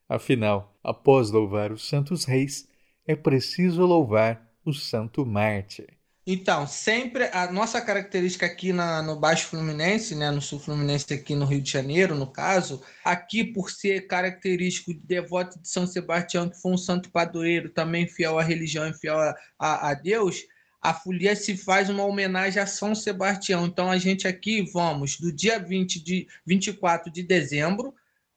Afinal, 0.09 0.79
após 0.83 1.31
louvar 1.31 1.71
os 1.71 1.87
santos 1.87 2.25
reis, 2.25 2.67
é 3.07 3.15
preciso 3.15 3.85
louvar 3.85 4.51
o 4.65 4.73
santo 4.73 5.27
mártir. 5.27 5.98
Então, 6.31 6.67
sempre 6.67 7.25
a 7.33 7.51
nossa 7.51 7.81
característica 7.81 8.45
aqui 8.45 8.71
na, 8.71 9.01
no 9.01 9.19
Baixo 9.19 9.47
Fluminense, 9.47 10.15
né, 10.15 10.31
no 10.31 10.43
Sul 10.43 10.61
Fluminense, 10.61 11.15
aqui 11.15 11.35
no 11.35 11.47
Rio 11.47 11.63
de 11.63 11.71
Janeiro, 11.71 12.15
no 12.15 12.31
caso, 12.31 12.83
aqui 13.03 13.43
por 13.43 13.71
ser 13.71 14.07
característico 14.07 14.93
de 14.93 15.01
devoto 15.01 15.59
de 15.59 15.67
São 15.67 15.87
Sebastião, 15.87 16.51
que 16.51 16.61
foi 16.61 16.73
um 16.73 16.77
santo 16.77 17.11
padroeiro, 17.11 17.71
também 17.71 18.07
fiel 18.07 18.39
à 18.39 18.43
religião 18.43 18.87
e 18.87 18.93
fiel 18.93 19.19
a, 19.19 19.35
a, 19.59 19.89
a 19.89 19.95
Deus, 19.95 20.45
a 20.83 20.93
folia 20.93 21.35
se 21.35 21.57
faz 21.57 21.89
uma 21.89 22.05
homenagem 22.05 22.63
a 22.63 22.67
São 22.67 22.95
Sebastião. 22.95 23.65
Então, 23.65 23.91
a 23.91 23.97
gente 23.97 24.29
aqui 24.29 24.61
vamos 24.71 25.19
do 25.19 25.33
dia 25.33 25.59
20 25.59 26.05
de 26.05 26.29
24 26.45 27.11
de 27.11 27.23
dezembro 27.23 27.95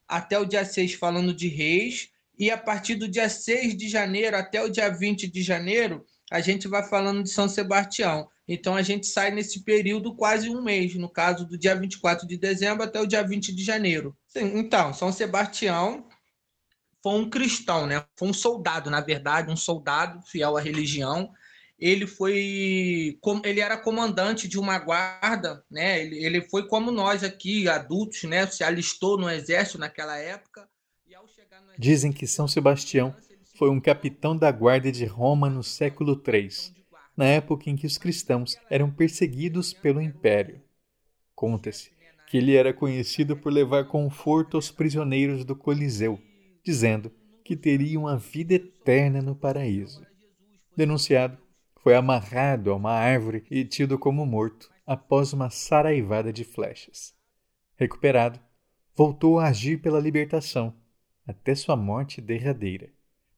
até 0.07 0.39
o 0.39 0.45
dia 0.45 0.63
6 0.63 0.93
falando 0.93 1.33
de 1.33 1.49
reis, 1.49 2.09
e 2.39 2.49
a 2.49 2.57
partir 2.57 2.95
do 2.95 3.05
dia 3.05 3.27
6 3.27 3.75
de 3.75 3.89
janeiro 3.89 4.37
até 4.37 4.63
o 4.63 4.69
dia 4.69 4.89
20 4.89 5.27
de 5.27 5.43
janeiro 5.43 6.05
a 6.31 6.39
gente 6.39 6.65
vai 6.65 6.81
falando 6.81 7.23
de 7.23 7.29
São 7.29 7.49
Sebastião. 7.49 8.29
Então 8.47 8.73
a 8.73 8.81
gente 8.81 9.05
sai 9.05 9.31
nesse 9.31 9.65
período 9.65 10.15
quase 10.15 10.49
um 10.49 10.63
mês, 10.63 10.95
no 10.95 11.09
caso 11.09 11.45
do 11.45 11.57
dia 11.57 11.75
24 11.75 12.25
de 12.25 12.37
dezembro 12.37 12.83
até 12.83 13.01
o 13.01 13.05
dia 13.05 13.21
20 13.21 13.53
de 13.53 13.61
janeiro. 13.61 14.15
Sim, 14.27 14.57
então, 14.57 14.93
São 14.93 15.11
Sebastião 15.11 16.07
foi 17.03 17.13
um 17.15 17.29
cristão, 17.29 17.85
né? 17.85 18.05
Foi 18.17 18.29
um 18.29 18.33
soldado, 18.33 18.89
na 18.89 19.01
verdade, 19.01 19.51
um 19.51 19.57
soldado 19.57 20.21
fiel 20.21 20.55
à 20.55 20.61
religião. 20.61 21.33
Ele 21.77 22.07
foi, 22.07 23.19
ele 23.43 23.59
era 23.59 23.75
comandante 23.75 24.47
de 24.47 24.57
uma 24.57 24.79
guarda, 24.79 25.65
né? 25.69 26.01
Ele, 26.01 26.23
ele 26.23 26.41
foi 26.47 26.65
como 26.65 26.91
nós 26.91 27.25
aqui, 27.25 27.67
adultos, 27.67 28.23
né? 28.23 28.47
Se 28.47 28.63
alistou 28.63 29.17
no 29.17 29.29
exército 29.29 29.79
naquela 29.79 30.17
época. 30.17 30.69
Dizem 31.77 32.13
que 32.13 32.25
São 32.25 32.47
Sebastião 32.47 33.13
foi 33.61 33.69
um 33.69 33.79
capitão 33.79 34.35
da 34.35 34.51
guarda 34.51 34.91
de 34.91 35.05
Roma 35.05 35.47
no 35.47 35.61
século 35.61 36.19
III, 36.27 36.73
na 37.15 37.25
época 37.25 37.69
em 37.69 37.75
que 37.75 37.85
os 37.85 37.95
cristãos 37.95 38.57
eram 38.71 38.89
perseguidos 38.89 39.71
pelo 39.71 40.01
império. 40.01 40.59
Conta-se 41.35 41.91
que 42.25 42.37
ele 42.37 42.55
era 42.55 42.73
conhecido 42.73 43.37
por 43.37 43.53
levar 43.53 43.85
conforto 43.85 44.57
aos 44.57 44.71
prisioneiros 44.71 45.45
do 45.45 45.55
Coliseu, 45.55 46.19
dizendo 46.63 47.11
que 47.45 47.55
teriam 47.55 48.07
a 48.07 48.15
vida 48.15 48.55
eterna 48.55 49.21
no 49.21 49.35
paraíso. 49.35 50.03
Denunciado, 50.75 51.37
foi 51.83 51.93
amarrado 51.93 52.71
a 52.71 52.75
uma 52.75 52.93
árvore 52.93 53.43
e 53.51 53.63
tido 53.63 53.95
como 53.99 54.25
morto 54.25 54.71
após 54.87 55.33
uma 55.33 55.51
saraivada 55.51 56.33
de 56.33 56.43
flechas. 56.43 57.13
Recuperado, 57.75 58.39
voltou 58.95 59.37
a 59.37 59.49
agir 59.49 59.79
pela 59.83 59.99
libertação 59.99 60.73
até 61.27 61.53
sua 61.53 61.75
morte 61.75 62.19
derradeira 62.19 62.89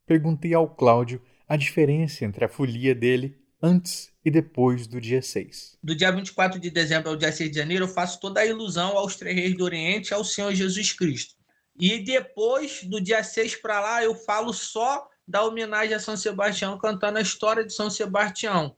perguntei 0.05 0.53
ao 0.53 0.67
Cláudio 0.67 1.21
a 1.47 1.55
diferença 1.55 2.25
entre 2.25 2.45
a 2.45 2.49
folia 2.49 2.95
dele 2.95 3.37
antes 3.61 4.11
e 4.25 4.31
depois 4.31 4.87
do 4.87 4.99
dia 4.99 5.21
6. 5.21 5.77
Do 5.81 5.95
dia 5.95 6.11
24 6.11 6.59
de 6.59 6.69
dezembro 6.69 7.09
ao 7.09 7.15
dia 7.15 7.31
6 7.31 7.51
de 7.51 7.57
janeiro, 7.57 7.85
eu 7.85 7.89
faço 7.89 8.19
toda 8.19 8.41
a 8.41 8.45
ilusão 8.45 8.97
aos 8.97 9.15
três 9.15 9.35
reis 9.35 9.55
do 9.55 9.63
Oriente 9.63 10.09
e 10.09 10.13
ao 10.13 10.23
Senhor 10.23 10.53
Jesus 10.53 10.91
Cristo. 10.91 11.35
E 11.79 11.99
depois, 11.99 12.83
do 12.83 13.01
dia 13.01 13.23
6 13.23 13.55
para 13.55 13.79
lá, 13.79 14.03
eu 14.03 14.13
falo 14.13 14.53
só 14.53 15.07
da 15.27 15.43
homenagem 15.43 15.95
a 15.95 15.99
São 15.99 16.15
Sebastião, 16.15 16.77
cantando 16.77 17.17
a 17.17 17.21
história 17.21 17.65
de 17.65 17.73
São 17.73 17.89
Sebastião, 17.89 18.75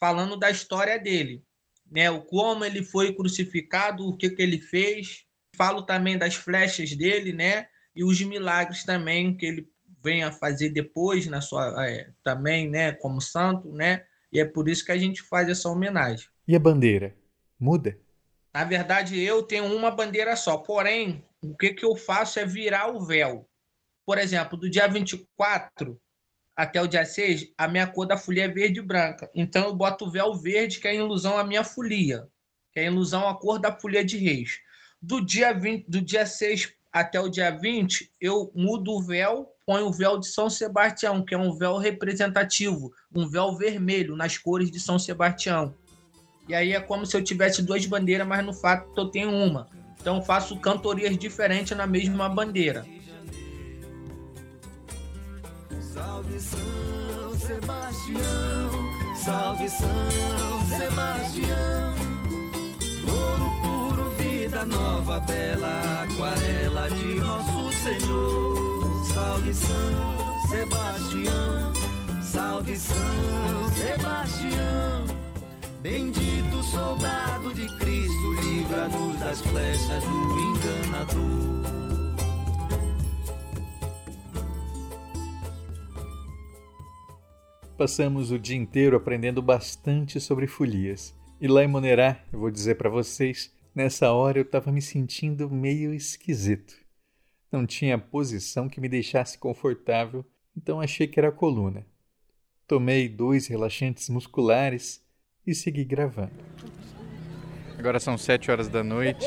falando 0.00 0.36
da 0.36 0.50
história 0.50 0.98
dele, 0.98 1.44
né? 1.90 2.10
O 2.10 2.22
como 2.22 2.64
ele 2.64 2.82
foi 2.82 3.14
crucificado, 3.14 4.06
o 4.06 4.16
que, 4.16 4.30
que 4.30 4.42
ele 4.42 4.58
fez. 4.58 5.24
Falo 5.54 5.82
também 5.82 6.18
das 6.18 6.34
flechas 6.34 6.94
dele, 6.96 7.32
né? 7.32 7.68
E 7.94 8.02
os 8.02 8.20
milagres 8.20 8.84
também 8.84 9.36
que 9.36 9.46
ele 9.46 9.68
venha 10.06 10.30
fazer 10.30 10.68
depois 10.68 11.26
na 11.26 11.40
sua 11.40 11.84
é, 11.84 12.10
também, 12.22 12.70
né, 12.70 12.92
como 12.92 13.20
santo, 13.20 13.72
né? 13.72 14.04
E 14.32 14.38
é 14.38 14.44
por 14.44 14.68
isso 14.68 14.84
que 14.84 14.92
a 14.92 14.96
gente 14.96 15.20
faz 15.20 15.48
essa 15.48 15.68
homenagem. 15.68 16.28
E 16.46 16.54
a 16.54 16.60
bandeira 16.60 17.16
muda? 17.58 17.98
Na 18.54 18.62
verdade, 18.62 19.20
eu 19.20 19.42
tenho 19.42 19.64
uma 19.64 19.90
bandeira 19.90 20.36
só. 20.36 20.58
Porém, 20.58 21.24
o 21.42 21.56
que 21.56 21.74
que 21.74 21.84
eu 21.84 21.96
faço 21.96 22.38
é 22.38 22.46
virar 22.46 22.94
o 22.94 23.04
véu. 23.04 23.48
Por 24.04 24.16
exemplo, 24.16 24.56
do 24.56 24.70
dia 24.70 24.86
24 24.86 26.00
até 26.54 26.80
o 26.80 26.86
dia 26.86 27.04
6, 27.04 27.52
a 27.58 27.66
minha 27.66 27.86
cor 27.86 28.06
da 28.06 28.16
folia 28.16 28.44
é 28.44 28.48
verde 28.48 28.78
e 28.78 28.82
branca. 28.82 29.28
Então 29.34 29.64
eu 29.64 29.74
boto 29.74 30.06
o 30.06 30.10
véu 30.10 30.32
verde, 30.34 30.78
que 30.78 30.86
é 30.86 30.92
a 30.92 30.94
ilusão 30.94 31.36
à 31.36 31.42
minha 31.42 31.64
folia, 31.64 32.28
que 32.72 32.78
é 32.78 32.84
a 32.84 32.90
ilusão 32.90 33.28
à 33.28 33.34
cor 33.34 33.58
da 33.58 33.76
folia 33.76 34.04
de 34.04 34.16
reis. 34.16 34.60
Do 35.02 35.20
dia 35.20 35.52
20, 35.52 35.90
do 35.90 36.00
dia 36.00 36.24
6 36.24 36.72
até 36.92 37.20
o 37.20 37.28
dia 37.28 37.50
20, 37.50 38.12
eu 38.20 38.52
mudo 38.54 38.92
o 38.92 39.02
véu 39.02 39.55
põe 39.66 39.82
o 39.82 39.92
véu 39.92 40.18
de 40.18 40.28
São 40.28 40.48
Sebastião, 40.48 41.24
que 41.24 41.34
é 41.34 41.38
um 41.38 41.52
véu 41.52 41.76
representativo, 41.76 42.92
um 43.12 43.28
véu 43.28 43.56
vermelho 43.56 44.14
nas 44.14 44.38
cores 44.38 44.70
de 44.70 44.78
São 44.78 44.96
Sebastião. 44.96 45.74
E 46.48 46.54
aí 46.54 46.72
é 46.72 46.80
como 46.80 47.04
se 47.04 47.16
eu 47.16 47.24
tivesse 47.24 47.60
duas 47.60 47.84
bandeiras, 47.84 48.26
mas 48.26 48.46
no 48.46 48.54
fato 48.54 48.88
eu 48.96 49.08
tenho 49.08 49.30
uma. 49.30 49.68
Então 50.00 50.22
faço 50.22 50.56
cantorias 50.60 51.18
diferentes 51.18 51.76
na 51.76 51.84
mesma 51.84 52.28
bandeira. 52.28 52.86
Salve 55.80 56.38
São 56.38 57.34
Sebastião, 57.36 58.70
salve 59.16 59.68
São 59.68 59.88
Sebastião. 60.68 61.94
Ouro 63.08 63.50
puro, 63.62 64.10
vida 64.10 64.64
nova, 64.64 65.18
bela 65.20 66.04
aquarela 66.04 66.88
de 66.90 67.14
nosso 67.16 67.72
Senhor. 67.82 68.65
Salve 69.16 69.54
São 69.54 70.50
Sebastião, 70.50 71.72
salve 72.22 72.76
São 72.76 72.94
Sebastião. 73.74 75.06
Bendito 75.80 76.62
soldado 76.62 77.54
de 77.54 77.66
Cristo, 77.78 78.32
livra-nos 78.42 79.18
das 79.18 79.40
flechas 79.40 80.04
do 80.04 80.38
enganador. 80.38 81.62
Passamos 87.78 88.30
o 88.30 88.38
dia 88.38 88.58
inteiro 88.58 88.98
aprendendo 88.98 89.40
bastante 89.40 90.20
sobre 90.20 90.46
folias. 90.46 91.14
E 91.40 91.48
lá 91.48 91.64
em 91.64 91.68
Monerá, 91.68 92.22
eu 92.30 92.38
vou 92.38 92.50
dizer 92.50 92.74
para 92.74 92.90
vocês, 92.90 93.50
nessa 93.74 94.12
hora 94.12 94.38
eu 94.38 94.42
estava 94.42 94.70
me 94.70 94.82
sentindo 94.82 95.48
meio 95.48 95.94
esquisito. 95.94 96.85
Não 97.56 97.64
tinha 97.64 97.96
posição 97.96 98.68
que 98.68 98.82
me 98.82 98.86
deixasse 98.86 99.38
confortável, 99.38 100.22
então 100.54 100.78
achei 100.78 101.06
que 101.06 101.18
era 101.18 101.30
a 101.30 101.32
coluna. 101.32 101.86
Tomei 102.68 103.08
dois 103.08 103.46
relaxantes 103.46 104.10
musculares 104.10 105.02
e 105.46 105.54
segui 105.54 105.82
gravando. 105.82 106.34
Agora 107.78 107.98
são 107.98 108.18
sete 108.18 108.50
horas 108.50 108.68
da 108.68 108.84
noite. 108.84 109.24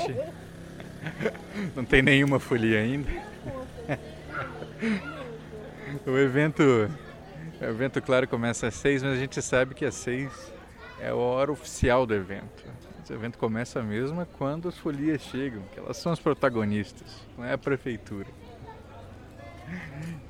Não 1.76 1.84
tem 1.84 2.04
nenhuma 2.04 2.40
folia 2.40 2.82
ainda. 2.82 3.10
O 6.06 6.16
evento 6.16 6.62
o 7.60 7.66
evento, 7.66 8.00
claro, 8.00 8.28
começa 8.28 8.68
às 8.68 8.76
seis, 8.76 9.02
mas 9.02 9.14
a 9.14 9.20
gente 9.20 9.42
sabe 9.42 9.74
que 9.74 9.84
às 9.84 9.96
seis 9.96 10.54
é 11.00 11.10
a 11.10 11.16
hora 11.16 11.52
oficial 11.52 12.06
do 12.06 12.14
evento. 12.14 12.64
O 13.10 13.14
evento 13.14 13.38
começa 13.40 13.82
mesmo 13.82 14.24
quando 14.38 14.68
as 14.68 14.78
folias 14.78 15.22
chegam, 15.22 15.64
que 15.74 15.80
elas 15.80 15.98
são 15.98 16.12
as 16.12 16.20
protagonistas, 16.20 17.08
não 17.36 17.44
é 17.44 17.54
a 17.54 17.58
prefeitura. 17.58 18.28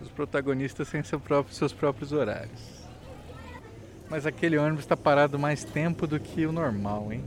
Os 0.02 0.10
protagonistas 0.10 0.90
têm 0.90 1.04
seu 1.04 1.20
próprio, 1.20 1.54
seus 1.54 1.74
próprios 1.74 2.14
horários. 2.14 2.80
Mas 4.10 4.26
aquele 4.26 4.58
ônibus 4.58 4.86
está 4.86 4.96
parado 4.98 5.38
mais 5.38 5.64
tempo 5.64 6.08
do 6.08 6.20
que 6.20 6.46
o 6.46 6.52
normal, 6.52 7.12
hein? 7.12 7.24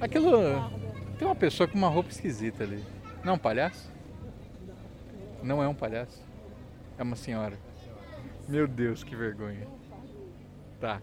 Aquilo. 0.00 0.70
Tem 1.18 1.26
uma 1.26 1.34
pessoa 1.34 1.68
com 1.68 1.76
uma 1.76 1.88
roupa 1.88 2.10
esquisita 2.10 2.62
ali. 2.62 2.82
Não 3.24 3.32
é 3.32 3.36
um 3.36 3.38
palhaço? 3.38 3.90
Não 5.42 5.62
é 5.62 5.68
um 5.68 5.74
palhaço. 5.74 6.22
É 6.98 7.02
uma 7.02 7.16
senhora. 7.16 7.58
Meu 8.48 8.68
Deus, 8.68 9.02
que 9.02 9.16
vergonha. 9.16 9.66
Tá. 10.80 11.00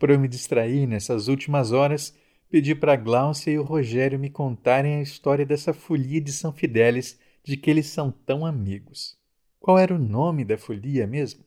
Para 0.00 0.14
eu 0.14 0.18
me 0.18 0.28
distrair 0.28 0.86
nessas 0.86 1.28
últimas 1.28 1.72
horas, 1.72 2.14
pedi 2.50 2.74
para 2.74 2.96
Gláucia 2.96 3.50
e 3.50 3.58
o 3.58 3.62
Rogério 3.62 4.18
me 4.18 4.30
contarem 4.30 4.96
a 4.96 5.02
história 5.02 5.44
dessa 5.44 5.74
folia 5.74 6.22
de 6.22 6.32
São 6.32 6.54
Fidélis 6.54 7.18
de 7.44 7.54
que 7.54 7.70
eles 7.70 7.88
são 7.88 8.10
tão 8.10 8.46
amigos. 8.46 9.18
Qual 9.60 9.78
era 9.78 9.94
o 9.94 9.98
nome 9.98 10.42
da 10.42 10.56
folia 10.56 11.06
mesmo? 11.06 11.44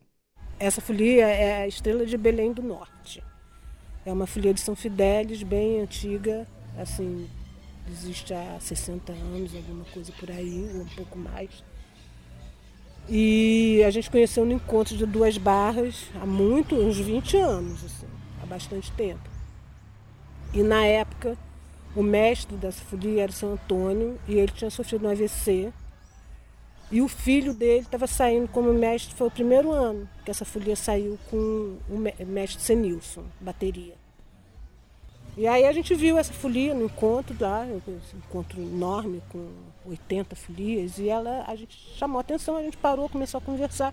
Essa 0.60 0.82
folia 0.82 1.26
é 1.26 1.64
a 1.64 1.68
Estrela 1.68 2.06
de 2.06 2.16
Belém 2.16 2.54
do 2.54 2.62
Norte. 2.62 3.24
É 4.06 4.14
uma 4.14 4.28
folia 4.28 4.54
de 4.54 4.62
São 4.62 4.76
Fidélis 4.76 5.41
bem 5.41 5.82
antiga, 5.82 6.45
assim, 6.78 7.28
existe 7.89 8.36
há 8.36 8.60
60 8.60 9.12
anos, 9.14 9.56
alguma 9.56 9.86
coisa 9.86 10.12
por 10.12 10.30
aí, 10.30 10.70
ou 10.76 10.82
um 10.82 10.89
pouco 10.89 11.18
mais. 11.18 11.49
E 13.10 13.82
a 13.84 13.89
gente 13.89 14.12
conheceu 14.12 14.45
no 14.45 14.51
encontro 14.51 14.95
de 14.95 15.08
duas 15.08 15.39
barras 15.39 16.06
há 16.22 16.26
muito, 16.28 16.76
uns 16.76 16.99
20 16.99 17.38
anos, 17.38 17.84
assim, 17.84 18.12
bastante 18.54 18.91
tempo. 18.91 19.30
E 20.54 20.62
na 20.62 20.86
época, 20.86 21.38
o 21.95 22.04
mestre 22.04 22.56
dessa 22.56 22.84
folia 22.86 23.24
era 23.24 23.32
o 23.32 23.36
São 23.36 23.54
Antônio 23.54 24.20
e 24.28 24.36
ele 24.36 24.51
tinha 24.51 24.70
sofrido 24.70 25.08
um 25.08 25.10
AVC. 25.10 25.74
E 26.91 27.01
o 27.01 27.08
filho 27.08 27.54
dele 27.54 27.82
estava 27.82 28.06
saindo 28.06 28.47
como 28.47 28.72
mestre, 28.72 29.16
foi 29.16 29.28
o 29.28 29.32
primeiro 29.32 29.72
ano 29.72 30.08
que 30.24 30.30
essa 30.30 30.45
folia 30.45 30.76
saiu 30.76 31.18
com 31.30 31.78
o 31.89 31.97
mestre 32.28 32.62
Senilson, 32.62 33.24
bateria. 33.39 33.95
E 35.36 35.47
aí 35.47 35.66
a 35.66 35.72
gente 35.72 35.95
viu 35.95 36.20
essa 36.20 36.32
folia 36.32 36.76
no 36.76 36.86
encontro 36.86 37.36
lá, 37.39 37.62
um 37.62 38.18
encontro 38.18 38.62
enorme 38.62 39.24
com 39.30 39.49
80 39.88 40.36
folias, 40.36 40.99
e 40.99 41.10
ela, 41.10 41.43
a 41.47 41.56
gente 41.56 41.76
chamou 41.97 42.20
a 42.20 42.22
atenção, 42.22 42.56
a 42.58 42.62
gente 42.62 42.78
parou, 42.78 43.10
começou 43.10 43.39
a 43.39 43.41
conversar. 43.41 43.91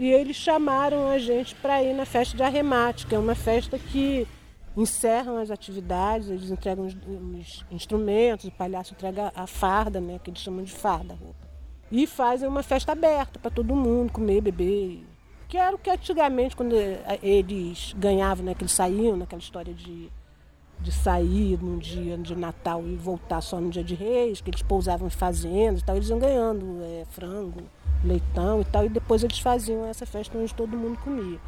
E 0.00 0.10
eles 0.10 0.34
chamaram 0.34 1.10
a 1.10 1.18
gente 1.18 1.54
para 1.56 1.82
ir 1.82 1.92
na 1.92 2.06
festa 2.06 2.34
de 2.34 2.42
arremate, 2.42 3.06
que 3.06 3.14
é 3.14 3.18
uma 3.18 3.34
festa 3.34 3.78
que 3.78 4.26
encerram 4.74 5.36
as 5.36 5.50
atividades, 5.50 6.30
eles 6.30 6.50
entregam 6.50 6.86
os, 6.86 6.94
os 6.94 7.66
instrumentos, 7.70 8.46
o 8.46 8.50
palhaço 8.50 8.94
entrega 8.94 9.30
a 9.36 9.46
farda, 9.46 10.00
né, 10.00 10.18
que 10.24 10.30
eles 10.30 10.40
chamam 10.40 10.64
de 10.64 10.72
farda, 10.72 11.12
roupa. 11.12 11.46
E 11.92 12.06
fazem 12.06 12.48
uma 12.48 12.62
festa 12.62 12.92
aberta 12.92 13.38
para 13.38 13.50
todo 13.50 13.76
mundo 13.76 14.10
comer, 14.10 14.40
beber. 14.40 15.04
Que 15.46 15.58
era 15.58 15.76
o 15.76 15.78
que 15.78 15.90
antigamente, 15.90 16.56
quando 16.56 16.74
eles 17.22 17.94
ganhavam, 17.98 18.46
né, 18.46 18.54
que 18.54 18.62
eles 18.62 18.72
saíam 18.72 19.18
naquela 19.18 19.42
história 19.42 19.74
de 19.74 20.10
de 20.82 20.90
sair 20.90 21.62
num 21.62 21.78
dia 21.78 22.16
de 22.16 22.34
Natal 22.34 22.82
e 22.86 22.96
voltar 22.96 23.40
só 23.40 23.60
no 23.60 23.68
dia 23.68 23.84
de 23.84 23.94
Reis, 23.94 24.40
que 24.40 24.50
eles 24.50 24.62
pousavam 24.62 25.06
em 25.06 25.10
fazendas 25.10 25.80
e 25.80 25.84
tal, 25.84 25.96
eles 25.96 26.08
iam 26.08 26.18
ganhando 26.18 26.82
é, 26.82 27.04
frango, 27.10 27.62
leitão 28.04 28.60
e 28.60 28.64
tal, 28.64 28.84
e 28.86 28.88
depois 28.88 29.22
eles 29.22 29.38
faziam 29.38 29.86
essa 29.86 30.06
festa 30.06 30.36
onde 30.36 30.54
todo 30.54 30.76
mundo 30.76 30.98
comia. 30.98 31.38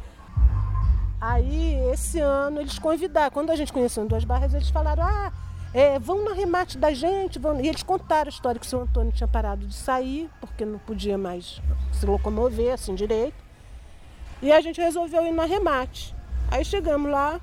Aí, 1.19 1.75
esse 1.91 2.19
ano, 2.19 2.59
eles 2.59 2.77
convidaram, 2.77 3.31
quando 3.31 3.49
a 3.49 3.55
gente 3.55 3.71
conheceu 3.71 4.03
em 4.03 4.07
Duas 4.07 4.25
Barras, 4.25 4.53
eles 4.53 4.69
falaram, 4.69 5.03
ah, 5.03 5.31
é, 5.73 5.97
vão 5.97 6.23
no 6.23 6.31
arremate 6.31 6.77
da 6.77 6.93
gente, 6.93 7.39
vão... 7.39 7.59
e 7.59 7.67
eles 7.67 7.81
contaram 7.81 8.27
a 8.27 8.29
história 8.29 8.59
que 8.59 8.65
o 8.65 8.69
seu 8.69 8.81
Antônio 8.81 9.11
tinha 9.11 9.27
parado 9.27 9.65
de 9.65 9.73
sair, 9.73 10.29
porque 10.41 10.65
não 10.65 10.77
podia 10.79 11.17
mais 11.17 11.61
se 11.91 12.05
locomover 12.05 12.73
assim 12.73 12.93
direito, 12.93 13.41
e 14.41 14.51
a 14.51 14.59
gente 14.59 14.81
resolveu 14.81 15.25
ir 15.25 15.31
no 15.31 15.41
arremate. 15.41 16.13
Aí 16.51 16.63
chegamos 16.63 17.09
lá, 17.09 17.39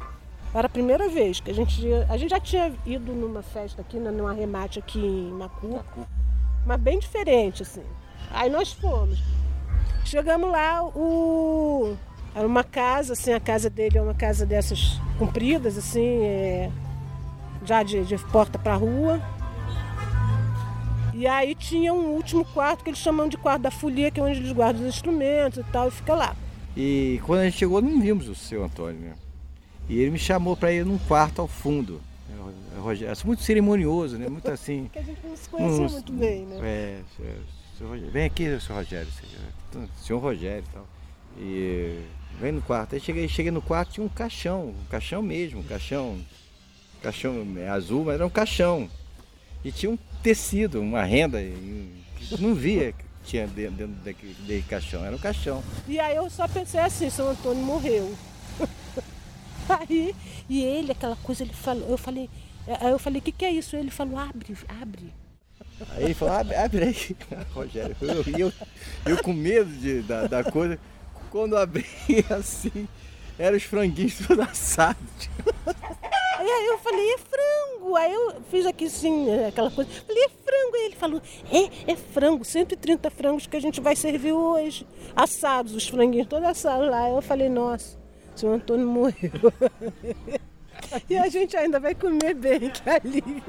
era 0.53 0.67
a 0.67 0.71
primeira 0.71 1.09
vez 1.09 1.41
que 1.41 1.51
a 1.51 1.55
gente 1.55 1.81
ia, 1.85 2.07
a 2.11 2.17
gente 2.17 2.31
já 2.31 2.39
tinha 2.39 2.73
ido 2.85 3.13
numa 3.13 3.43
festa 3.43 3.81
aqui, 3.81 3.99
né, 3.99 4.11
num 4.11 4.27
arremate 4.27 4.79
aqui 4.79 5.01
em 5.01 5.33
Macu, 5.33 5.83
mas 6.67 6.81
bem 6.81 6.99
diferente 6.99 7.63
assim. 7.63 7.85
Aí 8.31 8.49
nós 8.51 8.73
fomos. 8.73 9.19
Chegamos 10.05 10.51
lá, 10.51 10.85
o 10.85 11.97
era 12.35 12.47
uma 12.47 12.63
casa, 12.63 13.15
assim, 13.15 13.33
a 13.33 13.41
casa 13.41 13.69
dele 13.69 13.99
é 13.99 14.03
uma 14.03 14.15
casa 14.15 14.47
dessas 14.47 15.01
compridas, 15.19 15.77
assim, 15.77 16.23
é, 16.23 16.71
já 17.65 17.83
de, 17.83 18.05
de 18.05 18.17
porta 18.27 18.59
para 18.59 18.75
rua. 18.75 19.21
E 21.13 21.27
aí 21.27 21.55
tinha 21.55 21.93
um 21.93 22.11
último 22.11 22.45
quarto 22.45 22.85
que 22.85 22.91
eles 22.91 23.01
chamam 23.01 23.29
de 23.29 23.37
quarto 23.37 23.63
da 23.63 23.71
folia, 23.71 24.11
que 24.11 24.21
é 24.21 24.23
onde 24.23 24.39
eles 24.39 24.53
guardam 24.53 24.83
os 24.83 24.89
instrumentos 24.89 25.59
e 25.59 25.65
tal, 25.65 25.89
e 25.89 25.91
fica 25.91 26.15
lá. 26.15 26.37
E 26.77 27.21
quando 27.27 27.41
a 27.41 27.45
gente 27.45 27.59
chegou, 27.59 27.83
não 27.83 28.01
vimos 28.01 28.29
o 28.29 28.35
seu 28.35 28.65
Antônio, 28.65 29.01
né? 29.01 29.15
E 29.89 29.99
ele 29.99 30.13
me 30.13 30.19
chamou 30.19 30.57
para 30.57 30.73
ir 30.73 30.85
num 30.85 30.99
quarto 30.99 31.43
ao 31.43 31.49
fundo. 31.49 32.01
É, 32.77 32.81
Rogério, 32.81 33.17
muito 33.25 33.43
cerimonioso, 33.43 34.17
né? 34.17 34.29
Muito 34.29 34.49
assim. 34.49 34.89
que 34.93 35.01
a 35.01 35.03
gente 35.03 35.21
não 35.27 35.37
se 35.37 35.49
conhecia 35.49 35.85
uns, 35.85 35.93
muito 35.93 36.13
bem, 36.13 36.47
né? 36.47 36.59
É, 36.63 37.01
Rogério, 37.89 38.11
vem 38.13 38.25
aqui, 38.25 38.61
senhor 38.61 38.79
Rogério, 38.79 39.09
senhor 39.97 40.19
Rogério 40.19 40.65
e 40.67 40.73
tal. 40.73 40.87
E 41.39 42.05
vem 42.41 42.53
no 42.53 42.63
quarto. 42.63 42.95
Aí 42.95 43.01
cheguei, 43.01 43.29
cheguei 43.29 43.51
no 43.51 43.63
quarto, 43.63 43.93
tinha 43.93 44.05
um 44.05 44.09
caixão, 44.09 44.69
um 44.69 44.85
caixão 44.91 45.23
mesmo, 45.23 45.61
um 45.61 45.65
caixão, 45.65 46.19
caixão 47.03 47.47
azul, 47.73 48.05
mas 48.05 48.15
era 48.15 48.27
um 48.27 48.31
caixão. 48.31 48.89
E 49.65 49.71
tinha 49.71 49.91
um 49.91 49.99
tecido, 50.23 50.81
uma 50.81 51.05
renda, 51.05 51.39
não 52.39 52.55
via 52.55 52.93
que 52.93 53.05
tinha 53.25 53.47
dentro, 53.47 53.77
dentro 53.77 53.95
daquele, 54.03 54.35
daquele 54.35 54.63
caixão, 54.63 55.05
era 55.05 55.15
um 55.15 55.19
caixão. 55.19 55.63
E 55.87 55.99
aí 55.99 56.17
eu 56.17 56.29
só 56.31 56.49
pensei 56.49 56.81
assim, 56.81 57.11
São 57.11 57.31
Antônio 57.31 57.63
morreu. 57.63 58.15
Aí, 59.69 60.17
e 60.49 60.65
ele, 60.65 60.91
aquela 60.91 61.15
coisa, 61.17 61.45
ele 61.45 61.53
falou, 61.53 61.89
eu 61.89 61.97
falei, 61.97 62.29
aí 62.67 62.91
eu 62.91 62.99
falei, 62.99 63.21
o 63.21 63.23
que, 63.23 63.31
que 63.31 63.45
é 63.45 63.53
isso? 63.53 63.77
Ele 63.77 63.91
falou, 63.91 64.19
abre, 64.19 64.57
abre. 64.69 65.13
Aí 65.91 66.05
ele 66.05 66.15
falou, 66.15 66.35
abre, 66.35 66.85
aí, 66.85 67.17
Rogério. 67.55 67.97
Eu, 68.01 68.39
eu, 68.39 68.53
eu 69.07 69.23
com 69.23 69.33
medo 69.33 69.71
de, 69.71 70.03
da, 70.03 70.27
da 70.27 70.45
coisa, 70.45 70.79
quando 71.31 71.57
abri 71.57 71.87
assim, 72.31 72.89
eram 73.39 73.57
os 73.57 73.63
franguinhos 73.63 74.19
todos 74.27 74.47
assados. 74.47 75.31
aí 76.39 76.67
eu 76.67 76.79
falei, 76.79 77.15
é 77.15 77.19
frango. 77.19 77.97
Aí 77.97 78.13
eu 78.13 78.43
fiz 78.51 78.67
aqui 78.67 78.85
assim, 78.87 79.45
aquela 79.47 79.71
coisa. 79.71 79.91
Falei, 80.07 80.25
é 80.25 80.29
frango. 80.29 80.77
Aí 80.77 80.85
ele 80.87 80.97
falou, 80.97 81.23
é, 81.51 81.93
é 81.93 81.97
frango, 81.97 82.45
130 82.45 83.11
frangos 83.11 83.47
que 83.47 83.57
a 83.57 83.61
gente 83.61 83.81
vai 83.81 83.97
servir 83.97 84.33
hoje. 84.33 84.87
Assados, 85.17 85.75
os 85.75 85.89
franguinhos 85.89 86.29
todos 86.29 86.49
assados 86.49 86.89
lá. 86.91 87.09
Eu 87.09 87.23
falei, 87.23 87.49
nossa, 87.49 87.99
o 88.35 88.39
senhor 88.39 88.55
Antônio 88.55 88.87
morreu. 88.87 89.31
e 91.09 91.17
a 91.17 91.29
gente 91.29 91.57
ainda 91.57 91.81
vai 91.81 91.95
comer 91.95 92.35
bem, 92.35 92.71
que 92.71 92.91
alívio. 92.91 93.43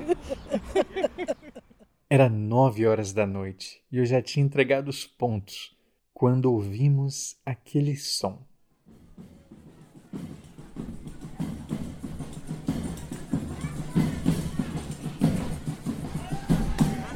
Era 2.13 2.27
nove 2.27 2.85
horas 2.85 3.13
da 3.13 3.25
noite 3.25 3.81
e 3.89 3.97
eu 3.97 4.05
já 4.05 4.21
tinha 4.21 4.45
entregado 4.45 4.89
os 4.89 5.07
pontos 5.07 5.73
quando 6.13 6.51
ouvimos 6.51 7.37
aquele 7.45 7.95
som. 7.95 8.45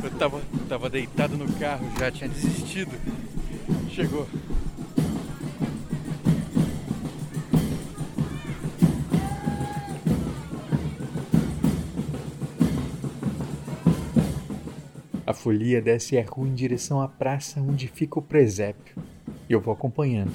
Eu 0.01 0.17
tava, 0.17 0.41
tava 0.69 0.89
deitado 0.89 1.35
no 1.35 1.53
carro, 1.59 1.85
já 1.99 2.09
tinha 2.09 2.29
desistido. 2.29 2.91
Chegou. 3.89 4.25
Folia 15.45 15.79
desce 15.79 16.17
a 16.17 16.25
rua 16.25 16.47
em 16.47 16.55
direção 16.55 16.99
à 16.99 17.07
praça 17.07 17.61
onde 17.61 17.87
fica 17.87 18.17
o 18.17 18.21
presépio. 18.21 18.95
E 19.47 19.53
eu 19.53 19.61
vou 19.61 19.71
acompanhando. 19.71 20.31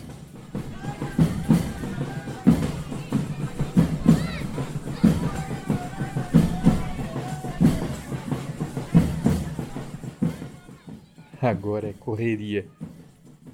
Agora 11.42 11.88
é 11.88 11.92
correria. 11.92 12.68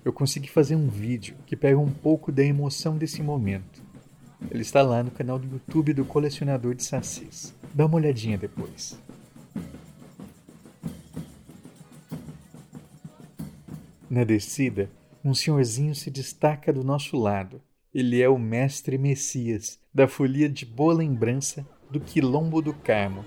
Eu 0.05 0.13
consegui 0.13 0.51
fazer 0.51 0.77
um 0.77 0.89
vídeo 0.89 1.37
que 1.47 1.57
pega 1.57 1.79
um 1.79 1.91
pouco 1.91 2.31
da 2.31 2.45
emoção 2.45 2.99
desse 2.99 3.23
momento. 3.23 3.83
Ele 4.51 4.61
está 4.61 4.83
lá 4.83 5.03
no 5.03 5.11
canal 5.11 5.39
do 5.39 5.51
YouTube 5.51 5.95
do 5.95 6.05
Colecionador 6.05 6.75
de 6.75 6.85
Sacis. 6.85 7.55
Dá 7.73 7.87
uma 7.87 7.97
olhadinha 7.97 8.37
depois. 8.37 9.06
Na 14.17 14.25
descida, 14.25 14.91
um 15.23 15.35
senhorzinho 15.35 15.95
se 15.95 16.11
destaca 16.11 16.73
do 16.73 16.83
nosso 16.83 17.19
lado. 17.19 17.61
Ele 17.93 18.23
é 18.23 18.27
o 18.27 18.39
mestre 18.39 18.97
Messias, 18.97 19.79
da 19.93 20.09
folia 20.09 20.49
de 20.49 20.65
boa 20.65 20.95
lembrança 20.95 21.67
do 21.91 22.01
Quilombo 22.01 22.63
do 22.63 22.73
Carmo. 22.73 23.27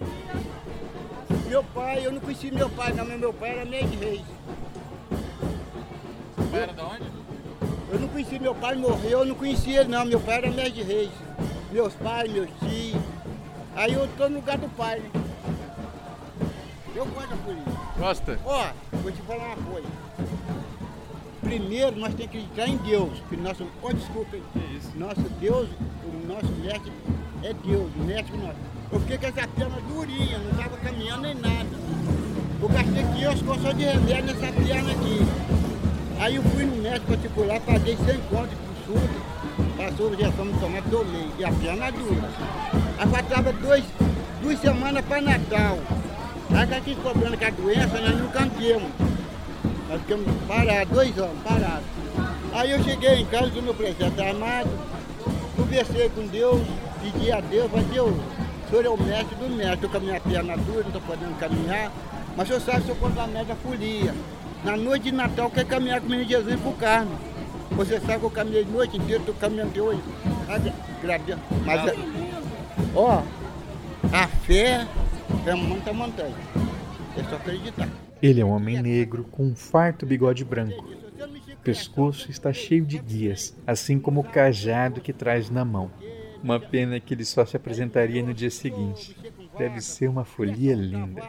Meu 1.48 1.64
pai, 1.64 2.04
eu 2.04 2.12
não 2.12 2.20
conheci 2.20 2.50
meu 2.50 2.68
pai, 2.72 2.92
não, 2.94 3.06
meu 3.06 3.32
pai 3.32 3.52
era 3.52 3.66
meio 3.66 3.88
de 3.88 3.98
reis. 3.98 4.26
Seu 6.36 6.46
pai 6.46 6.64
era 6.64 6.74
de 6.74 6.82
onde? 6.82 7.12
Eu 7.92 8.00
não 8.00 8.08
conheci 8.08 8.40
meu 8.40 8.56
pai, 8.56 8.76
morreu, 8.76 9.20
eu 9.20 9.26
não 9.26 9.36
conhecia 9.36 9.82
ele 9.82 9.90
não, 9.90 10.04
meu 10.06 10.20
pai 10.20 10.38
era 10.38 10.50
médio 10.50 10.84
de 10.84 10.92
reis. 10.92 11.12
Meus 11.72 11.94
pais, 11.94 12.34
meus 12.34 12.50
tios. 12.62 13.00
Aí 13.76 13.94
eu 13.94 14.08
tô 14.18 14.28
no 14.28 14.38
lugar 14.38 14.58
do 14.58 14.68
pai, 14.70 15.02
né? 15.02 15.12
Eu 16.96 17.06
gosto 17.06 17.30
da 17.30 17.38
folia. 17.38 17.64
Gosta? 17.96 18.40
Ó, 18.44 18.72
vou 19.04 19.12
te 19.12 19.22
falar 19.22 19.54
uma 19.54 19.72
coisa. 19.72 19.88
Primeiro 21.50 21.96
nós 21.96 22.14
temos 22.14 22.32
que 22.32 22.38
acreditar 22.38 22.68
em 22.68 22.78
Deus, 22.78 23.10
que 23.28 23.36
nosso. 23.36 23.66
Oh, 23.82 23.92
desculpa. 23.92 24.38
Nosso 24.96 25.22
Deus, 25.42 25.68
o 26.04 26.28
nosso 26.28 26.46
mestre 26.62 26.92
é 27.42 27.52
Deus, 27.66 27.90
o 27.96 28.04
mestre 28.04 28.38
nosso. 28.38 28.56
Eu 28.92 29.00
fiquei 29.00 29.18
com 29.18 29.26
essa 29.26 29.48
perna 29.48 29.78
durinha, 29.88 30.38
não 30.38 30.52
estava 30.52 30.78
caminhando 30.78 31.22
nem 31.24 31.34
nada. 31.34 31.68
Eu 32.62 32.70
gastei 32.70 33.04
500 33.04 33.42
contas 33.42 33.78
de 33.78 33.84
remédio 33.84 34.26
nessa 34.26 34.54
perna 34.54 34.92
aqui. 34.92 35.20
Aí 36.20 36.36
eu 36.36 36.44
fui 36.44 36.66
no 36.66 36.84
médico 36.84 37.08
particular, 37.08 37.60
paguei 37.62 37.98
100 37.98 38.06
contas 38.30 38.54
por 38.54 38.94
surdo, 38.94 39.76
passou 39.76 40.10
a 40.10 40.14
injeção 40.14 40.46
no 40.46 40.60
tomate, 40.60 40.90
tomei, 40.92 41.28
e 41.40 41.46
a 41.46 41.52
perna 41.52 41.92
dura. 41.92 42.30
Aí 43.00 43.10
faltava 43.10 43.54
dois, 43.54 43.84
duas 44.44 44.60
semanas 44.60 45.04
para 45.04 45.20
Natal. 45.20 45.80
Aí 46.52 46.78
aqui 46.78 46.96
cobrando 47.02 47.36
com 47.40 47.46
a 47.46 47.50
doença, 47.50 48.02
nós 48.02 48.20
não 48.20 48.28
cantemos. 48.28 49.19
Nós 49.90 50.00
ficamos 50.02 50.28
parados, 50.48 50.94
dois 50.94 51.18
anos, 51.18 51.44
parados. 51.44 51.86
Aí 52.54 52.70
eu 52.70 52.84
cheguei 52.84 53.16
em 53.16 53.26
casa 53.26 53.48
do 53.48 53.62
meu 53.64 53.74
presidente 53.74 54.22
armado, 54.22 54.70
conversei 55.56 56.10
com 56.10 56.28
Deus, 56.28 56.62
pedi 57.02 57.32
a 57.32 57.42
Deus, 57.42 57.72
falei, 57.72 57.86
Deus, 57.92 58.12
o 58.12 58.70
senhor 58.70 58.86
é 58.86 58.90
o 58.90 58.98
mestre 58.98 59.36
do 59.36 59.50
mestre, 59.50 59.74
estou 59.74 59.90
com 59.90 59.98
a 59.98 60.00
minha 60.00 60.20
perna 60.20 60.58
dura, 60.58 60.82
não 60.82 60.88
estou 60.90 61.02
podendo 61.02 61.40
caminhar, 61.40 61.92
mas 62.38 62.46
o 62.46 62.48
senhor 62.48 62.62
sabe 62.62 62.84
que 62.84 62.90
eu 62.90 62.96
contra 62.98 63.24
a 63.24 63.28
média 63.28 63.56
folia. 63.64 64.14
Na 64.64 64.78
noite 64.78 65.04
de 65.06 65.12
Natal, 65.12 65.46
eu 65.46 65.52
quero 65.52 65.68
caminhar 65.68 66.02
com 66.02 66.06
o 66.06 66.10
menino 66.12 66.30
Jesus 66.30 66.60
pro 66.60 66.72
carne. 66.74 67.12
Você 67.72 68.00
sabe 68.00 68.20
que 68.20 68.26
eu 68.26 68.30
caminhei 68.30 68.64
a 68.64 68.68
noite 68.68 68.96
inteira, 68.98 69.22
estou 69.22 69.34
caminhando 69.36 69.70
até 69.72 69.82
hoje. 69.82 70.02
Mas, 71.66 71.82
ó, 72.94 73.24
a 74.14 74.28
fé 74.28 74.86
é 75.48 75.56
muita 75.56 75.94
montanha. 75.94 76.36
É 77.18 77.24
só 77.28 77.38
acreditar. 77.38 77.88
Ele 78.22 78.42
é 78.42 78.46
um 78.46 78.50
homem 78.50 78.82
negro 78.82 79.24
com 79.24 79.46
um 79.46 79.56
farto 79.56 80.06
bigode 80.06 80.44
branco. 80.44 80.86
O 81.54 81.58
pescoço 81.64 82.30
está 82.30 82.52
cheio 82.52 82.86
de 82.86 82.98
guias, 82.98 83.56
assim 83.66 83.98
como 83.98 84.20
o 84.20 84.24
cajado 84.24 85.00
que 85.00 85.14
traz 85.14 85.50
na 85.50 85.64
mão. 85.64 85.90
Uma 86.44 86.60
pena 86.60 87.00
que 87.00 87.14
ele 87.14 87.24
só 87.24 87.46
se 87.46 87.56
apresentaria 87.56 88.22
no 88.22 88.34
dia 88.34 88.50
seguinte. 88.50 89.16
Deve 89.58 89.80
ser 89.80 90.10
uma 90.10 90.26
folia 90.26 90.76
linda. 90.76 91.22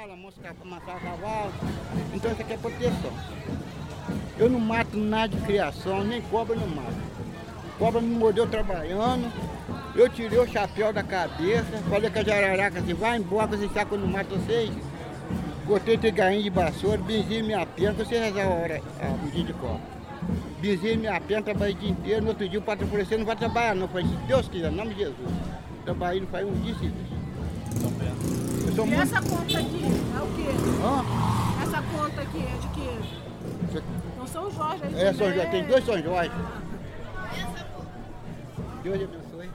Então 2.12 2.32
isso 2.32 2.42
aqui 2.42 2.52
é 2.52 2.56
proteção. 2.56 3.12
Eu 4.36 4.48
não 4.48 4.58
mato 4.58 4.96
nada 4.96 5.36
de 5.36 5.42
criação, 5.42 6.02
nem 6.02 6.20
cobra 6.22 6.56
não 6.56 6.66
mato. 6.66 7.10
Cobra 7.78 8.00
me 8.00 8.14
mordeu 8.14 8.46
trabalhando, 8.48 9.32
eu 9.94 10.08
tirei 10.08 10.38
o 10.38 10.46
chapéu 10.46 10.92
da 10.92 11.02
cabeça, 11.02 11.78
falei 11.88 12.10
com 12.10 12.18
a 12.18 12.24
jararaca 12.24 12.80
assim, 12.80 12.94
vai 12.94 13.18
embora, 13.18 13.46
você 13.46 13.68
sabe 13.68 13.90
quando 13.90 14.06
mato 14.06 14.36
vocês. 14.36 14.70
Cortei 15.70 15.96
gainho 16.10 16.42
de 16.42 16.50
vassoura, 16.50 16.98
benzinho 16.98 17.44
minha 17.44 17.64
perna, 17.64 18.04
você 18.04 18.18
rezar 18.18 18.42
a 18.42 18.48
hora, 18.48 18.82
a 19.00 19.24
medida 19.24 19.44
de 19.44 19.52
cobra. 19.52 19.80
Benzinho 20.60 20.98
minha 20.98 21.20
perna, 21.20 21.44
trabalhei 21.44 21.76
o 21.76 21.78
dia 21.78 21.90
inteiro, 21.90 22.22
no 22.22 22.28
outro 22.30 22.48
dia 22.48 22.58
o 22.58 22.62
patrão 22.62 22.88
falou, 22.88 23.06
você 23.06 23.16
não 23.16 23.24
vai 23.24 23.36
trabalhar 23.36 23.76
não. 23.76 23.82
Eu 23.82 23.88
falei, 23.88 24.08
se 24.08 24.14
Deus 24.26 24.48
quiser, 24.48 24.72
em 24.72 24.74
nome 24.74 24.94
de 24.94 25.02
Jesus. 25.02 25.28
Trabalhei 25.84 26.22
não 26.22 26.26
faz 26.26 26.44
um 26.44 26.52
dia 26.54 26.74
seguido. 26.74 26.96
Eu 28.66 28.72
sou 28.72 28.84
E 28.84 28.88
muito... 28.88 29.00
essa 29.00 29.22
conta 29.22 29.58
aqui 29.60 29.84
é 29.84 30.20
o 30.20 30.26
quê? 30.34 30.48
Hã? 30.82 31.62
Essa 31.62 31.82
conta 31.82 32.20
aqui 32.20 32.38
é 32.38 32.58
de 32.60 32.68
quê? 32.74 33.80
Não 34.18 34.26
São 34.26 34.50
Jorge 34.50 34.82
aí. 34.82 34.94
É, 35.00 35.12
São? 35.12 35.32
Jorge, 35.32 35.50
tem 35.52 35.64
dois 35.66 35.84
São 35.84 36.02
Jorge. 36.02 36.32
Deus 38.82 38.96
abençoe. 38.96 39.50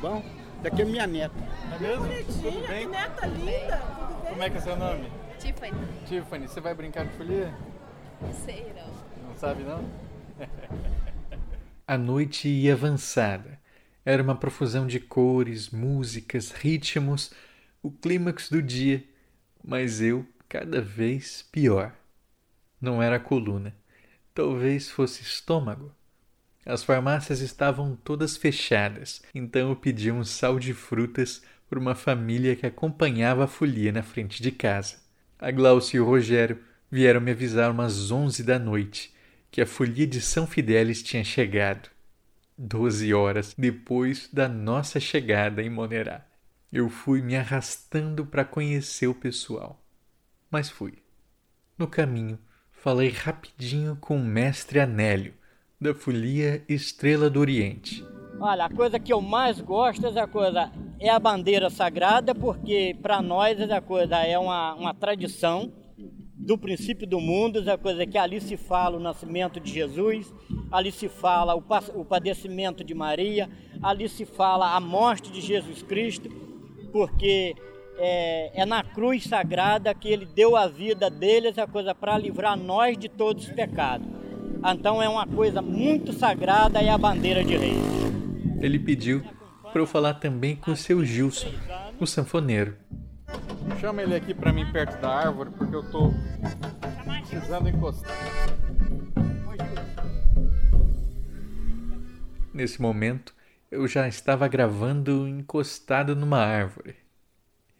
Bom, 0.00 0.22
daqui 0.62 0.82
é 0.82 0.84
minha 0.84 1.06
neta. 1.06 1.34
É 1.74 1.78
mesmo? 1.78 2.04
Bonitinha, 2.06 2.52
Tudo 2.52 2.66
bem? 2.68 2.86
que 2.86 2.86
neta 2.92 3.26
linda. 3.26 3.78
Tudo 3.78 4.22
bem? 4.22 4.30
Como 4.30 4.42
é 4.42 4.50
que 4.50 4.56
é 4.56 4.60
seu 4.60 4.76
nome? 4.76 5.10
Tiffany. 5.38 5.88
Tiffany, 6.06 6.48
você 6.48 6.60
vai 6.60 6.74
brincar 6.74 7.04
de 7.06 7.12
folia? 7.16 7.54
Não 8.20 8.32
sei, 8.32 8.72
não. 8.74 9.28
Não 9.28 9.36
sabe 9.36 9.62
não? 9.62 9.84
A 11.86 11.96
noite 11.96 12.48
ia 12.48 12.72
avançada. 12.74 13.58
Era 14.04 14.22
uma 14.22 14.36
profusão 14.36 14.86
de 14.86 15.00
cores, 15.00 15.70
músicas, 15.70 16.50
ritmos, 16.52 17.32
o 17.82 17.90
clímax 17.90 18.48
do 18.48 18.62
dia, 18.62 19.04
mas 19.62 20.00
eu 20.00 20.26
cada 20.48 20.80
vez 20.80 21.42
pior. 21.50 21.92
Não 22.80 23.02
era 23.02 23.16
a 23.16 23.20
coluna, 23.20 23.74
talvez 24.34 24.88
fosse 24.88 25.22
estômago. 25.22 25.92
As 26.66 26.82
farmácias 26.82 27.40
estavam 27.40 27.94
todas 27.94 28.36
fechadas, 28.36 29.22
então 29.32 29.68
eu 29.68 29.76
pedi 29.76 30.10
um 30.10 30.24
sal 30.24 30.58
de 30.58 30.74
frutas 30.74 31.40
por 31.68 31.78
uma 31.78 31.94
família 31.94 32.56
que 32.56 32.66
acompanhava 32.66 33.44
a 33.44 33.46
folia 33.46 33.92
na 33.92 34.02
frente 34.02 34.42
de 34.42 34.50
casa. 34.50 34.96
A 35.38 35.52
Glaucia 35.52 35.98
e 35.98 36.00
o 36.00 36.04
Rogério 36.04 36.58
vieram 36.90 37.20
me 37.20 37.30
avisar 37.30 37.70
umas 37.70 38.10
onze 38.10 38.42
da 38.42 38.58
noite 38.58 39.14
que 39.48 39.60
a 39.60 39.66
folia 39.66 40.08
de 40.08 40.20
São 40.20 40.44
Fidélis 40.44 41.04
tinha 41.04 41.22
chegado. 41.22 41.88
Doze 42.58 43.14
horas 43.14 43.54
depois 43.56 44.28
da 44.32 44.48
nossa 44.48 44.98
chegada 44.98 45.62
em 45.62 45.70
Monerá. 45.70 46.26
Eu 46.72 46.88
fui 46.88 47.22
me 47.22 47.36
arrastando 47.36 48.26
para 48.26 48.44
conhecer 48.44 49.06
o 49.06 49.14
pessoal. 49.14 49.80
Mas 50.50 50.68
fui. 50.68 50.94
No 51.78 51.86
caminho, 51.86 52.40
falei 52.72 53.10
rapidinho 53.10 53.96
com 54.00 54.16
o 54.16 54.24
mestre 54.24 54.80
Anélio, 54.80 55.34
da 55.80 55.94
folia 55.94 56.64
Estrela 56.68 57.28
do 57.28 57.40
Oriente. 57.40 58.04
Olha, 58.40 58.64
a 58.64 58.70
coisa 58.70 58.98
que 58.98 59.12
eu 59.12 59.20
mais 59.20 59.60
gosto 59.60 60.06
é 60.06 60.20
a 60.20 60.26
coisa 60.26 60.70
é 60.98 61.10
a 61.10 61.18
bandeira 61.18 61.68
sagrada, 61.68 62.34
porque 62.34 62.96
para 63.02 63.20
nós 63.20 63.60
essa 63.60 63.80
coisa 63.80 64.16
é 64.24 64.38
uma, 64.38 64.74
uma 64.74 64.94
tradição 64.94 65.72
do 66.36 66.56
princípio 66.56 67.06
do 67.06 67.20
mundo, 67.20 67.68
a 67.70 67.76
coisa 67.76 68.06
que 68.06 68.16
ali 68.16 68.40
se 68.40 68.56
fala 68.56 68.96
o 68.96 69.00
nascimento 69.00 69.58
de 69.58 69.72
Jesus, 69.72 70.32
ali 70.70 70.92
se 70.92 71.08
fala 71.08 71.54
o, 71.54 71.64
o 71.94 72.04
padecimento 72.04 72.84
de 72.84 72.94
Maria, 72.94 73.48
ali 73.82 74.08
se 74.08 74.24
fala 74.24 74.76
a 74.76 74.80
morte 74.80 75.30
de 75.30 75.40
Jesus 75.40 75.82
Cristo, 75.82 76.28
porque 76.92 77.54
é, 77.98 78.62
é, 78.62 78.66
na 78.66 78.82
cruz 78.82 79.24
sagrada 79.24 79.94
que 79.94 80.08
ele 80.08 80.26
deu 80.26 80.56
a 80.56 80.66
vida 80.66 81.10
deles, 81.10 81.58
a 81.58 81.66
coisa 81.66 81.94
para 81.94 82.16
livrar 82.18 82.56
nós 82.56 82.96
de 82.96 83.08
todos 83.08 83.44
os 83.44 83.52
pecados. 83.52 84.06
Então 84.64 85.02
é 85.02 85.08
uma 85.08 85.26
coisa 85.26 85.62
muito 85.62 86.12
sagrada 86.12 86.82
e 86.82 86.88
a 86.88 86.98
bandeira 86.98 87.44
de 87.44 87.56
reis. 87.56 87.76
Ele 88.60 88.78
pediu 88.78 89.22
para 89.72 89.80
eu 89.80 89.86
falar 89.86 90.14
também 90.14 90.56
com 90.56 90.72
o 90.72 90.76
seu 90.76 91.04
Gilson, 91.04 91.52
o 92.00 92.06
sanfoneiro. 92.06 92.76
Chama 93.80 94.02
ele 94.02 94.14
aqui 94.14 94.32
para 94.32 94.52
mim 94.52 94.64
perto 94.72 95.00
da 95.00 95.10
árvore, 95.10 95.50
porque 95.50 95.74
eu 95.74 95.90
tô 95.90 96.12
precisando 97.04 97.68
encostar. 97.68 98.16
Nesse 102.54 102.80
momento, 102.80 103.34
eu 103.70 103.86
já 103.86 104.08
estava 104.08 104.48
gravando 104.48 105.28
encostado 105.28 106.16
numa 106.16 106.38
árvore. 106.38 106.96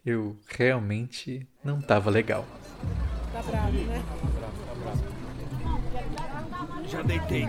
Eu 0.05 0.37
realmente 0.47 1.47
não 1.63 1.79
estava 1.79 2.09
legal. 2.09 2.45
Tá 3.33 3.41
bravo, 3.41 3.71
né? 3.71 4.03
Já 6.89 7.01
deitei. 7.01 7.45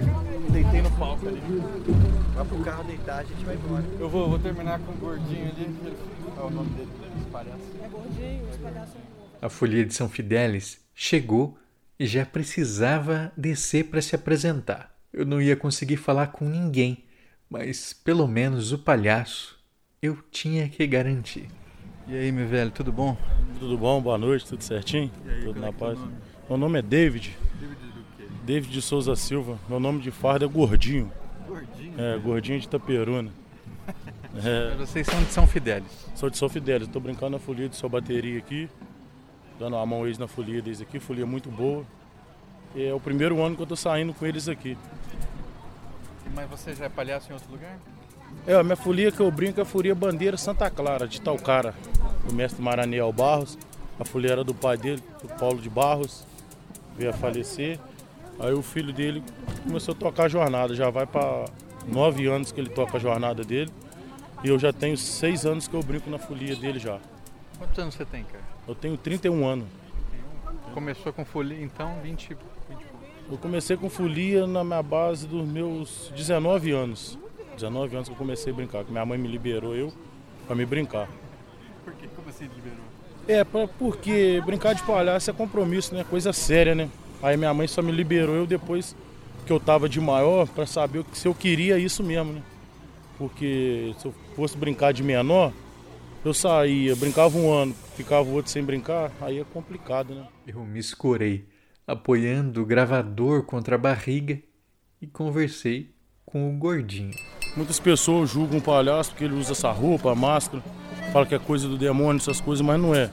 Deitei 0.50 0.82
no 0.82 0.90
palco 0.92 1.28
ali. 1.28 1.40
Vai 2.34 2.44
pro 2.44 2.58
carro 2.64 2.84
deitar, 2.84 3.20
a 3.20 3.24
gente 3.24 3.44
vai 3.44 3.54
embora. 3.54 3.84
Eu 4.00 4.08
vou, 4.08 4.30
vou 4.30 4.38
terminar 4.38 4.80
com 4.80 4.92
o 4.92 4.96
gordinho 4.96 5.46
ali. 5.46 5.76
É 6.36 6.40
o 6.40 6.50
nome 6.50 6.70
dele, 6.70 6.90
os 7.20 7.26
palhaços. 7.26 7.60
É 7.82 7.88
gordinho, 7.88 8.50
os 8.50 8.56
palhaços. 8.56 8.96
A 9.40 9.48
folia 9.48 9.84
de 9.84 9.94
São 9.94 10.08
Fidélis 10.08 10.80
chegou 10.94 11.56
e 11.98 12.06
já 12.06 12.26
precisava 12.26 13.32
descer 13.36 13.84
para 13.84 14.02
se 14.02 14.16
apresentar. 14.16 14.92
Eu 15.12 15.24
não 15.24 15.40
ia 15.40 15.56
conseguir 15.56 15.96
falar 15.96 16.28
com 16.28 16.44
ninguém, 16.44 17.04
mas 17.48 17.92
pelo 17.92 18.26
menos 18.26 18.72
o 18.72 18.78
palhaço 18.78 19.58
eu 20.02 20.18
tinha 20.30 20.68
que 20.68 20.86
garantir. 20.86 21.48
E 22.08 22.16
aí, 22.16 22.32
meu 22.32 22.46
velho, 22.48 22.70
tudo 22.70 22.90
bom? 22.92 23.16
Tudo 23.60 23.78
bom, 23.78 24.00
boa 24.00 24.18
noite, 24.18 24.46
tudo 24.46 24.62
certinho? 24.62 25.10
Aí, 25.26 25.44
tudo 25.44 25.60
na 25.60 25.68
é 25.68 25.72
paz. 25.72 25.92
É 25.92 26.00
nome? 26.00 26.14
Meu 26.48 26.58
nome 26.58 26.78
é 26.78 26.82
David. 26.82 27.36
David 28.48 28.72
de 28.72 28.80
Souza 28.80 29.14
Silva. 29.14 29.58
Meu 29.68 29.78
nome 29.78 30.00
de 30.00 30.10
farda 30.10 30.46
é 30.46 30.48
Gordinho. 30.48 31.12
Gordinho? 31.46 32.00
É, 32.00 32.16
Gordinho 32.16 32.58
de 32.58 32.64
Itaperuna. 32.66 33.30
É. 34.44 34.76
Vocês 34.76 35.06
são 35.06 35.18
de 35.20 35.32
São 35.32 35.46
Fidélis? 35.46 36.06
Sou 36.14 36.30
de 36.30 36.36
São 36.36 36.48
Fidélis. 36.48 36.86
Estou 36.86 37.00
brincando 37.00 37.30
na 37.30 37.38
folia 37.38 37.68
de 37.68 37.74
sua 37.74 37.88
bateria 37.88 38.38
aqui. 38.38 38.68
Dando 39.58 39.74
a 39.76 39.84
mão 39.84 40.04
eles 40.04 40.18
na 40.18 40.28
folia 40.28 40.62
deles 40.62 40.80
aqui. 40.80 41.00
Folia 41.00 41.26
muito 41.26 41.50
boa. 41.50 41.84
É 42.76 42.92
o 42.92 43.00
primeiro 43.00 43.42
ano 43.42 43.56
que 43.56 43.62
eu 43.62 43.64
estou 43.64 43.76
saindo 43.76 44.12
com 44.12 44.26
eles 44.26 44.48
aqui. 44.48 44.76
Mas 46.34 46.48
você 46.48 46.74
já 46.74 46.84
é 46.84 46.88
palhaço 46.88 47.30
em 47.30 47.32
outro 47.32 47.50
lugar? 47.50 47.78
É, 48.46 48.54
a 48.54 48.62
minha 48.62 48.76
folia 48.76 49.10
que 49.10 49.18
eu 49.18 49.30
brinco 49.30 49.58
é 49.58 49.62
a 49.62 49.66
folia 49.66 49.94
Bandeira 49.94 50.36
Santa 50.36 50.70
Clara, 50.70 51.08
de 51.08 51.20
Talcara. 51.20 51.74
O 52.30 52.32
mestre 52.32 52.62
Maraniel 52.62 53.12
Barros. 53.12 53.58
A 53.98 54.04
folia 54.04 54.32
era 54.32 54.44
do 54.44 54.54
pai 54.54 54.76
dele, 54.76 55.02
do 55.20 55.28
Paulo 55.36 55.58
de 55.60 55.70
Barros. 55.70 56.24
Veio 56.96 57.10
a 57.10 57.14
falecer. 57.14 57.80
Aí 58.38 58.52
o 58.52 58.62
filho 58.62 58.92
dele 58.92 59.22
começou 59.64 59.92
a 59.92 59.96
tocar 59.96 60.24
a 60.24 60.28
jornada. 60.28 60.74
Já 60.74 60.90
vai 60.90 61.06
para 61.06 61.46
nove 61.86 62.26
anos 62.26 62.52
que 62.52 62.60
ele 62.60 62.70
toca 62.70 62.96
a 62.96 63.00
jornada 63.00 63.42
dele. 63.42 63.70
E 64.44 64.48
eu 64.48 64.58
já 64.58 64.72
tenho 64.72 64.96
seis 64.96 65.44
anos 65.44 65.66
que 65.66 65.74
eu 65.74 65.82
brinco 65.82 66.08
na 66.08 66.18
folia 66.18 66.54
dele 66.54 66.78
já. 66.78 67.00
Quantos 67.58 67.78
anos 67.78 67.94
você 67.94 68.04
tem, 68.04 68.22
cara? 68.22 68.44
Eu 68.68 68.74
tenho 68.74 68.96
31 68.96 69.44
anos. 69.44 69.66
Começou 70.72 71.12
com 71.12 71.24
folia, 71.24 71.60
então, 71.60 71.98
20, 72.02 72.28
20 72.28 72.38
Eu 73.32 73.38
comecei 73.38 73.76
com 73.76 73.90
folia 73.90 74.46
na 74.46 74.62
minha 74.62 74.82
base 74.82 75.26
dos 75.26 75.44
meus 75.44 76.12
19 76.14 76.70
anos. 76.70 77.18
19 77.56 77.96
anos 77.96 78.08
que 78.08 78.14
eu 78.14 78.18
comecei 78.18 78.52
a 78.52 78.56
brincar, 78.56 78.84
que 78.84 78.92
minha 78.92 79.04
mãe 79.04 79.18
me 79.18 79.26
liberou 79.26 79.74
eu 79.74 79.92
para 80.46 80.54
me 80.54 80.64
brincar. 80.64 81.08
Por 81.84 81.92
que? 81.94 82.06
Como 82.06 82.28
assim 82.28 82.44
liberou? 82.44 82.84
É, 83.26 83.42
pra, 83.42 83.66
porque 83.66 84.40
brincar 84.46 84.74
de 84.74 84.82
palhaço 84.84 85.30
é 85.30 85.32
compromisso, 85.32 85.94
né? 85.94 86.04
Coisa 86.08 86.32
séria, 86.32 86.74
né? 86.76 86.88
Aí 87.22 87.36
minha 87.36 87.52
mãe 87.52 87.66
só 87.66 87.82
me 87.82 87.92
liberou 87.92 88.36
eu 88.36 88.46
depois 88.46 88.94
que 89.46 89.52
eu 89.52 89.58
tava 89.58 89.88
de 89.88 90.00
maior 90.00 90.46
para 90.46 90.66
saber 90.66 91.04
se 91.12 91.26
eu 91.26 91.34
queria 91.34 91.78
isso 91.78 92.02
mesmo, 92.02 92.32
né? 92.32 92.42
Porque 93.16 93.94
se 93.98 94.06
eu 94.06 94.14
fosse 94.36 94.56
brincar 94.56 94.92
de 94.92 95.02
menor, 95.02 95.52
eu 96.24 96.34
saía, 96.34 96.94
brincava 96.94 97.36
um 97.36 97.52
ano, 97.52 97.74
ficava 97.96 98.28
o 98.28 98.34
outro 98.34 98.50
sem 98.50 98.62
brincar, 98.62 99.10
aí 99.20 99.38
é 99.38 99.44
complicado, 99.44 100.14
né? 100.14 100.26
Eu 100.46 100.64
me 100.64 100.78
escorei, 100.78 101.46
apoiando 101.86 102.62
o 102.62 102.66
gravador 102.66 103.42
contra 103.42 103.74
a 103.74 103.78
barriga 103.78 104.40
e 105.00 105.06
conversei 105.06 105.94
com 106.24 106.54
o 106.54 106.58
gordinho. 106.58 107.14
Muitas 107.56 107.80
pessoas 107.80 108.30
julgam 108.30 108.58
o 108.58 108.62
palhaço 108.62 109.10
porque 109.10 109.24
ele 109.24 109.34
usa 109.34 109.52
essa 109.52 109.72
roupa, 109.72 110.12
a 110.12 110.14
máscara, 110.14 110.62
fala 111.12 111.26
que 111.26 111.34
é 111.34 111.38
coisa 111.38 111.66
do 111.66 111.78
demônio, 111.78 112.20
essas 112.20 112.40
coisas, 112.40 112.64
mas 112.64 112.80
não 112.80 112.94
é. 112.94 113.10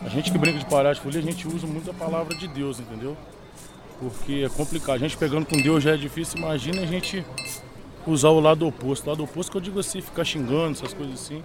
A 0.00 0.08
gente 0.08 0.30
que 0.30 0.38
brinca 0.38 0.58
de 0.58 0.64
palhaço 0.64 1.00
de 1.00 1.04
folia, 1.04 1.20
a 1.20 1.22
gente 1.22 1.46
usa 1.46 1.66
muito 1.66 1.90
a 1.90 1.94
palavra 1.94 2.34
de 2.34 2.46
Deus, 2.48 2.78
entendeu? 2.78 3.16
Porque 3.98 4.44
é 4.46 4.48
complicado. 4.48 4.94
A 4.94 4.98
gente 4.98 5.16
pegando 5.16 5.44
com 5.44 5.56
Deus 5.60 5.82
já 5.82 5.94
é 5.94 5.96
difícil, 5.96 6.38
imagina 6.38 6.82
a 6.82 6.86
gente 6.86 7.24
usar 8.06 8.28
o 8.28 8.40
lado 8.40 8.66
oposto. 8.66 9.06
O 9.06 9.10
lado 9.10 9.24
oposto 9.24 9.50
que 9.50 9.58
eu 9.58 9.62
digo 9.62 9.80
assim, 9.80 10.00
ficar 10.00 10.24
xingando, 10.24 10.72
essas 10.72 10.94
coisas 10.94 11.14
assim. 11.14 11.42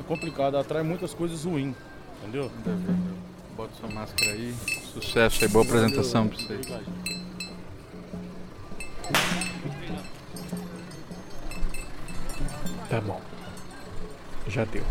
É 0.00 0.02
complicado, 0.02 0.56
atrai 0.56 0.82
muitas 0.82 1.12
coisas 1.14 1.44
ruins, 1.44 1.74
entendeu? 2.20 2.50
Bota 3.56 3.72
sua 3.78 3.88
máscara 3.90 4.32
aí. 4.32 4.54
Sucesso 4.92 5.44
aí, 5.44 5.50
boa 5.50 5.64
apresentação 5.64 6.26
pra 6.26 6.38
vocês. 6.38 6.66
Tá 12.88 13.00
bom. 13.00 13.20
Já 14.48 14.64
deu. 14.64 14.84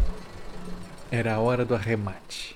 Era 1.11 1.35
a 1.35 1.39
hora 1.39 1.65
do 1.65 1.75
arremate. 1.75 2.52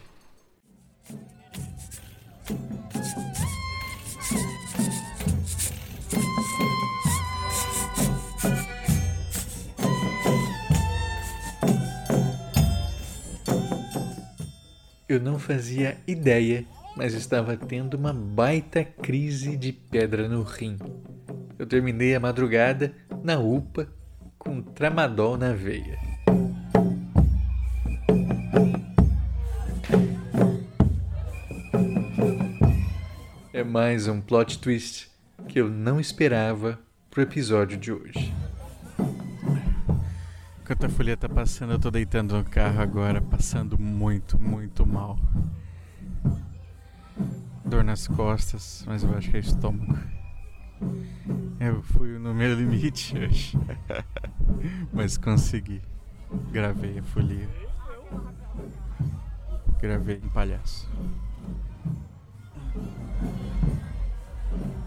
Eu 15.09 15.21
não 15.21 15.39
fazia 15.39 15.97
ideia, 16.05 16.65
mas 16.95 17.13
estava 17.13 17.55
tendo 17.55 17.95
uma 17.95 18.13
baita 18.13 18.83
crise 18.83 19.55
de 19.55 19.71
pedra 19.71 20.27
no 20.27 20.43
rim. 20.43 20.77
Eu 21.57 21.65
terminei 21.65 22.13
a 22.13 22.19
madrugada 22.19 22.93
na 23.23 23.39
UPA 23.39 23.87
com 24.37 24.61
tramadol 24.61 25.37
na 25.37 25.53
veia. 25.53 26.16
É 33.57 33.63
mais 33.63 34.07
um 34.07 34.21
plot 34.21 34.59
twist 34.59 35.09
que 35.47 35.59
eu 35.59 35.67
não 35.67 35.99
esperava 35.99 36.79
pro 37.09 37.23
episódio 37.23 37.75
de 37.75 37.91
hoje. 37.91 38.31
Enquanto 40.61 40.85
a 40.85 40.89
folia 40.89 41.17
tá 41.17 41.27
passando, 41.27 41.73
eu 41.73 41.79
tô 41.79 41.89
deitando 41.89 42.37
no 42.37 42.43
carro 42.43 42.79
agora, 42.79 43.19
passando 43.19 43.75
muito, 43.79 44.39
muito 44.39 44.85
mal. 44.85 45.17
Dor 47.65 47.83
nas 47.83 48.07
costas, 48.07 48.83
mas 48.85 49.01
eu 49.01 49.17
acho 49.17 49.31
que 49.31 49.37
é 49.37 49.39
estômago. 49.39 49.97
Eu 51.59 51.81
fui 51.81 52.19
no 52.19 52.35
meu 52.35 52.53
limite 52.53 53.17
hoje. 53.17 53.57
mas 54.93 55.17
consegui. 55.17 55.81
Gravei 56.51 56.99
a 56.99 57.03
folia. 57.03 57.49
Gravei 59.81 60.21
um 60.23 60.29
palhaço. 60.29 60.87
Thank 62.77 64.61
you. 64.61 64.86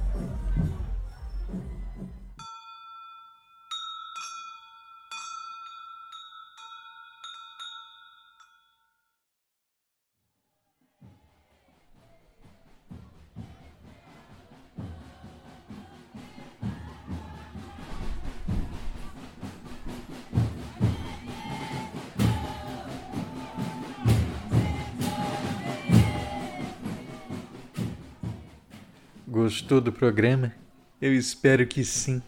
Gostou 29.31 29.81
do 29.81 29.93
programa? 29.93 30.53
Eu 31.01 31.15
espero 31.15 31.65
que 31.65 31.85
sim. 31.85 32.21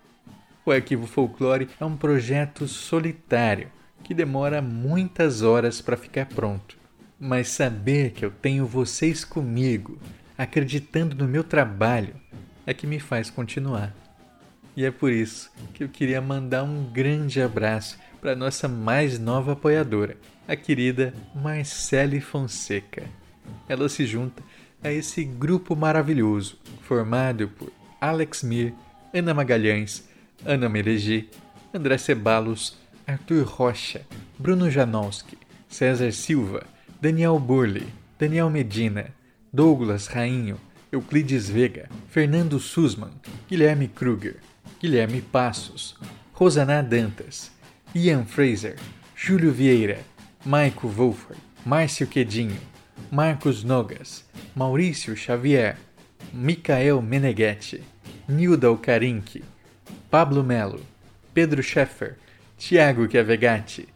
O 0.65 0.71
Arquivo 0.71 1.05
Folclore 1.05 1.69
é 1.79 1.85
um 1.85 1.95
projeto 1.95 2.67
solitário 2.67 3.71
que 4.03 4.13
demora 4.13 4.61
muitas 4.61 5.41
horas 5.41 5.81
para 5.81 5.97
ficar 5.97 6.25
pronto. 6.25 6.77
Mas 7.19 7.49
saber 7.49 8.11
que 8.11 8.25
eu 8.25 8.31
tenho 8.31 8.65
vocês 8.65 9.25
comigo, 9.25 9.99
acreditando 10.37 11.15
no 11.15 11.27
meu 11.27 11.43
trabalho, 11.43 12.15
é 12.65 12.73
que 12.73 12.87
me 12.87 12.99
faz 12.99 13.29
continuar. 13.29 13.93
E 14.75 14.85
é 14.85 14.91
por 14.91 15.11
isso 15.11 15.51
que 15.73 15.83
eu 15.83 15.89
queria 15.89 16.21
mandar 16.21 16.63
um 16.63 16.85
grande 16.85 17.41
abraço 17.41 17.97
para 18.21 18.35
nossa 18.35 18.67
mais 18.67 19.19
nova 19.19 19.53
apoiadora, 19.53 20.17
a 20.47 20.55
querida 20.55 21.13
Marcele 21.35 22.21
Fonseca. 22.21 23.03
Ela 23.67 23.89
se 23.89 24.05
junta 24.05 24.41
a 24.83 24.91
esse 24.91 25.23
grupo 25.23 25.75
maravilhoso, 25.75 26.57
formado 26.83 27.49
por 27.49 27.71
Alex 27.99 28.43
Mir, 28.43 28.73
Ana 29.13 29.33
Magalhães, 29.33 30.07
Ana 30.45 30.69
Mereger, 30.69 31.27
André 31.73 31.97
Cebalos, 31.97 32.77
Arthur 33.09 33.43
Rocha, 33.43 34.01
Bruno 34.37 34.69
Janowski, 34.69 35.35
César 35.67 36.13
Silva, 36.13 36.63
Daniel 37.01 37.39
Burley, 37.39 37.87
Daniel 38.19 38.51
Medina, 38.51 39.07
Douglas 39.51 40.09
Rainho, 40.09 40.59
Euclides 40.91 41.49
Vega, 41.49 41.89
Fernando 42.07 42.59
Sussman, 42.59 43.13
Guilherme 43.49 43.87
Kruger, 43.87 44.35
Guilherme 44.79 45.23
Passos, 45.23 45.95
Rosaná 46.35 46.83
Dantas, 46.83 47.49
Ian 47.95 48.25
Fraser, 48.25 48.75
Júlio 49.15 49.51
Vieira, 49.51 49.97
Maico 50.45 50.87
Wolfer, 50.87 51.35
Márcio 51.65 52.05
Quedinho, 52.05 52.61
Marcos 53.11 53.63
Nogas, 53.63 54.23
Maurício 54.55 55.15
Xavier, 55.15 55.77
Micael 56.31 57.01
Meneghetti, 57.01 57.81
Nilda 58.27 58.67
Alcarinque, 58.67 59.41
Pablo 60.11 60.43
Melo, 60.43 60.81
Pedro 61.33 61.63
Scheffer, 61.63 62.15
Tiago 62.59 63.09
Chiavegatti, 63.09 63.87